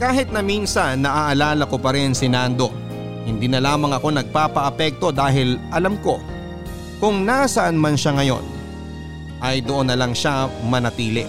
Kahit 0.00 0.32
na 0.32 0.40
minsan 0.40 1.04
naaalala 1.04 1.68
ko 1.68 1.76
pa 1.76 1.92
rin 1.92 2.16
si 2.16 2.32
Nando 2.32 2.85
hindi 3.26 3.50
na 3.50 3.58
lamang 3.58 3.90
ako 3.90 4.22
nagpapaapekto 4.22 5.10
dahil 5.10 5.58
alam 5.74 5.98
ko 5.98 6.22
kung 7.02 7.26
nasaan 7.26 7.74
man 7.74 7.98
siya 7.98 8.14
ngayon 8.14 8.44
ay 9.42 9.60
doon 9.60 9.90
na 9.90 9.98
lang 9.98 10.14
siya 10.14 10.48
manatili. 10.64 11.26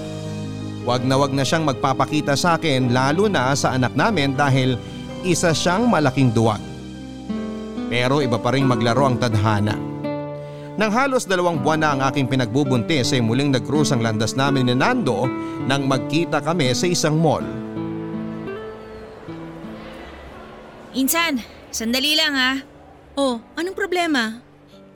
Wag 0.88 1.04
na 1.04 1.20
wag 1.20 1.36
na 1.36 1.43
siyang 1.43 1.68
magpapakita 1.68 2.39
sa 2.39 2.56
akin 2.56 2.95
lalo 2.95 3.28
na 3.28 3.52
sa 3.52 3.76
anak 3.76 3.91
namin 3.91 4.38
dahil 4.38 4.80
isa 5.28 5.52
siyang 5.52 5.91
malaking 5.91 6.32
duwag. 6.32 6.62
Pero 7.91 8.24
iba 8.24 8.39
pa 8.39 8.56
rin 8.56 8.64
maglaro 8.64 9.04
ang 9.04 9.20
tadhana. 9.20 9.76
Nang 10.78 10.93
halos 10.93 11.26
dalawang 11.26 11.60
buwan 11.66 11.82
na 11.82 11.89
ang 11.98 12.02
aking 12.06 12.30
pinagbubuntis 12.30 13.10
ay 13.12 13.20
muling 13.20 13.50
nag-cruise 13.50 13.89
ang 13.89 14.06
landas 14.06 14.38
namin 14.38 14.70
ni 14.70 14.78
Nando 14.78 15.26
nang 15.66 15.89
magkita 15.89 16.39
kami 16.39 16.70
sa 16.78 16.86
isang 16.86 17.18
mall. 17.18 17.43
Insan, 20.93 21.41
sandali 21.78 22.17
lang 22.17 22.34
ha. 22.34 22.51
Oh, 23.13 23.38
anong 23.53 23.78
problema? 23.78 24.41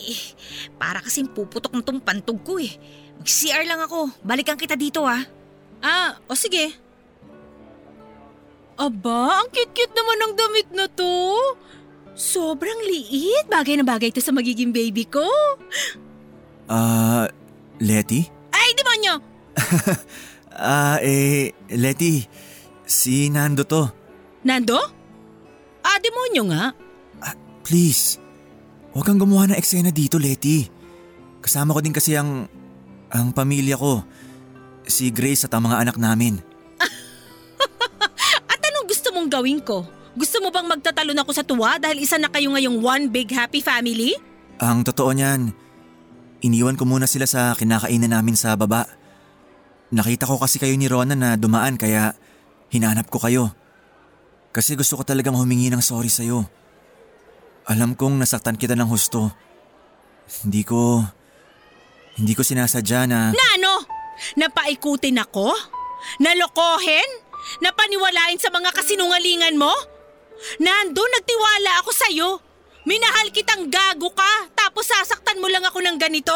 Eh, 0.01 0.33
para 0.81 0.97
kasing 1.05 1.29
puputok 1.29 1.77
na 1.77 1.85
tong 1.85 2.01
pantog 2.01 2.41
ko 2.41 2.57
eh. 2.57 2.73
Mag-CR 3.21 3.69
lang 3.69 3.85
ako. 3.85 4.09
Balikan 4.25 4.57
kita 4.57 4.73
dito 4.73 5.05
ha. 5.05 5.21
Ah, 5.77 6.17
o 6.25 6.33
sige. 6.33 6.73
Aba, 8.81 9.45
ang 9.45 9.49
cute-cute 9.53 9.93
naman 9.93 10.17
ng 10.17 10.33
damit 10.33 10.67
na 10.73 10.85
to. 10.89 11.13
Sobrang 12.17 12.81
liit. 12.81 13.45
Bagay 13.45 13.77
na 13.77 13.85
bagay 13.85 14.09
to 14.09 14.17
sa 14.17 14.33
magiging 14.33 14.73
baby 14.73 15.05
ko. 15.05 15.25
Ah, 16.65 17.29
Letty? 17.77 18.25
Ay, 18.49 18.73
demonyo! 18.73 19.13
Ah, 20.51 20.99
eh, 20.99 21.55
Letty, 21.71 22.27
si 22.85 23.31
Nando 23.31 23.63
to. 23.63 23.87
Nando? 24.43 25.00
Ah, 25.81 25.97
demonyo 26.01 26.43
nga. 26.53 26.73
Please, 27.61 28.17
huwag 28.91 29.05
kang 29.05 29.21
gumawa 29.21 29.47
ng 29.47 29.57
eksena 29.57 29.93
dito, 29.93 30.17
Letty. 30.17 30.67
Kasama 31.39 31.77
ko 31.77 31.79
din 31.79 31.93
kasi 31.93 32.17
ang, 32.17 32.49
ang 33.13 33.31
pamilya 33.31 33.77
ko. 33.77 34.03
Si 34.83 35.13
Grace 35.13 35.45
at 35.45 35.53
ang 35.53 35.69
mga 35.69 35.87
anak 35.87 35.97
namin. 36.01 36.41
At 38.51 38.59
anong 38.59 38.89
gusto 38.89 39.13
mong 39.13 39.29
gawin 39.29 39.61
ko? 39.61 39.85
Gusto 40.17 40.43
mo 40.43 40.51
bang 40.51 40.67
magtatalon 40.67 41.21
ako 41.21 41.31
sa 41.31 41.45
tuwa 41.45 41.79
dahil 41.79 42.03
isa 42.03 42.19
na 42.19 42.27
kayo 42.27 42.51
ngayong 42.51 42.83
one 42.83 43.05
big 43.07 43.31
happy 43.31 43.63
family? 43.63 44.17
Ang 44.59 44.83
totoo 44.83 45.15
niyan, 45.15 45.53
iniwan 46.43 46.75
ko 46.75 46.83
muna 46.83 47.07
sila 47.07 47.23
sa 47.29 47.55
kinakainan 47.55 48.11
namin 48.11 48.35
sa 48.35 48.57
baba. 48.59 48.83
Nakita 49.95 50.27
ko 50.27 50.41
kasi 50.41 50.59
kayo 50.59 50.75
ni 50.75 50.91
Rona 50.91 51.15
na 51.15 51.39
dumaan 51.39 51.79
kaya 51.79 52.17
hinanap 52.73 53.07
ko 53.07 53.23
kayo. 53.23 53.55
Kasi 54.51 54.75
gusto 54.75 54.99
ko 54.99 55.03
talagang 55.07 55.35
humingi 55.35 55.71
ng 55.71 55.79
sorry 55.79 56.11
sa'yo. 56.11 56.43
Alam 57.71 57.95
kong 57.95 58.19
nasaktan 58.19 58.59
kita 58.59 58.75
ng 58.75 58.87
husto. 58.87 59.31
Hindi 60.43 60.67
ko... 60.67 60.99
Hindi 62.19 62.35
ko 62.35 62.43
sinasadya 62.43 63.07
na... 63.07 63.31
Na 63.31 63.47
ano? 63.55 63.87
Napaikutin 64.35 65.23
ako? 65.23 65.55
Nalokohin? 66.19 67.09
Napaniwalain 67.63 68.37
sa 68.37 68.51
mga 68.51 68.75
kasinungalingan 68.75 69.55
mo? 69.55 69.71
Nando, 70.59 70.99
nagtiwala 70.99 71.71
ako 71.79 71.91
sa'yo. 71.95 72.29
Minahal 72.83 73.31
kitang 73.31 73.71
gago 73.71 74.11
ka, 74.11 74.51
tapos 74.57 74.89
sasaktan 74.89 75.39
mo 75.39 75.47
lang 75.47 75.63
ako 75.63 75.79
ng 75.79 75.95
ganito? 76.01 76.35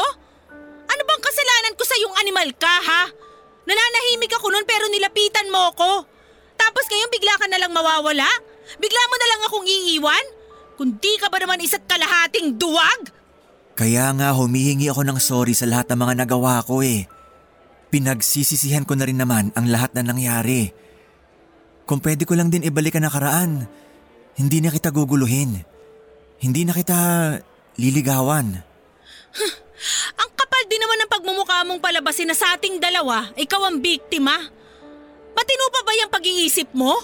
Ano 0.85 1.01
bang 1.03 1.21
kasalanan 1.25 1.75
ko 1.75 1.83
sa 1.83 1.97
yung 1.99 2.15
animal 2.21 2.47
ka, 2.55 2.75
ha? 2.85 3.03
Nananahimik 3.65 4.31
ako 4.37 4.53
noon 4.53 4.65
pero 4.69 4.85
nilapitan 4.87 5.49
mo 5.49 5.73
ko. 5.73 6.05
Tapos 6.55 6.85
ngayon 6.87 7.11
bigla 7.11 7.33
ka 7.39 7.45
na 7.51 7.59
lang 7.59 7.71
mawawala? 7.71 8.27
Bigla 8.79 9.01
mo 9.07 9.15
na 9.15 9.27
lang 9.29 9.41
akong 9.45 9.67
iiwan? 9.67 10.25
Kung 10.75 10.99
di 10.99 11.13
ka 11.21 11.31
ba 11.31 11.39
naman 11.39 11.63
isa't 11.63 11.87
kalahating 11.87 12.59
duwag? 12.59 13.13
Kaya 13.75 14.11
nga 14.15 14.31
humihingi 14.31 14.87
ako 14.87 15.03
ng 15.03 15.19
sorry 15.19 15.51
sa 15.51 15.67
lahat 15.67 15.91
ng 15.91 15.99
mga 15.99 16.13
nagawa 16.23 16.63
ko 16.63 16.79
eh. 16.79 17.07
Pinagsisisihan 17.91 18.87
ko 18.87 18.95
na 18.95 19.07
rin 19.07 19.19
naman 19.19 19.51
ang 19.55 19.67
lahat 19.67 19.95
na 19.95 20.03
nangyari. 20.03 20.71
Kung 21.85 22.01
pwede 22.01 22.25
ko 22.25 22.33
lang 22.33 22.49
din 22.49 22.65
ibalik 22.65 22.97
ang 22.97 23.07
nakaraan, 23.07 23.51
hindi 24.35 24.57
na 24.59 24.73
kita 24.73 24.91
guguluhin. 24.91 25.63
Hindi 26.39 26.61
na 26.67 26.75
kita 26.75 26.99
liligawan. 27.79 28.47
Ang 30.19 30.29
kapal 30.35 30.63
din 30.67 30.81
naman 30.81 30.97
ng 31.03 31.11
pagmumukha 31.11 31.63
mong 31.67 31.83
palabasin 31.83 32.31
na 32.31 32.35
sa 32.35 32.55
ating 32.55 32.79
dalawa, 32.79 33.31
ikaw 33.35 33.69
ang 33.69 33.79
biktima. 33.79 34.33
Matino 35.35 35.65
pa 35.67 35.81
ba 35.83 35.93
yung 35.99 36.11
pag-iisip 36.11 36.71
mo? 36.71 36.95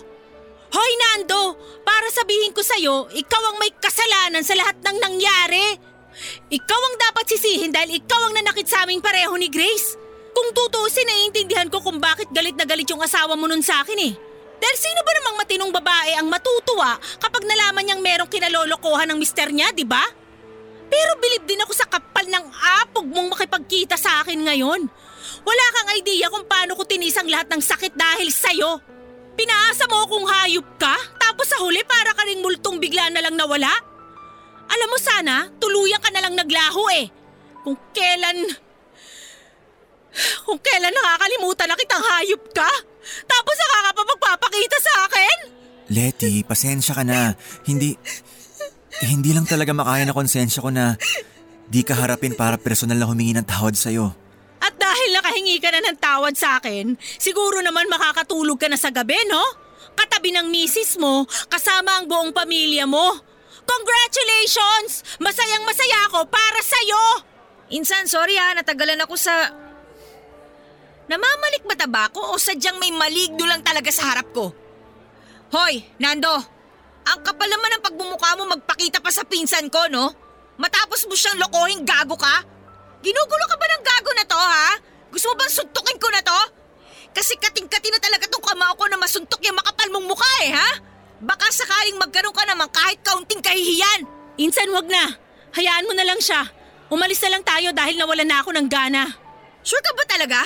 Hoy 0.72 0.92
Nando, 0.96 1.60
para 1.84 2.08
sabihin 2.16 2.56
ko 2.56 2.64
sa'yo, 2.64 3.12
ikaw 3.12 3.42
ang 3.52 3.60
may 3.60 3.76
kasalanan 3.76 4.40
sa 4.40 4.56
lahat 4.56 4.80
ng 4.80 4.98
nangyari. 5.04 5.76
Ikaw 6.48 6.82
ang 6.88 6.96
dapat 6.96 7.28
sisihin 7.28 7.76
dahil 7.76 8.00
ikaw 8.00 8.32
ang 8.32 8.40
nanakit 8.40 8.72
sa 8.72 8.88
aming 8.88 9.04
pareho 9.04 9.36
ni 9.36 9.52
Grace. 9.52 10.00
Kung 10.32 10.56
tutuusin, 10.56 11.04
naiintindihan 11.04 11.68
ko 11.68 11.84
kung 11.84 12.00
bakit 12.00 12.32
galit 12.32 12.56
na 12.56 12.64
galit 12.64 12.88
yung 12.88 13.04
asawa 13.04 13.36
mo 13.36 13.52
nun 13.52 13.60
sa 13.60 13.84
akin 13.84 14.00
eh. 14.00 14.14
Dahil 14.62 14.78
sino 14.80 15.00
ba 15.04 15.12
namang 15.20 15.38
matinong 15.44 15.72
babae 15.76 16.12
ang 16.16 16.32
matutuwa 16.32 16.96
kapag 17.20 17.44
nalaman 17.44 17.84
niyang 17.84 18.00
merong 18.00 18.32
kinalolokohan 18.32 19.12
ng 19.12 19.20
mister 19.20 19.52
niya, 19.52 19.76
di 19.76 19.84
ba? 19.84 20.06
Pero 20.88 21.12
bilib 21.20 21.44
din 21.48 21.60
ako 21.64 21.74
sa 21.76 21.90
kapal 21.90 22.28
ng 22.32 22.46
apog 22.84 23.08
mong 23.12 23.36
makipagkita 23.36 24.00
sa 24.00 24.24
akin 24.24 24.40
ngayon. 24.44 24.88
Wala 25.42 25.66
kang 25.74 25.90
idea 25.96 26.28
kung 26.28 26.46
paano 26.46 26.76
ko 26.76 26.84
tinisang 26.84 27.28
lahat 27.32 27.48
ng 27.50 27.62
sakit 27.64 27.94
dahil 27.96 28.30
sa'yo. 28.30 28.72
Pinaasa 29.36 29.88
mo 29.88 30.04
akong 30.04 30.28
hayop 30.28 30.68
ka, 30.76 30.96
tapos 31.18 31.48
sa 31.48 31.58
huli 31.64 31.82
para 31.88 32.12
ka 32.12 32.28
ring 32.28 32.44
multong 32.44 32.78
bigla 32.78 33.08
na 33.10 33.24
lang 33.24 33.40
nawala. 33.40 33.72
Alam 34.72 34.90
mo 34.92 34.98
sana, 35.00 35.52
tuluyan 35.60 36.00
ka 36.00 36.12
na 36.12 36.24
lang 36.24 36.36
naglaho 36.36 36.84
eh. 36.96 37.06
Kung 37.64 37.80
kailan... 37.96 38.38
Kung 40.44 40.60
kailan 40.60 40.92
nakakalimutan 40.92 41.72
na 41.72 41.80
kitang 41.80 42.04
hayop 42.04 42.44
ka, 42.52 42.68
tapos 43.24 43.56
saka 43.56 43.78
ka 43.88 43.92
pa 43.96 44.04
magpapakita 44.04 44.78
sa 44.84 44.94
akin? 45.08 45.38
Letty, 45.92 46.44
pasensya 46.44 46.96
ka 46.96 47.04
na. 47.08 47.36
Hindi... 47.68 47.96
Hindi 49.02 49.32
lang 49.34 49.48
talaga 49.48 49.72
makaya 49.74 50.04
na 50.06 50.14
konsensya 50.14 50.62
ko 50.62 50.70
na 50.70 51.00
di 51.72 51.82
ka 51.82 51.96
harapin 51.96 52.36
para 52.36 52.60
personal 52.60 53.00
na 53.00 53.08
humingi 53.08 53.34
ng 53.34 53.48
tawad 53.48 53.74
sa'yo. 53.74 54.12
At 54.62 54.78
dahil 54.78 55.10
nakahingi 55.18 55.58
ka 55.58 55.74
na 55.74 55.82
ng 55.82 55.98
tawad 55.98 56.38
sa 56.38 56.62
akin, 56.62 56.94
siguro 57.18 57.66
naman 57.66 57.90
makakatulog 57.90 58.62
ka 58.62 58.70
na 58.70 58.78
sa 58.78 58.94
gabi, 58.94 59.18
no? 59.26 59.42
Katabi 59.98 60.32
ng 60.38 60.48
misis 60.48 60.96
mo, 61.02 61.26
kasama 61.50 61.98
ang 61.98 62.06
buong 62.06 62.32
pamilya 62.32 62.86
mo. 62.86 63.18
Congratulations! 63.66 65.18
Masayang 65.18 65.66
masaya 65.66 66.00
ako 66.10 66.30
para 66.30 66.62
sa'yo! 66.62 67.04
Insan, 67.74 68.06
sorry 68.06 68.38
ha, 68.38 68.54
natagalan 68.54 69.02
ako 69.02 69.16
sa... 69.18 69.50
Namamalik 71.10 71.68
ba 71.68 71.76
tabako 71.76 72.22
o 72.32 72.40
sadyang 72.40 72.80
may 72.80 72.94
maligno 72.94 73.44
lang 73.44 73.66
talaga 73.66 73.90
sa 73.92 74.14
harap 74.14 74.32
ko? 74.32 74.54
Hoy, 75.52 75.84
Nando! 76.00 76.32
Ang 77.02 77.20
kapal 77.26 77.50
naman 77.50 77.76
ng 77.76 77.84
pagmumukha 77.84 78.38
mo 78.38 78.46
magpakita 78.46 79.02
pa 79.02 79.10
sa 79.10 79.26
pinsan 79.26 79.68
ko, 79.68 79.90
no? 79.90 80.14
Matapos 80.62 81.10
mo 81.10 81.18
siyang 81.18 81.42
lokohin 81.42 81.82
gago 81.82 82.14
ka? 82.14 82.46
Ginugulo 83.02 83.46
ka 83.50 83.58
ba 83.58 83.66
ng 83.66 83.84
gago 83.84 84.12
na 84.14 84.26
to, 84.26 84.38
ha? 84.38 84.70
Gusto 85.10 85.34
mo 85.34 85.36
bang 85.42 85.52
suntukin 85.52 85.98
ko 85.98 86.08
na 86.14 86.22
to? 86.22 86.40
Kasi 87.12 87.36
kating-kati 87.36 87.90
na 87.92 88.00
talaga 88.00 88.30
tong 88.32 88.46
kamao 88.46 88.78
ko 88.78 88.88
na 88.88 88.96
masuntok 88.96 89.42
yung 89.44 89.58
makapal 89.58 89.90
mong 89.92 90.08
mukha 90.08 90.34
eh, 90.48 90.54
ha? 90.56 90.70
Baka 91.22 91.50
sakaling 91.52 92.00
magkaroon 92.00 92.34
ka 92.34 92.46
naman 92.48 92.70
kahit 92.72 93.04
kaunting 93.04 93.44
kahihiyan. 93.44 94.08
Insan, 94.40 94.72
wag 94.72 94.88
na. 94.88 95.18
Hayaan 95.54 95.86
mo 95.86 95.94
na 95.94 96.08
lang 96.08 96.18
siya. 96.18 96.48
Umalis 96.88 97.20
na 97.26 97.38
lang 97.38 97.44
tayo 97.44 97.70
dahil 97.76 98.00
nawala 98.00 98.24
na 98.24 98.40
ako 98.42 98.56
ng 98.56 98.68
gana. 98.72 99.06
Sure 99.62 99.84
ka 99.84 99.92
ba 99.94 100.04
talaga? 100.08 100.40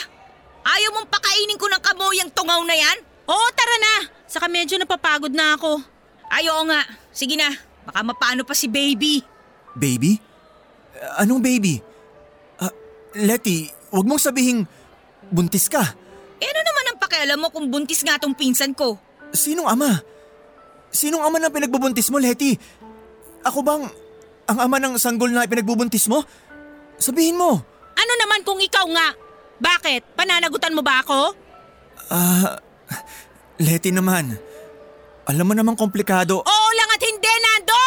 Ayaw 0.66 0.89
mong 0.97 1.08
pakainin 1.14 1.62
ko 1.62 1.70
ng 1.70 1.80
kamoyang 1.80 2.32
tungaw 2.34 2.60
na 2.66 2.76
yan? 2.76 2.97
Oo, 3.30 3.47
tara 3.53 3.76
na. 3.78 3.93
Saka 4.26 4.49
medyo 4.49 4.76
napapagod 4.82 5.32
na 5.32 5.56
ako. 5.56 5.80
Ay, 6.28 6.49
oo 6.49 6.64
nga. 6.66 6.82
Sige 7.14 7.38
na. 7.38 7.53
Baka 7.86 8.01
mapaano 8.01 8.41
pa 8.41 8.58
si 8.58 8.66
baby. 8.66 9.22
Baby? 9.78 10.18
Anong 11.22 11.39
baby? 11.39 11.80
Letty, 13.16 13.72
huwag 13.95 14.03
mong 14.03 14.20
sabihing 14.20 14.68
buntis 15.32 15.72
ka. 15.72 15.82
Eh 16.36 16.47
ano 16.51 16.61
naman 16.61 16.86
ang 16.91 16.97
pakialam 16.99 17.39
mo 17.39 17.47
kung 17.47 17.72
buntis 17.72 18.03
nga 18.03 18.20
tong 18.20 18.36
pinsan 18.36 18.76
ko? 18.76 18.99
Sinong 19.32 19.72
ama? 19.72 20.03
Sinong 20.91 21.24
ama 21.24 21.39
ng 21.39 21.51
pinagbubuntis 21.51 22.11
mo, 22.11 22.20
Letty? 22.20 22.59
Ako 23.47 23.63
bang 23.63 23.88
ang 24.45 24.59
ama 24.59 24.78
ng 24.84 24.99
sanggol 24.99 25.32
na 25.32 25.47
pinagbubuntis 25.47 26.11
mo? 26.11 26.24
Sabihin 26.99 27.39
mo. 27.39 27.55
Ano 27.95 28.13
naman 28.20 28.43
kung 28.43 28.59
ikaw 28.59 28.84
nga? 28.91 29.16
Bakit? 29.63 30.20
Pananagutan 30.20 30.76
mo 30.76 30.84
ba 30.84 30.99
ako? 30.99 31.32
Ah, 32.11 32.59
Letty 33.63 33.95
naman. 33.95 34.36
Alam 35.26 35.45
mo 35.47 35.53
namang 35.55 35.80
komplikado. 35.80 36.43
Oo 36.43 36.70
lang 36.76 36.89
at 36.91 37.01
hindi, 37.01 37.32
Nando! 37.32 37.84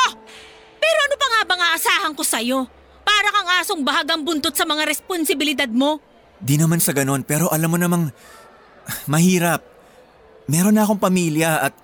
Pero 0.80 0.98
ano 1.04 1.14
pa 1.20 1.26
nga 1.28 1.40
bang 1.44 1.62
aasahan 1.62 2.12
ko 2.16 2.22
sa'yo? 2.24 2.77
Para 3.18 3.34
kang 3.34 3.50
asong 3.58 3.82
bahagang 3.82 4.22
buntot 4.22 4.54
sa 4.54 4.62
mga 4.62 4.86
responsibilidad 4.86 5.66
mo. 5.66 5.98
Di 6.38 6.54
naman 6.54 6.78
sa 6.78 6.94
ganon, 6.94 7.26
pero 7.26 7.50
alam 7.50 7.66
mo 7.66 7.74
namang 7.74 8.14
mahirap. 9.10 9.58
Meron 10.46 10.78
na 10.78 10.86
akong 10.86 11.02
pamilya 11.02 11.66
at... 11.66 11.74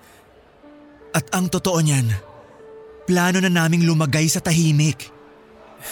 At 1.11 1.27
ang 1.35 1.51
totoo 1.51 1.83
niyan, 1.83 2.07
plano 3.03 3.43
na 3.43 3.51
naming 3.51 3.83
lumagay 3.83 4.31
sa 4.31 4.39
tahimik. 4.39 5.11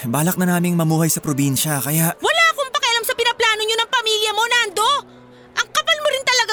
Balak 0.08 0.40
na 0.40 0.56
naming 0.56 0.80
mamuhay 0.80 1.12
sa 1.12 1.20
probinsya, 1.20 1.84
kaya... 1.84 2.16
Wala 2.16 2.44
akong 2.56 2.72
pakialam 2.72 3.04
sa 3.04 3.12
pinaplano 3.12 3.62
nyo 3.68 3.78
ng 3.84 3.92
pamilya 3.92 4.32
mo, 4.32 4.44
Nando! 4.48 4.92
Ang 5.60 5.68
kapal 5.76 5.98
mo 6.00 6.08
rin 6.08 6.24
talaga 6.24 6.44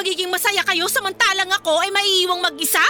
magiging 0.00 0.32
masaya 0.32 0.64
kayo 0.64 0.88
samantalang 0.88 1.52
ako 1.60 1.76
ay 1.84 1.92
maiiwang 1.92 2.40
mag-isa? 2.40 2.80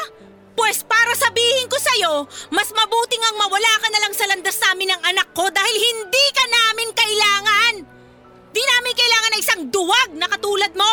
Pwes 0.61 0.85
para 0.85 1.17
sabihin 1.17 1.73
ko 1.73 1.81
sa'yo, 1.81 2.29
mas 2.53 2.69
mabuti 2.77 3.17
ngang 3.17 3.41
mawala 3.41 3.73
ka 3.81 3.89
na 3.89 4.01
lang 4.05 4.13
sa 4.13 4.29
landas 4.29 4.61
namin 4.61 4.93
ng 4.93 5.03
anak 5.09 5.33
ko 5.33 5.49
dahil 5.49 5.73
hindi 5.73 6.25
ka 6.37 6.45
namin 6.53 6.89
kailangan. 6.93 7.75
Di 8.53 8.61
namin 8.61 8.93
kailangan 8.93 9.31
ng 9.33 9.41
isang 9.41 9.63
duwag 9.73 10.13
na 10.21 10.29
katulad 10.29 10.69
mo. 10.77 10.93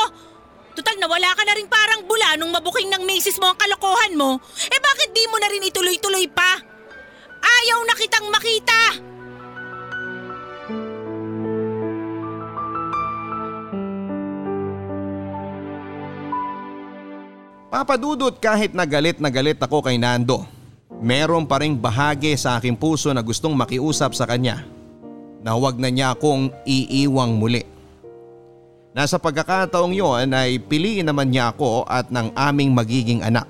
Total 0.71 0.95
nawala 1.03 1.35
ka 1.35 1.43
na 1.43 1.51
rin 1.59 1.67
parang 1.67 2.07
bula 2.07 2.39
nung 2.39 2.55
mabuking 2.55 2.87
ng 2.95 3.03
misis 3.03 3.35
mo 3.43 3.51
ang 3.51 3.59
kalokohan 3.59 4.15
mo. 4.15 4.39
Eh 4.71 4.79
bakit 4.79 5.11
di 5.11 5.27
mo 5.27 5.35
na 5.35 5.51
rin 5.51 5.67
ituloy-tuloy 5.67 6.31
pa? 6.31 6.63
Ayaw 7.43 7.83
na 7.83 7.95
kitang 7.99 8.31
makita! 8.31 9.16
Papadudot 17.77 18.33
kahit 18.41 18.73
na 18.73 18.89
galit 18.89 19.21
na 19.21 19.29
galit 19.29 19.61
ako 19.61 19.85
kay 19.85 20.01
Nando. 20.01 20.41
Meron 20.97 21.45
pa 21.45 21.61
ring 21.61 21.77
bahagi 21.77 22.33
sa 22.33 22.57
aking 22.57 22.73
puso 22.73 23.13
na 23.13 23.21
gustong 23.21 23.53
makiusap 23.53 24.17
sa 24.17 24.25
kanya 24.25 24.65
na 25.45 25.53
huwag 25.53 25.77
na 25.77 25.93
niya 25.93 26.17
akong 26.17 26.49
iiwang 26.65 27.37
muli. 27.37 27.61
Nasa 28.97 29.21
pagkakataong 29.21 29.93
yon 29.93 30.33
ay 30.33 30.57
piliin 30.57 31.05
naman 31.05 31.29
niya 31.29 31.53
ako 31.53 31.85
at 31.85 32.09
ng 32.09 32.33
aming 32.33 32.73
magiging 32.73 33.21
anak. 33.21 33.45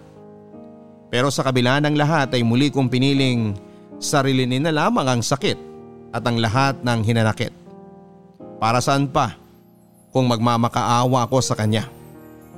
Pero 1.08 1.32
sa 1.32 1.48
kabila 1.48 1.80
ng 1.80 1.96
lahat 1.96 2.36
ay 2.36 2.44
muli 2.44 2.68
kong 2.68 2.92
piniling 2.92 3.56
sarilinin 3.96 4.60
na 4.60 4.76
lamang 4.76 5.08
ang 5.08 5.22
sakit 5.24 5.56
at 6.12 6.20
ang 6.28 6.36
lahat 6.36 6.76
ng 6.84 7.00
hinanakit. 7.00 7.56
Para 8.60 8.84
saan 8.84 9.08
pa 9.08 9.40
kung 10.12 10.28
magmamakaawa 10.28 11.24
ako 11.32 11.40
sa 11.40 11.56
kanya. 11.56 11.88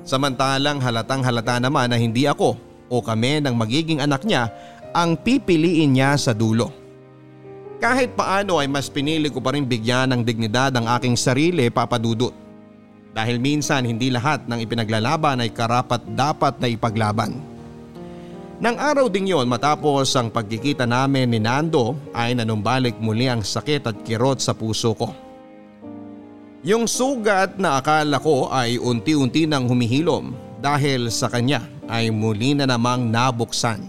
Samantalang 0.04 0.80
halatang 0.80 1.22
halata 1.22 1.60
naman 1.60 1.91
na 1.91 1.97
hindi 2.00 2.26
ako 2.26 2.56
o 2.89 2.95
kami 3.00 3.43
ng 3.43 3.54
magiging 3.54 4.00
anak 4.02 4.26
niya 4.26 4.50
ang 4.95 5.14
pipiliin 5.16 5.93
niya 5.93 6.18
sa 6.18 6.34
dulo. 6.34 6.74
Kahit 7.80 8.18
paano 8.18 8.60
ay 8.60 8.68
mas 8.68 8.91
pinili 8.91 9.32
ko 9.32 9.39
pa 9.39 9.56
rin 9.56 9.64
bigyan 9.64 10.12
ng 10.12 10.22
dignidad 10.26 10.76
ang 10.76 10.89
aking 11.00 11.16
sarili 11.16 11.72
papadudot. 11.72 12.36
Dahil 13.16 13.39
minsan 13.39 13.88
hindi 13.88 14.12
lahat 14.12 14.45
ng 14.45 14.60
ipinaglalaban 14.60 15.41
ay 15.41 15.50
karapat 15.56 16.04
dapat 16.12 16.60
na 16.60 16.68
ipaglaban. 16.68 17.32
Nang 18.60 18.76
araw 18.76 19.08
ding 19.08 19.32
yon 19.32 19.47
matapos 19.47 20.12
ang 20.20 20.28
pagkikita 20.28 20.84
namin 20.84 21.32
ni 21.32 21.39
Nando 21.39 21.95
ay 22.12 22.36
nanumbalik 22.36 23.00
muli 23.00 23.32
ang 23.32 23.39
sakit 23.39 23.88
at 23.88 23.95
kirot 24.04 24.43
sa 24.43 24.52
puso 24.52 24.91
ko. 24.91 25.16
Yung 26.60 26.91
sugat 26.91 27.55
na 27.55 27.80
akala 27.80 28.20
ko 28.20 28.51
ay 28.51 28.76
unti-unti 28.76 29.47
nang 29.47 29.64
humihilom 29.72 30.36
dahil 30.60 31.07
sa 31.07 31.32
kanya 31.32 31.64
ay 31.88 32.12
muli 32.12 32.51
na 32.51 32.68
namang 32.68 33.07
nabuksan. 33.07 33.80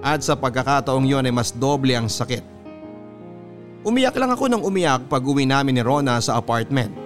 At 0.00 0.24
sa 0.24 0.40
pagkakataong 0.40 1.04
yon 1.04 1.28
ay 1.28 1.34
mas 1.36 1.52
doble 1.52 1.92
ang 1.92 2.08
sakit. 2.08 2.40
Umiyak 3.84 4.16
lang 4.16 4.32
ako 4.32 4.48
ng 4.48 4.64
umiyak 4.64 5.04
pag 5.12 5.20
uwi 5.20 5.44
namin 5.44 5.76
ni 5.76 5.82
Rona 5.84 6.16
sa 6.24 6.40
apartment. 6.40 6.96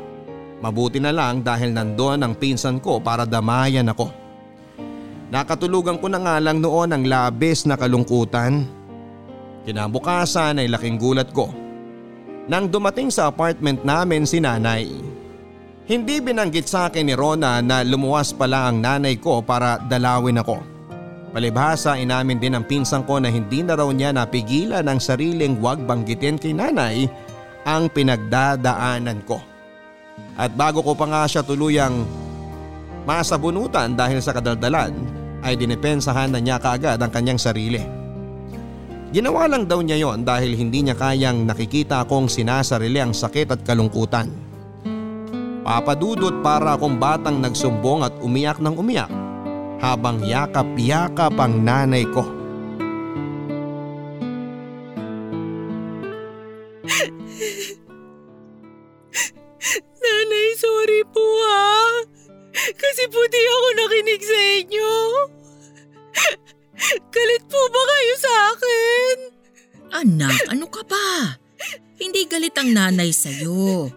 Mabuti 0.63 1.03
na 1.03 1.11
lang 1.11 1.43
dahil 1.43 1.75
nandoon 1.75 2.23
ang 2.23 2.39
pinsan 2.39 2.79
ko 2.79 3.03
para 3.03 3.27
damayan 3.27 3.91
ako. 3.91 4.07
Nakatulugan 5.35 5.99
ko 5.99 6.07
na 6.07 6.23
nga 6.23 6.39
lang 6.39 6.63
noon 6.63 6.95
ang 6.95 7.03
labis 7.03 7.67
na 7.67 7.75
kalungkutan. 7.75 8.63
Kinabukasan 9.67 10.63
ay 10.63 10.71
laking 10.71 10.95
gulat 10.95 11.35
ko 11.35 11.64
nang 12.45 12.69
dumating 12.69 13.09
sa 13.09 13.33
apartment 13.33 13.81
namin 13.83 14.29
si 14.29 14.41
nanay. 14.41 14.89
Hindi 15.85 16.17
binanggit 16.21 16.65
sa 16.65 16.89
akin 16.89 17.05
ni 17.05 17.15
Rona 17.17 17.61
na 17.61 17.85
lumuwas 17.85 18.33
pala 18.33 18.73
ang 18.73 18.81
nanay 18.81 19.21
ko 19.21 19.45
para 19.45 19.77
dalawin 19.85 20.41
ako. 20.41 20.57
Palibhasa 21.35 21.99
inamin 22.01 22.41
din 22.41 22.57
ang 22.57 22.65
pinsan 22.65 23.05
ko 23.05 23.21
na 23.21 23.29
hindi 23.29 23.61
na 23.61 23.77
raw 23.77 23.91
niya 23.91 24.15
napigilan 24.15 24.87
ang 24.87 25.03
sariling 25.03 25.61
wag 25.61 25.83
banggitin 25.85 26.41
kay 26.41 26.57
nanay 26.57 27.05
ang 27.69 27.91
pinagdadaanan 27.91 29.21
ko. 29.29 29.43
At 30.39 30.55
bago 30.55 30.81
ko 30.81 30.95
pa 30.95 31.05
nga 31.11 31.23
siya 31.27 31.43
tuluyang 31.43 32.07
masabunutan 33.05 33.93
dahil 33.93 34.23
sa 34.25 34.33
kadaldalan 34.33 34.95
ay 35.45 35.59
dinepensahan 35.59 36.33
na 36.33 36.41
niya 36.41 36.57
kaagad 36.57 36.97
ang 36.97 37.13
kanyang 37.13 37.41
sarili. 37.41 38.04
Ginawa 39.15 39.47
lang 39.47 39.71
daw 39.71 39.79
niya 39.79 40.03
yon 40.03 40.27
dahil 40.27 40.59
hindi 40.59 40.83
niya 40.83 40.99
kayang 40.99 41.47
nakikita 41.47 42.03
akong 42.03 42.27
sinasarili 42.27 42.99
ang 42.99 43.15
sakit 43.15 43.55
at 43.55 43.62
kalungkutan. 43.62 44.27
Papadudot 45.62 46.43
para 46.43 46.75
akong 46.75 46.99
batang 46.99 47.39
nagsumbong 47.39 48.03
at 48.03 48.11
umiyak 48.19 48.59
ng 48.59 48.75
umiyak 48.75 49.07
habang 49.79 50.19
yakap-yakap 50.19 51.31
ang 51.39 51.62
nanay 51.62 52.03
ko. 52.11 52.27
Nanay, 60.03 60.49
sorry 60.59 61.07
po 61.15 61.23
ha. 61.23 62.03
Kasi 62.51 63.07
po 63.15 63.23
di 63.31 63.43
ako 63.47 63.69
nakinig 63.79 64.23
sa 64.27 64.39
inyo. 64.59 64.91
Galit 67.14 67.43
po 67.49 67.61
ba 67.72 67.82
kayo 67.89 68.14
sa 68.20 68.32
akin? 68.53 69.16
Anak, 69.95 70.39
ano 70.51 70.66
ka 70.68 70.82
ba? 70.85 71.39
Hindi 71.95 72.26
galit 72.26 72.53
ang 72.59 72.74
nanay 72.74 73.14
sa'yo. 73.14 73.89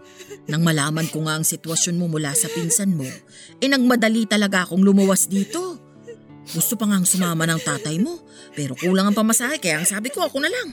Nang 0.47 0.63
malaman 0.63 1.09
ko 1.11 1.25
nga 1.25 1.35
ang 1.35 1.43
sitwasyon 1.43 1.99
mo 1.99 2.05
mula 2.07 2.31
sa 2.31 2.47
pinsan 2.47 2.95
mo, 2.95 3.07
eh 3.59 3.67
nagmadali 3.67 4.29
talaga 4.29 4.63
akong 4.63 4.83
lumuwas 4.85 5.27
dito. 5.27 5.75
Gusto 6.47 6.79
pa 6.79 6.88
nga 6.88 7.03
sumama 7.03 7.43
ng 7.43 7.59
tatay 7.59 7.99
mo, 7.99 8.23
pero 8.55 8.71
kulang 8.79 9.11
ang 9.11 9.17
pamasahe 9.17 9.59
kaya 9.59 9.83
ang 9.83 9.88
sabi 9.89 10.07
ko 10.07 10.23
ako 10.23 10.39
na 10.39 10.47
lang. 10.47 10.71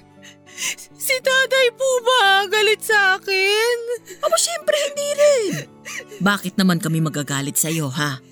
Si 0.95 1.17
tatay 1.19 1.67
po 1.75 1.89
ba 2.07 2.47
galit 2.47 2.79
sa 2.79 3.19
akin? 3.19 3.77
Aba 4.23 4.37
syempre 4.39 4.77
hindi 4.87 5.09
rin. 5.19 5.47
Bakit 6.23 6.55
naman 6.55 6.79
kami 6.79 7.03
magagalit 7.03 7.59
sa'yo 7.59 7.91
ha? 7.91 8.23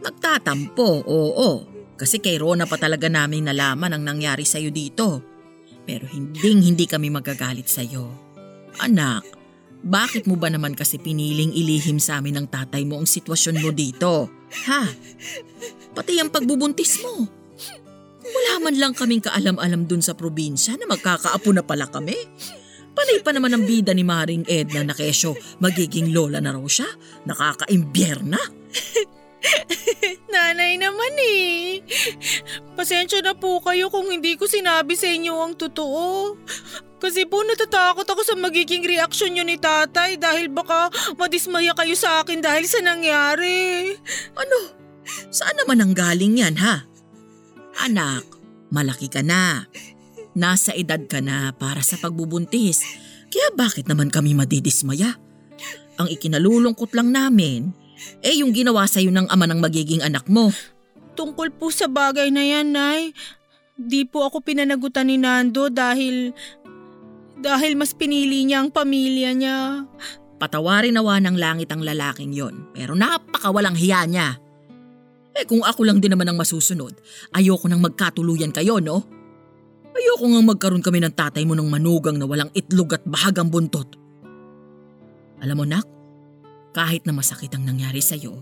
Nagtatampo, 0.00 1.04
oo. 1.04 1.71
Kasi 2.02 2.18
kay 2.18 2.34
Rona 2.34 2.66
pa 2.66 2.74
talaga 2.74 3.06
namin 3.06 3.46
nalaman 3.46 3.94
ang 3.94 4.02
nangyari 4.02 4.42
sa'yo 4.42 4.74
dito. 4.74 5.22
Pero 5.86 6.10
hinding 6.10 6.74
hindi 6.74 6.90
kami 6.90 7.14
magagalit 7.14 7.70
sa'yo. 7.70 8.10
Anak, 8.82 9.22
bakit 9.86 10.26
mo 10.26 10.34
ba 10.34 10.50
naman 10.50 10.74
kasi 10.74 10.98
piniling 10.98 11.54
ilihim 11.54 12.02
sa 12.02 12.18
amin 12.18 12.42
ng 12.42 12.46
tatay 12.50 12.82
mo 12.82 12.98
ang 12.98 13.06
sitwasyon 13.06 13.62
mo 13.62 13.70
dito? 13.70 14.26
Ha? 14.66 14.82
Pati 15.94 16.18
ang 16.18 16.34
pagbubuntis 16.34 17.06
mo. 17.06 17.22
Wala 18.22 18.52
man 18.58 18.82
lang 18.82 18.98
kaming 18.98 19.22
kaalam-alam 19.22 19.86
dun 19.86 20.02
sa 20.02 20.18
probinsya 20.18 20.74
na 20.74 20.90
magkakaapo 20.90 21.54
na 21.54 21.62
pala 21.62 21.86
kami. 21.86 22.18
Panay 22.98 23.22
pa 23.22 23.30
naman 23.30 23.54
ang 23.54 23.62
bida 23.62 23.94
ni 23.94 24.02
Maring 24.02 24.50
Edna 24.50 24.90
na 24.90 24.94
kesyo 24.98 25.38
magiging 25.62 26.10
lola 26.10 26.42
na 26.42 26.50
raw 26.50 26.66
siya. 26.66 26.90
Nakaka-imbyerna. 27.30 28.42
Nanay 30.32 30.78
naman 30.78 31.14
eh. 31.18 31.82
Pasensya 32.78 33.20
na 33.22 33.34
po 33.34 33.58
kayo 33.60 33.90
kung 33.90 34.08
hindi 34.08 34.38
ko 34.38 34.46
sinabi 34.46 34.94
sa 34.94 35.10
inyo 35.10 35.34
ang 35.38 35.54
totoo. 35.58 36.36
Kasi 37.02 37.26
po 37.26 37.42
natatakot 37.42 38.06
ako 38.06 38.22
sa 38.22 38.38
magiging 38.38 38.86
reaksyon 38.86 39.34
nyo 39.34 39.42
ni 39.42 39.58
tatay 39.58 40.14
dahil 40.14 40.46
baka 40.46 40.86
madismaya 41.18 41.74
kayo 41.74 41.98
sa 41.98 42.22
akin 42.22 42.38
dahil 42.38 42.62
sa 42.62 42.78
nangyari. 42.78 43.90
Ano? 44.38 44.58
Saan 45.34 45.58
naman 45.58 45.82
ang 45.82 45.92
galing 45.98 46.38
yan 46.38 46.54
ha? 46.62 46.86
Anak, 47.82 48.22
malaki 48.70 49.10
ka 49.10 49.26
na. 49.26 49.66
Nasa 50.38 50.72
edad 50.78 51.02
ka 51.10 51.18
na 51.18 51.50
para 51.50 51.82
sa 51.82 51.98
pagbubuntis. 51.98 52.86
Kaya 53.34 53.50
bakit 53.58 53.90
naman 53.90 54.06
kami 54.06 54.38
madidismaya? 54.38 55.18
Ang 55.98 56.08
ikinalulungkot 56.08 56.94
lang 56.94 57.10
namin, 57.10 57.74
eh 58.22 58.40
yung 58.40 58.54
ginawa 58.54 58.86
sa'yo 58.86 59.10
ng 59.10 59.28
ama 59.30 59.46
ng 59.48 59.60
magiging 59.60 60.02
anak 60.02 60.26
mo. 60.26 60.50
Tungkol 61.12 61.52
po 61.52 61.68
sa 61.68 61.86
bagay 61.90 62.32
na 62.32 62.42
yan, 62.42 62.72
Nay. 62.72 63.12
Di 63.76 64.04
po 64.08 64.24
ako 64.28 64.40
pinanagutan 64.44 65.08
ni 65.08 65.16
Nando 65.20 65.68
dahil... 65.68 66.32
Dahil 67.42 67.74
mas 67.74 67.90
pinili 67.90 68.46
niya 68.46 68.62
ang 68.62 68.70
pamilya 68.70 69.34
niya. 69.34 69.58
Patawarin 70.38 70.94
nawa 70.94 71.18
ng 71.18 71.34
langit 71.34 71.74
ang 71.74 71.82
lalaking 71.82 72.30
yon, 72.30 72.70
pero 72.70 72.94
napakawalang 72.94 73.74
hiya 73.74 74.06
niya. 74.06 74.38
Eh 75.34 75.42
kung 75.48 75.64
ako 75.64 75.82
lang 75.82 75.98
din 75.98 76.14
naman 76.14 76.30
ang 76.30 76.38
masusunod, 76.38 76.94
ayoko 77.34 77.66
nang 77.66 77.82
magkatuluyan 77.82 78.54
kayo, 78.54 78.78
no? 78.78 79.02
Ayoko 79.92 80.24
nga 80.28 80.42
magkaroon 80.44 80.84
kami 80.84 81.02
ng 81.02 81.14
tatay 81.18 81.42
mo 81.42 81.58
ng 81.58 81.66
manugang 81.66 82.16
na 82.16 82.28
walang 82.30 82.52
itlog 82.54 82.94
at 82.94 83.02
bahagang 83.04 83.50
buntot. 83.50 83.90
Alam 85.42 85.56
mo, 85.58 85.64
nak, 85.66 85.84
kahit 86.72 87.04
na 87.04 87.12
masakit 87.12 87.52
ang 87.52 87.68
nangyari 87.68 88.00
sa'yo, 88.00 88.40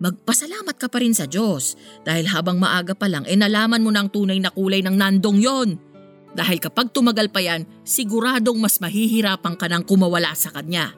magpasalamat 0.00 0.76
ka 0.80 0.88
pa 0.88 0.98
rin 0.98 1.12
sa 1.12 1.28
Diyos 1.28 1.76
dahil 2.02 2.26
habang 2.32 2.56
maaga 2.56 2.96
pa 2.96 3.06
lang, 3.06 3.28
eh 3.28 3.36
nalaman 3.36 3.84
mo 3.84 3.92
na 3.92 4.04
ang 4.04 4.10
tunay 4.10 4.40
na 4.40 4.48
kulay 4.48 4.80
ng 4.80 4.96
nandong 4.96 5.38
yon. 5.38 5.70
Dahil 6.30 6.62
kapag 6.62 6.94
tumagal 6.94 7.28
pa 7.28 7.42
yan, 7.42 7.66
siguradong 7.84 8.56
mas 8.56 8.80
mahihirapan 8.80 9.54
ka 9.58 9.66
nang 9.66 9.84
kumawala 9.84 10.32
sa 10.32 10.48
kanya. 10.54 10.94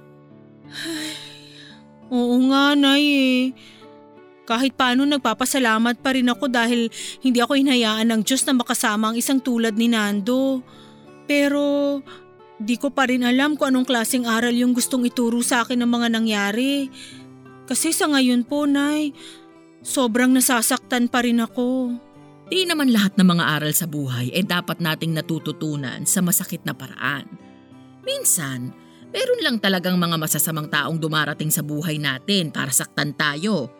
Oo 2.12 2.36
nga, 2.52 2.76
Nay 2.76 3.04
eh. 3.08 3.40
Kahit 4.44 4.76
paano 4.76 5.08
nagpapasalamat 5.08 6.04
pa 6.04 6.12
rin 6.12 6.28
ako 6.28 6.52
dahil 6.52 6.92
hindi 7.24 7.40
ako 7.40 7.56
hinayaan 7.56 8.12
ng 8.12 8.20
Diyos 8.20 8.44
na 8.44 8.52
makasama 8.52 9.08
ang 9.08 9.16
isang 9.16 9.40
tulad 9.40 9.72
ni 9.78 9.88
Nando. 9.88 10.60
Pero 11.24 11.98
di 12.62 12.78
ko 12.78 12.94
pa 12.94 13.10
rin 13.10 13.26
alam 13.26 13.58
kung 13.58 13.74
anong 13.74 13.86
klaseng 13.86 14.24
aral 14.24 14.54
yung 14.54 14.72
gustong 14.72 15.02
ituro 15.02 15.42
sa 15.42 15.66
akin 15.66 15.82
ng 15.82 15.90
mga 15.90 16.08
nangyari. 16.14 16.86
Kasi 17.66 17.90
sa 17.90 18.06
ngayon 18.06 18.46
po, 18.46 18.64
Nay, 18.70 19.10
sobrang 19.82 20.30
nasasaktan 20.30 21.10
pa 21.10 21.26
rin 21.26 21.42
ako. 21.42 21.98
Di 22.46 22.62
naman 22.68 22.94
lahat 22.94 23.18
ng 23.18 23.26
mga 23.26 23.44
aral 23.58 23.72
sa 23.74 23.90
buhay 23.90 24.30
ay 24.30 24.44
dapat 24.46 24.78
nating 24.78 25.16
natututunan 25.16 26.06
sa 26.06 26.22
masakit 26.22 26.62
na 26.62 26.76
paraan. 26.76 27.26
Minsan, 28.06 28.70
meron 29.10 29.40
lang 29.42 29.56
talagang 29.58 29.98
mga 29.98 30.20
masasamang 30.20 30.70
taong 30.70 30.98
dumarating 30.98 31.50
sa 31.50 31.64
buhay 31.66 31.98
natin 31.98 32.54
para 32.54 32.70
saktan 32.70 33.14
tayo 33.16 33.70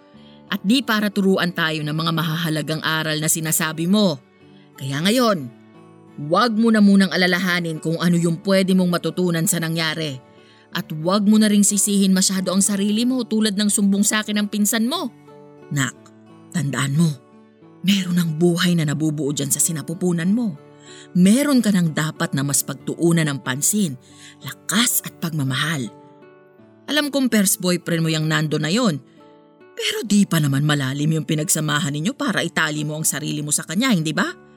at 0.49 0.61
di 0.65 0.85
para 0.85 1.09
turuan 1.09 1.53
tayo 1.53 1.81
ng 1.81 1.97
mga 1.97 2.13
mahahalagang 2.13 2.83
aral 2.85 3.19
na 3.19 3.29
sinasabi 3.31 3.89
mo. 3.89 4.21
Kaya 4.77 5.05
ngayon, 5.05 5.62
huwag 6.27 6.55
mo 6.55 6.71
na 6.71 6.79
munang 6.79 7.11
alalahanin 7.11 7.83
kung 7.83 7.99
ano 7.99 8.15
yung 8.15 8.39
pwede 8.47 8.77
mong 8.77 8.91
matutunan 8.91 9.47
sa 9.49 9.59
nangyari. 9.59 10.19
At 10.73 10.89
huwag 10.89 11.29
mo 11.29 11.37
na 11.37 11.51
ring 11.51 11.67
sisihin 11.67 12.17
masyado 12.17 12.55
ang 12.55 12.65
sarili 12.65 13.05
mo 13.05 13.27
tulad 13.27 13.59
ng 13.59 13.69
sumbong 13.69 14.07
sa 14.07 14.25
akin 14.25 14.41
ng 14.41 14.49
pinsan 14.49 14.89
mo. 14.89 15.13
Nak, 15.69 15.97
tandaan 16.55 16.97
mo, 16.97 17.11
meron 17.85 18.17
ang 18.17 18.39
buhay 18.41 18.73
na 18.79 18.89
nabubuo 18.89 19.35
dyan 19.35 19.53
sa 19.53 19.61
sinapupunan 19.61 20.33
mo. 20.33 20.57
Meron 21.13 21.61
ka 21.61 21.73
nang 21.73 21.93
dapat 21.93 22.33
na 22.33 22.41
mas 22.45 22.65
pagtuunan 22.65 23.29
ng 23.29 23.41
pansin, 23.45 24.01
lakas 24.41 25.05
at 25.05 25.13
pagmamahal. 25.21 25.89
Alam 26.89 27.13
kong 27.13 27.29
first 27.29 27.61
boyfriend 27.61 28.03
mo 28.05 28.11
yung 28.13 28.29
nando 28.29 28.57
na 28.57 28.73
yon 28.73 29.01
pero 29.73 30.05
di 30.05 30.29
pa 30.29 30.37
naman 30.37 30.69
malalim 30.69 31.17
yung 31.17 31.27
pinagsamahan 31.27 31.97
ninyo 31.97 32.13
para 32.13 32.45
itali 32.45 32.85
mo 32.85 33.01
ang 33.01 33.07
sarili 33.09 33.41
mo 33.41 33.49
sa 33.51 33.65
kanya, 33.65 33.91
hindi 33.91 34.13
ba? 34.13 34.52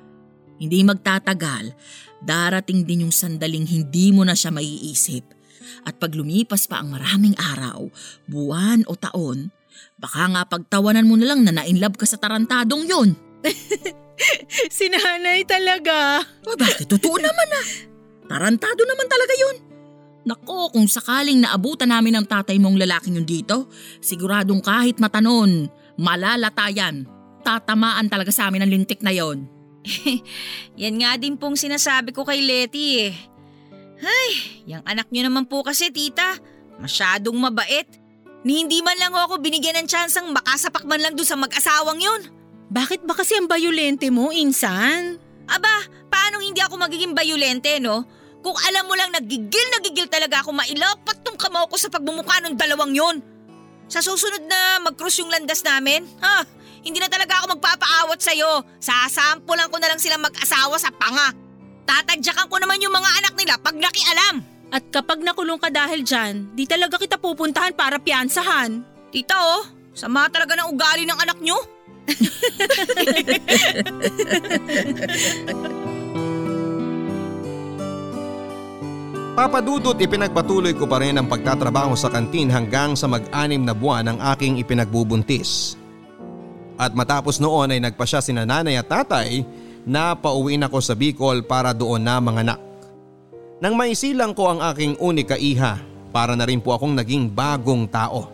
Hindi 0.56 0.84
magtatagal, 0.88 1.76
darating 2.24 2.88
din 2.88 3.08
yung 3.08 3.14
sandaling 3.14 3.68
hindi 3.68 4.16
mo 4.16 4.24
na 4.24 4.34
siya 4.34 4.52
maiisip. 4.56 5.36
At 5.84 5.98
pag 5.98 6.14
lumipas 6.14 6.70
pa 6.70 6.80
ang 6.80 6.94
maraming 6.94 7.36
araw, 7.36 7.90
buwan 8.30 8.86
o 8.88 8.94
taon, 8.96 9.52
baka 10.00 10.24
nga 10.32 10.44
pagtawanan 10.48 11.08
mo 11.08 11.20
na 11.20 11.28
lang 11.34 11.42
na 11.44 11.52
nainlove 11.62 12.00
ka 12.00 12.06
sa 12.08 12.22
tarantadong 12.22 12.86
yon. 12.88 13.10
si 14.76 14.88
nanay 14.88 15.44
talaga. 15.44 16.24
O 16.48 16.56
bakit? 16.56 16.88
Totoo 16.88 17.18
naman 17.20 17.50
ah. 17.52 17.68
Tarantado 18.26 18.82
naman 18.88 19.08
talaga 19.10 19.34
yun. 19.38 19.58
Nako, 20.26 20.74
kung 20.74 20.90
sakaling 20.90 21.46
naabutan 21.46 21.94
namin 21.94 22.18
ng 22.18 22.26
tatay 22.26 22.58
mong 22.58 22.82
lalaking 22.82 23.22
yun 23.22 23.28
dito, 23.30 23.70
siguradong 24.02 24.58
kahit 24.58 24.98
matanon, 24.98 25.70
malalatayan. 26.02 27.06
Tatamaan 27.46 28.10
talaga 28.10 28.34
sa 28.34 28.50
amin 28.50 28.66
ang 28.66 28.74
lintik 28.74 29.06
na 29.06 29.14
yon. 29.14 29.55
Yan 30.82 30.96
nga 31.02 31.16
din 31.16 31.38
pong 31.38 31.56
sinasabi 31.58 32.12
ko 32.12 32.26
kay 32.26 32.42
Letty 32.42 33.10
eh. 33.10 33.14
Ay, 34.02 34.30
yung 34.68 34.84
anak 34.84 35.08
niyo 35.10 35.30
naman 35.30 35.48
po 35.48 35.64
kasi 35.64 35.94
tita, 35.94 36.36
masyadong 36.82 37.38
mabait. 37.38 37.88
Ni 38.46 38.62
hindi 38.62 38.84
man 38.86 38.98
lang 39.02 39.14
ako 39.16 39.42
binigyan 39.42 39.82
ng 39.82 39.88
tsansang 39.90 40.30
makasapak 40.30 40.86
man 40.86 41.02
lang 41.02 41.18
doon 41.18 41.26
sa 41.26 41.40
mag-asawang 41.40 41.98
yun. 41.98 42.22
Bakit 42.70 43.06
ba 43.06 43.18
kasi 43.18 43.38
ang 43.38 43.50
bayolente 43.50 44.10
mo, 44.14 44.30
insan? 44.30 45.18
Aba, 45.50 45.86
paano 46.10 46.42
hindi 46.42 46.62
ako 46.62 46.78
magiging 46.78 47.14
bayolente 47.14 47.78
no? 47.82 48.06
Kung 48.46 48.54
alam 48.70 48.86
mo 48.86 48.94
lang 48.94 49.10
nagigil 49.10 49.68
nagigil 49.82 50.06
talaga 50.06 50.46
ako 50.46 50.54
mailapat 50.54 51.18
tong 51.26 51.38
kamao 51.38 51.66
ko 51.66 51.78
sa 51.82 51.90
pagbumuka 51.90 52.38
ng 52.46 52.54
dalawang 52.54 52.94
yon. 52.94 53.18
Sa 53.90 54.02
susunod 54.02 54.46
na 54.46 54.82
mag-cross 54.86 55.22
yung 55.22 55.30
landas 55.34 55.66
namin, 55.66 56.06
ha, 56.22 56.46
hindi 56.86 57.02
na 57.02 57.10
talaga 57.10 57.42
ako 57.42 57.58
magpapaawat 57.58 58.22
sa'yo. 58.22 58.62
Sasampulan 58.78 59.66
ko 59.74 59.82
na 59.82 59.90
lang 59.90 59.98
silang 59.98 60.22
mag-asawa 60.22 60.78
sa 60.78 60.94
panga. 60.94 61.34
Tatadyakan 61.90 62.46
ko 62.46 62.62
naman 62.62 62.78
yung 62.78 62.94
mga 62.94 63.26
anak 63.26 63.34
nila 63.34 63.58
pag 63.58 63.74
nakialam. 63.74 64.46
At 64.70 64.86
kapag 64.94 65.26
nakulong 65.26 65.58
ka 65.58 65.74
dahil 65.74 66.06
dyan, 66.06 66.54
di 66.54 66.70
talaga 66.70 67.02
kita 67.02 67.18
pupuntahan 67.18 67.74
para 67.74 67.98
piyansahan. 67.98 68.86
Tita 69.10 69.34
oh, 69.34 69.66
sama 69.98 70.30
talaga 70.30 70.62
ng 70.62 70.70
ugali 70.70 71.10
ng 71.10 71.18
anak 71.18 71.42
nyo. 71.42 71.58
Papadudot 79.36 80.00
ipinagpatuloy 80.00 80.72
ko 80.80 80.88
pa 80.88 81.04
rin 81.04 81.20
ang 81.20 81.28
pagtatrabaho 81.28 81.92
sa 81.98 82.08
kantin 82.08 82.48
hanggang 82.48 82.96
sa 82.96 83.04
mag-anim 83.10 83.68
na 83.68 83.76
buwan 83.76 84.08
ang 84.08 84.16
aking 84.32 84.64
ipinagbubuntis. 84.64 85.76
At 86.76 86.92
matapos 86.92 87.40
noon 87.40 87.72
ay 87.72 87.80
nagpa 87.80 88.04
siya 88.04 88.20
sina 88.20 88.44
nanay 88.44 88.76
at 88.76 88.92
tatay 88.92 89.48
na 89.88 90.18
pauwiin 90.18 90.66
ako 90.68 90.78
sa 90.84 90.98
Bicol 90.98 91.46
para 91.46 91.72
doon 91.72 92.04
na 92.04 92.20
manganak. 92.20 92.60
Nang 93.64 93.80
maisilang 93.80 94.36
ko 94.36 94.52
ang 94.52 94.60
aking 94.60 95.00
unika 95.00 95.40
iha 95.40 95.80
para 96.12 96.36
na 96.36 96.44
rin 96.44 96.60
po 96.60 96.76
akong 96.76 96.92
naging 96.92 97.32
bagong 97.32 97.88
tao. 97.88 98.28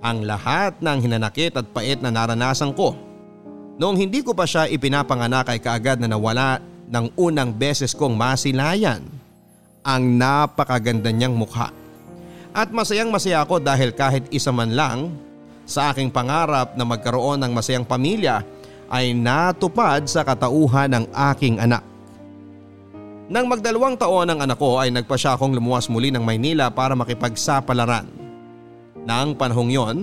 Ang 0.00 0.24
lahat 0.24 0.78
ng 0.78 0.98
hinanakit 1.02 1.58
at 1.58 1.66
pait 1.74 1.98
na 1.98 2.14
naranasan 2.14 2.70
ko. 2.72 2.94
Noong 3.80 3.96
hindi 3.98 4.22
ko 4.22 4.36
pa 4.36 4.46
siya 4.46 4.70
ipinapanganak 4.70 5.50
ay 5.50 5.58
kaagad 5.58 5.98
na 5.98 6.08
nawala 6.08 6.62
ng 6.90 7.06
unang 7.18 7.50
beses 7.50 7.96
kong 7.96 8.14
masilayan 8.14 9.02
ang 9.80 10.02
napakaganda 10.20 11.08
niyang 11.10 11.34
mukha. 11.34 11.72
At 12.50 12.74
masayang 12.74 13.08
masaya 13.08 13.42
ako 13.46 13.62
dahil 13.62 13.94
kahit 13.94 14.26
isa 14.34 14.50
man 14.50 14.74
lang 14.74 15.14
sa 15.70 15.94
aking 15.94 16.10
pangarap 16.10 16.74
na 16.74 16.82
magkaroon 16.82 17.38
ng 17.38 17.54
masayang 17.54 17.86
pamilya 17.86 18.42
ay 18.90 19.14
natupad 19.14 20.02
sa 20.10 20.26
katauhan 20.26 20.90
ng 20.90 21.04
aking 21.30 21.62
anak. 21.62 21.86
Nang 23.30 23.46
magdalawang 23.46 23.94
taon 23.94 24.26
ang 24.26 24.42
anak 24.42 24.58
ko 24.58 24.82
ay 24.82 24.90
nagpa 24.90 25.14
siya 25.14 25.38
akong 25.38 25.54
lumuwas 25.54 25.86
muli 25.86 26.10
ng 26.10 26.26
Maynila 26.26 26.66
para 26.74 26.98
makipagsapalaran. 26.98 28.10
Nang 29.06 29.38
panahong 29.38 29.70
yon, 29.70 29.96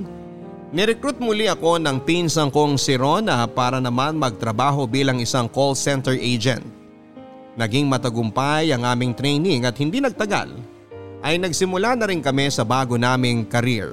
nirecruit 0.72 1.20
muli 1.20 1.52
ako 1.52 1.76
ng 1.84 2.08
pinsang 2.08 2.48
kong 2.48 2.80
si 2.80 2.96
Rona 2.96 3.44
para 3.52 3.84
naman 3.84 4.16
magtrabaho 4.16 4.88
bilang 4.88 5.20
isang 5.20 5.52
call 5.52 5.76
center 5.76 6.16
agent. 6.16 6.64
Naging 7.60 7.92
matagumpay 7.92 8.72
ang 8.72 8.88
aming 8.88 9.12
training 9.12 9.68
at 9.68 9.76
hindi 9.76 10.00
nagtagal 10.00 10.48
ay 11.20 11.36
nagsimula 11.36 12.00
na 12.00 12.08
rin 12.08 12.24
kami 12.24 12.48
sa 12.48 12.64
bago 12.64 12.96
naming 12.96 13.44
career. 13.44 13.92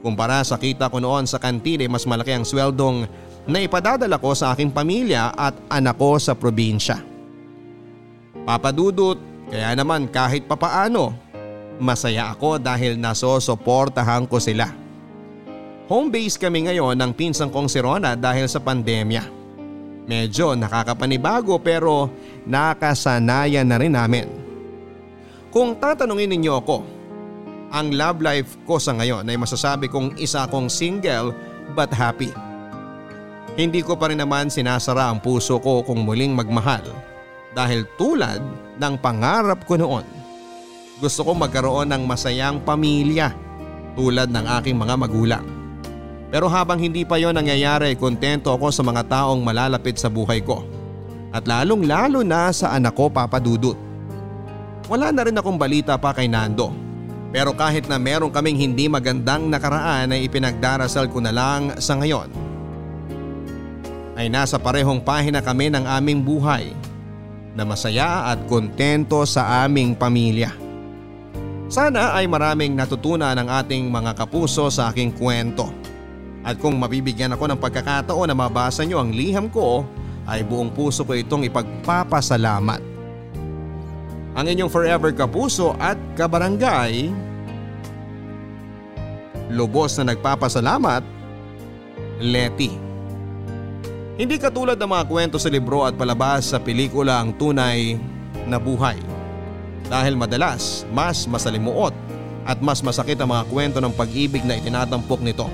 Kumpara 0.00 0.40
sa 0.40 0.56
kita 0.56 0.88
ko 0.88 0.96
noon 0.96 1.28
sa 1.28 1.36
kantin 1.36 1.84
ay 1.84 1.88
mas 1.88 2.08
malaki 2.08 2.32
ang 2.32 2.44
sweldong 2.44 3.04
na 3.44 3.60
ipadadala 3.60 4.16
ko 4.16 4.32
sa 4.32 4.56
aking 4.56 4.72
pamilya 4.72 5.36
at 5.36 5.52
anak 5.68 6.00
ko 6.00 6.16
sa 6.16 6.32
probinsya. 6.32 6.96
Papadudot, 8.48 9.20
kaya 9.52 9.76
naman 9.76 10.08
kahit 10.08 10.48
papaano, 10.48 11.12
masaya 11.76 12.32
ako 12.32 12.56
dahil 12.56 12.96
nasosoportahan 12.96 14.24
ko 14.24 14.40
sila. 14.40 14.72
Home 15.90 16.08
base 16.08 16.38
kami 16.38 16.70
ngayon 16.70 16.94
ng 16.96 17.12
pinsang 17.12 17.50
kong 17.50 17.66
si 17.66 17.82
Rona 17.82 18.14
dahil 18.14 18.46
sa 18.46 18.62
pandemya. 18.62 19.26
Medyo 20.06 20.54
nakakapanibago 20.54 21.60
pero 21.60 22.08
nakasanayan 22.46 23.66
na 23.68 23.76
rin 23.76 23.92
namin. 23.92 24.26
Kung 25.50 25.74
tatanungin 25.76 26.30
ninyo 26.30 26.52
ako, 26.62 26.99
ang 27.70 27.94
love 27.94 28.18
life 28.18 28.58
ko 28.66 28.82
sa 28.82 28.90
ngayon 28.98 29.30
ay 29.30 29.38
masasabi 29.38 29.86
kong 29.86 30.18
isa 30.18 30.42
akong 30.42 30.66
single 30.66 31.30
but 31.78 31.90
happy. 31.94 32.34
Hindi 33.54 33.82
ko 33.86 33.94
pa 33.94 34.10
rin 34.10 34.18
naman 34.18 34.50
sinasara 34.50 35.06
ang 35.10 35.22
puso 35.22 35.62
ko 35.62 35.86
kung 35.86 36.02
muling 36.02 36.34
magmahal 36.34 36.82
dahil 37.54 37.86
tulad 37.94 38.42
ng 38.78 38.94
pangarap 38.98 39.62
ko 39.66 39.78
noon. 39.78 40.06
Gusto 40.98 41.22
ko 41.22 41.32
magkaroon 41.34 41.90
ng 41.94 42.02
masayang 42.10 42.58
pamilya 42.62 43.30
tulad 43.94 44.30
ng 44.30 44.46
aking 44.60 44.74
mga 44.74 44.94
magulang. 44.98 45.46
Pero 46.30 46.46
habang 46.46 46.78
hindi 46.78 47.02
pa 47.02 47.18
yon 47.18 47.34
nangyayari, 47.34 47.98
kontento 47.98 48.54
ako 48.54 48.70
sa 48.70 48.86
mga 48.86 49.02
taong 49.10 49.42
malalapit 49.42 49.98
sa 49.98 50.06
buhay 50.06 50.38
ko. 50.42 50.62
At 51.34 51.46
lalong 51.46 51.86
lalo 51.86 52.22
na 52.22 52.54
sa 52.54 52.74
anak 52.74 52.94
ko 52.94 53.10
papadudot. 53.10 53.78
Wala 54.86 55.10
na 55.10 55.26
rin 55.26 55.38
akong 55.38 55.58
balita 55.58 55.98
pa 55.98 56.14
kay 56.14 56.30
Nando 56.30 56.89
pero 57.30 57.54
kahit 57.54 57.86
na 57.86 57.94
meron 57.94 58.34
kaming 58.34 58.58
hindi 58.58 58.90
magandang 58.90 59.46
nakaraan 59.46 60.10
ay 60.10 60.26
ipinagdarasal 60.26 61.06
ko 61.06 61.22
na 61.22 61.30
lang 61.30 61.78
sa 61.78 61.94
ngayon. 61.94 62.26
Ay 64.18 64.26
nasa 64.26 64.58
parehong 64.58 65.00
pahina 65.00 65.38
kami 65.38 65.70
ng 65.70 65.86
aming 65.86 66.20
buhay 66.26 66.74
na 67.54 67.62
masaya 67.62 68.34
at 68.34 68.42
kontento 68.50 69.22
sa 69.24 69.64
aming 69.64 69.94
pamilya. 69.94 70.50
Sana 71.70 72.18
ay 72.18 72.26
maraming 72.26 72.74
natutunan 72.74 73.38
ng 73.38 73.46
ating 73.46 73.86
mga 73.86 74.18
kapuso 74.18 74.66
sa 74.74 74.90
aking 74.90 75.14
kwento. 75.14 75.70
At 76.42 76.58
kung 76.58 76.82
mabibigyan 76.82 77.30
ako 77.30 77.46
ng 77.46 77.62
pagkakataon 77.62 78.26
na 78.26 78.34
mabasa 78.34 78.82
nyo 78.82 78.98
ang 78.98 79.14
liham 79.14 79.46
ko 79.46 79.86
ay 80.26 80.42
buong 80.42 80.74
puso 80.74 81.06
ko 81.06 81.14
itong 81.14 81.46
ipagpapasalamat 81.46 82.89
ang 84.40 84.48
inyong 84.48 84.72
forever 84.72 85.12
kapuso 85.12 85.76
at 85.76 86.00
kabarangay. 86.16 87.12
Lubos 89.52 90.00
na 90.00 90.16
nagpapasalamat, 90.16 91.04
Letty. 92.24 92.72
Hindi 94.16 94.40
katulad 94.40 94.80
ng 94.80 94.88
mga 94.88 95.04
kwento 95.12 95.36
sa 95.36 95.52
libro 95.52 95.84
at 95.84 95.92
palabas 95.92 96.56
sa 96.56 96.60
pelikula 96.60 97.20
ang 97.20 97.36
tunay 97.36 98.00
na 98.48 98.56
buhay. 98.56 98.96
Dahil 99.92 100.16
madalas 100.16 100.88
mas 100.88 101.28
masalimuot 101.28 101.92
at 102.48 102.56
mas 102.64 102.80
masakit 102.80 103.20
ang 103.20 103.36
mga 103.36 103.44
kwento 103.52 103.78
ng 103.80 103.92
pag-ibig 103.92 104.40
na 104.48 104.56
itinatampok 104.56 105.20
nito. 105.20 105.52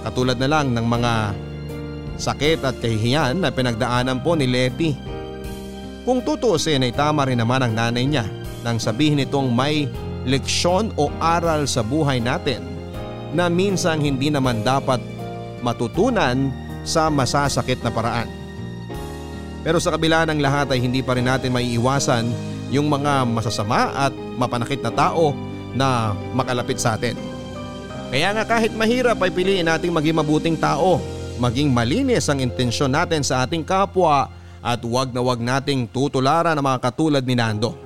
Katulad 0.00 0.40
na 0.40 0.48
lang 0.48 0.72
ng 0.72 0.86
mga 0.88 1.12
sakit 2.16 2.64
at 2.64 2.76
kahihiyan 2.80 3.44
na 3.44 3.52
pinagdaanan 3.52 4.24
po 4.24 4.32
ni 4.36 4.48
Letty. 4.48 5.19
Kung 6.10 6.26
tutusin 6.26 6.82
ay 6.82 6.90
tama 6.90 7.22
rin 7.22 7.38
naman 7.38 7.62
ang 7.62 7.70
nanay 7.70 8.02
niya 8.02 8.26
nang 8.66 8.82
sabihin 8.82 9.22
nitong 9.22 9.54
may 9.54 9.86
leksyon 10.26 10.90
o 10.98 11.06
aral 11.22 11.70
sa 11.70 11.86
buhay 11.86 12.18
natin 12.18 12.66
na 13.30 13.46
minsan 13.46 14.02
hindi 14.02 14.26
naman 14.26 14.66
dapat 14.66 14.98
matutunan 15.62 16.50
sa 16.82 17.14
masasakit 17.14 17.78
na 17.86 17.94
paraan. 17.94 18.26
Pero 19.62 19.78
sa 19.78 19.94
kabila 19.94 20.26
ng 20.26 20.42
lahat 20.42 20.74
ay 20.74 20.82
hindi 20.82 20.98
pa 20.98 21.14
rin 21.14 21.30
natin 21.30 21.54
maiiwasan 21.54 22.26
yung 22.74 22.90
mga 22.90 23.30
masasama 23.30 23.94
at 23.94 24.10
mapanakit 24.34 24.82
na 24.82 24.90
tao 24.90 25.30
na 25.78 26.18
makalapit 26.34 26.82
sa 26.82 26.98
atin. 26.98 27.14
Kaya 28.10 28.34
nga 28.34 28.42
kahit 28.50 28.74
mahirap 28.74 29.22
ay 29.22 29.30
piliin 29.30 29.70
nating 29.70 29.94
maging 29.94 30.18
mabuting 30.18 30.58
tao, 30.58 30.98
maging 31.38 31.70
malinis 31.70 32.26
ang 32.26 32.42
intensyon 32.42 32.98
natin 32.98 33.22
sa 33.22 33.46
ating 33.46 33.62
kapwa 33.62 34.39
at 34.60 34.80
huwag 34.84 35.12
na 35.12 35.24
huwag 35.24 35.40
nating 35.40 35.88
tutularan 35.88 36.56
ang 36.56 36.64
mga 36.64 36.80
katulad 36.80 37.24
ni 37.24 37.36
Nando. 37.36 37.76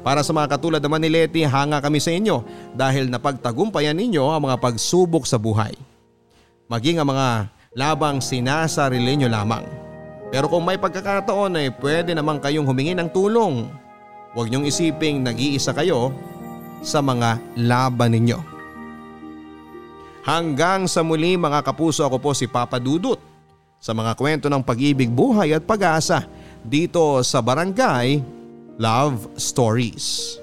Para 0.00 0.24
sa 0.24 0.32
mga 0.32 0.56
katulad 0.56 0.80
naman 0.80 1.04
ni 1.04 1.12
Leti, 1.12 1.44
hanga 1.44 1.80
kami 1.80 2.00
sa 2.00 2.08
inyo 2.08 2.40
dahil 2.72 3.12
napagtagumpayan 3.12 3.96
ninyo 3.96 4.24
ang 4.32 4.48
mga 4.48 4.56
pagsubok 4.56 5.28
sa 5.28 5.36
buhay. 5.36 5.76
Maging 6.72 7.00
ang 7.00 7.08
mga 7.12 7.52
labang 7.76 8.24
sinasarili 8.24 9.20
nyo 9.20 9.28
lamang. 9.28 9.64
Pero 10.30 10.46
kung 10.48 10.64
may 10.64 10.78
pagkakataon 10.80 11.58
ay 11.58 11.68
pwede 11.82 12.16
naman 12.16 12.40
kayong 12.40 12.64
humingi 12.64 12.96
ng 12.96 13.10
tulong. 13.12 13.68
Huwag 14.32 14.46
niyong 14.48 14.64
isiping 14.64 15.26
nag-iisa 15.26 15.74
kayo 15.74 16.14
sa 16.80 17.02
mga 17.02 17.36
laban 17.60 18.14
ninyo. 18.14 18.38
Hanggang 20.24 20.86
sa 20.86 21.02
muli 21.02 21.34
mga 21.34 21.60
kapuso 21.64 22.06
ako 22.06 22.16
po 22.22 22.30
si 22.32 22.46
Papa 22.46 22.78
Dudut 22.78 23.18
sa 23.80 23.96
mga 23.96 24.12
kwento 24.14 24.46
ng 24.52 24.60
pag-ibig, 24.60 25.08
buhay 25.08 25.56
at 25.56 25.64
pag-asa 25.64 26.28
dito 26.60 27.24
sa 27.24 27.40
Barangay 27.40 28.20
Love 28.76 29.34
Stories. 29.40 30.36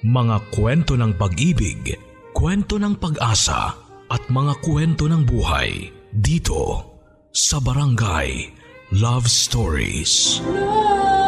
Mga 0.00 0.36
kwento 0.54 0.96
ng 0.96 1.12
pag-ibig, 1.18 1.98
kwento 2.32 2.80
ng 2.80 2.96
pag-asa 2.96 3.76
at 4.08 4.22
mga 4.32 4.56
kwento 4.64 5.04
ng 5.10 5.28
buhay 5.28 5.92
dito 6.14 6.88
sa 7.34 7.60
Barangay 7.60 8.54
Love 8.96 9.28
Stories. 9.28 10.40
Love 10.50 10.50
Stories. 10.50 11.19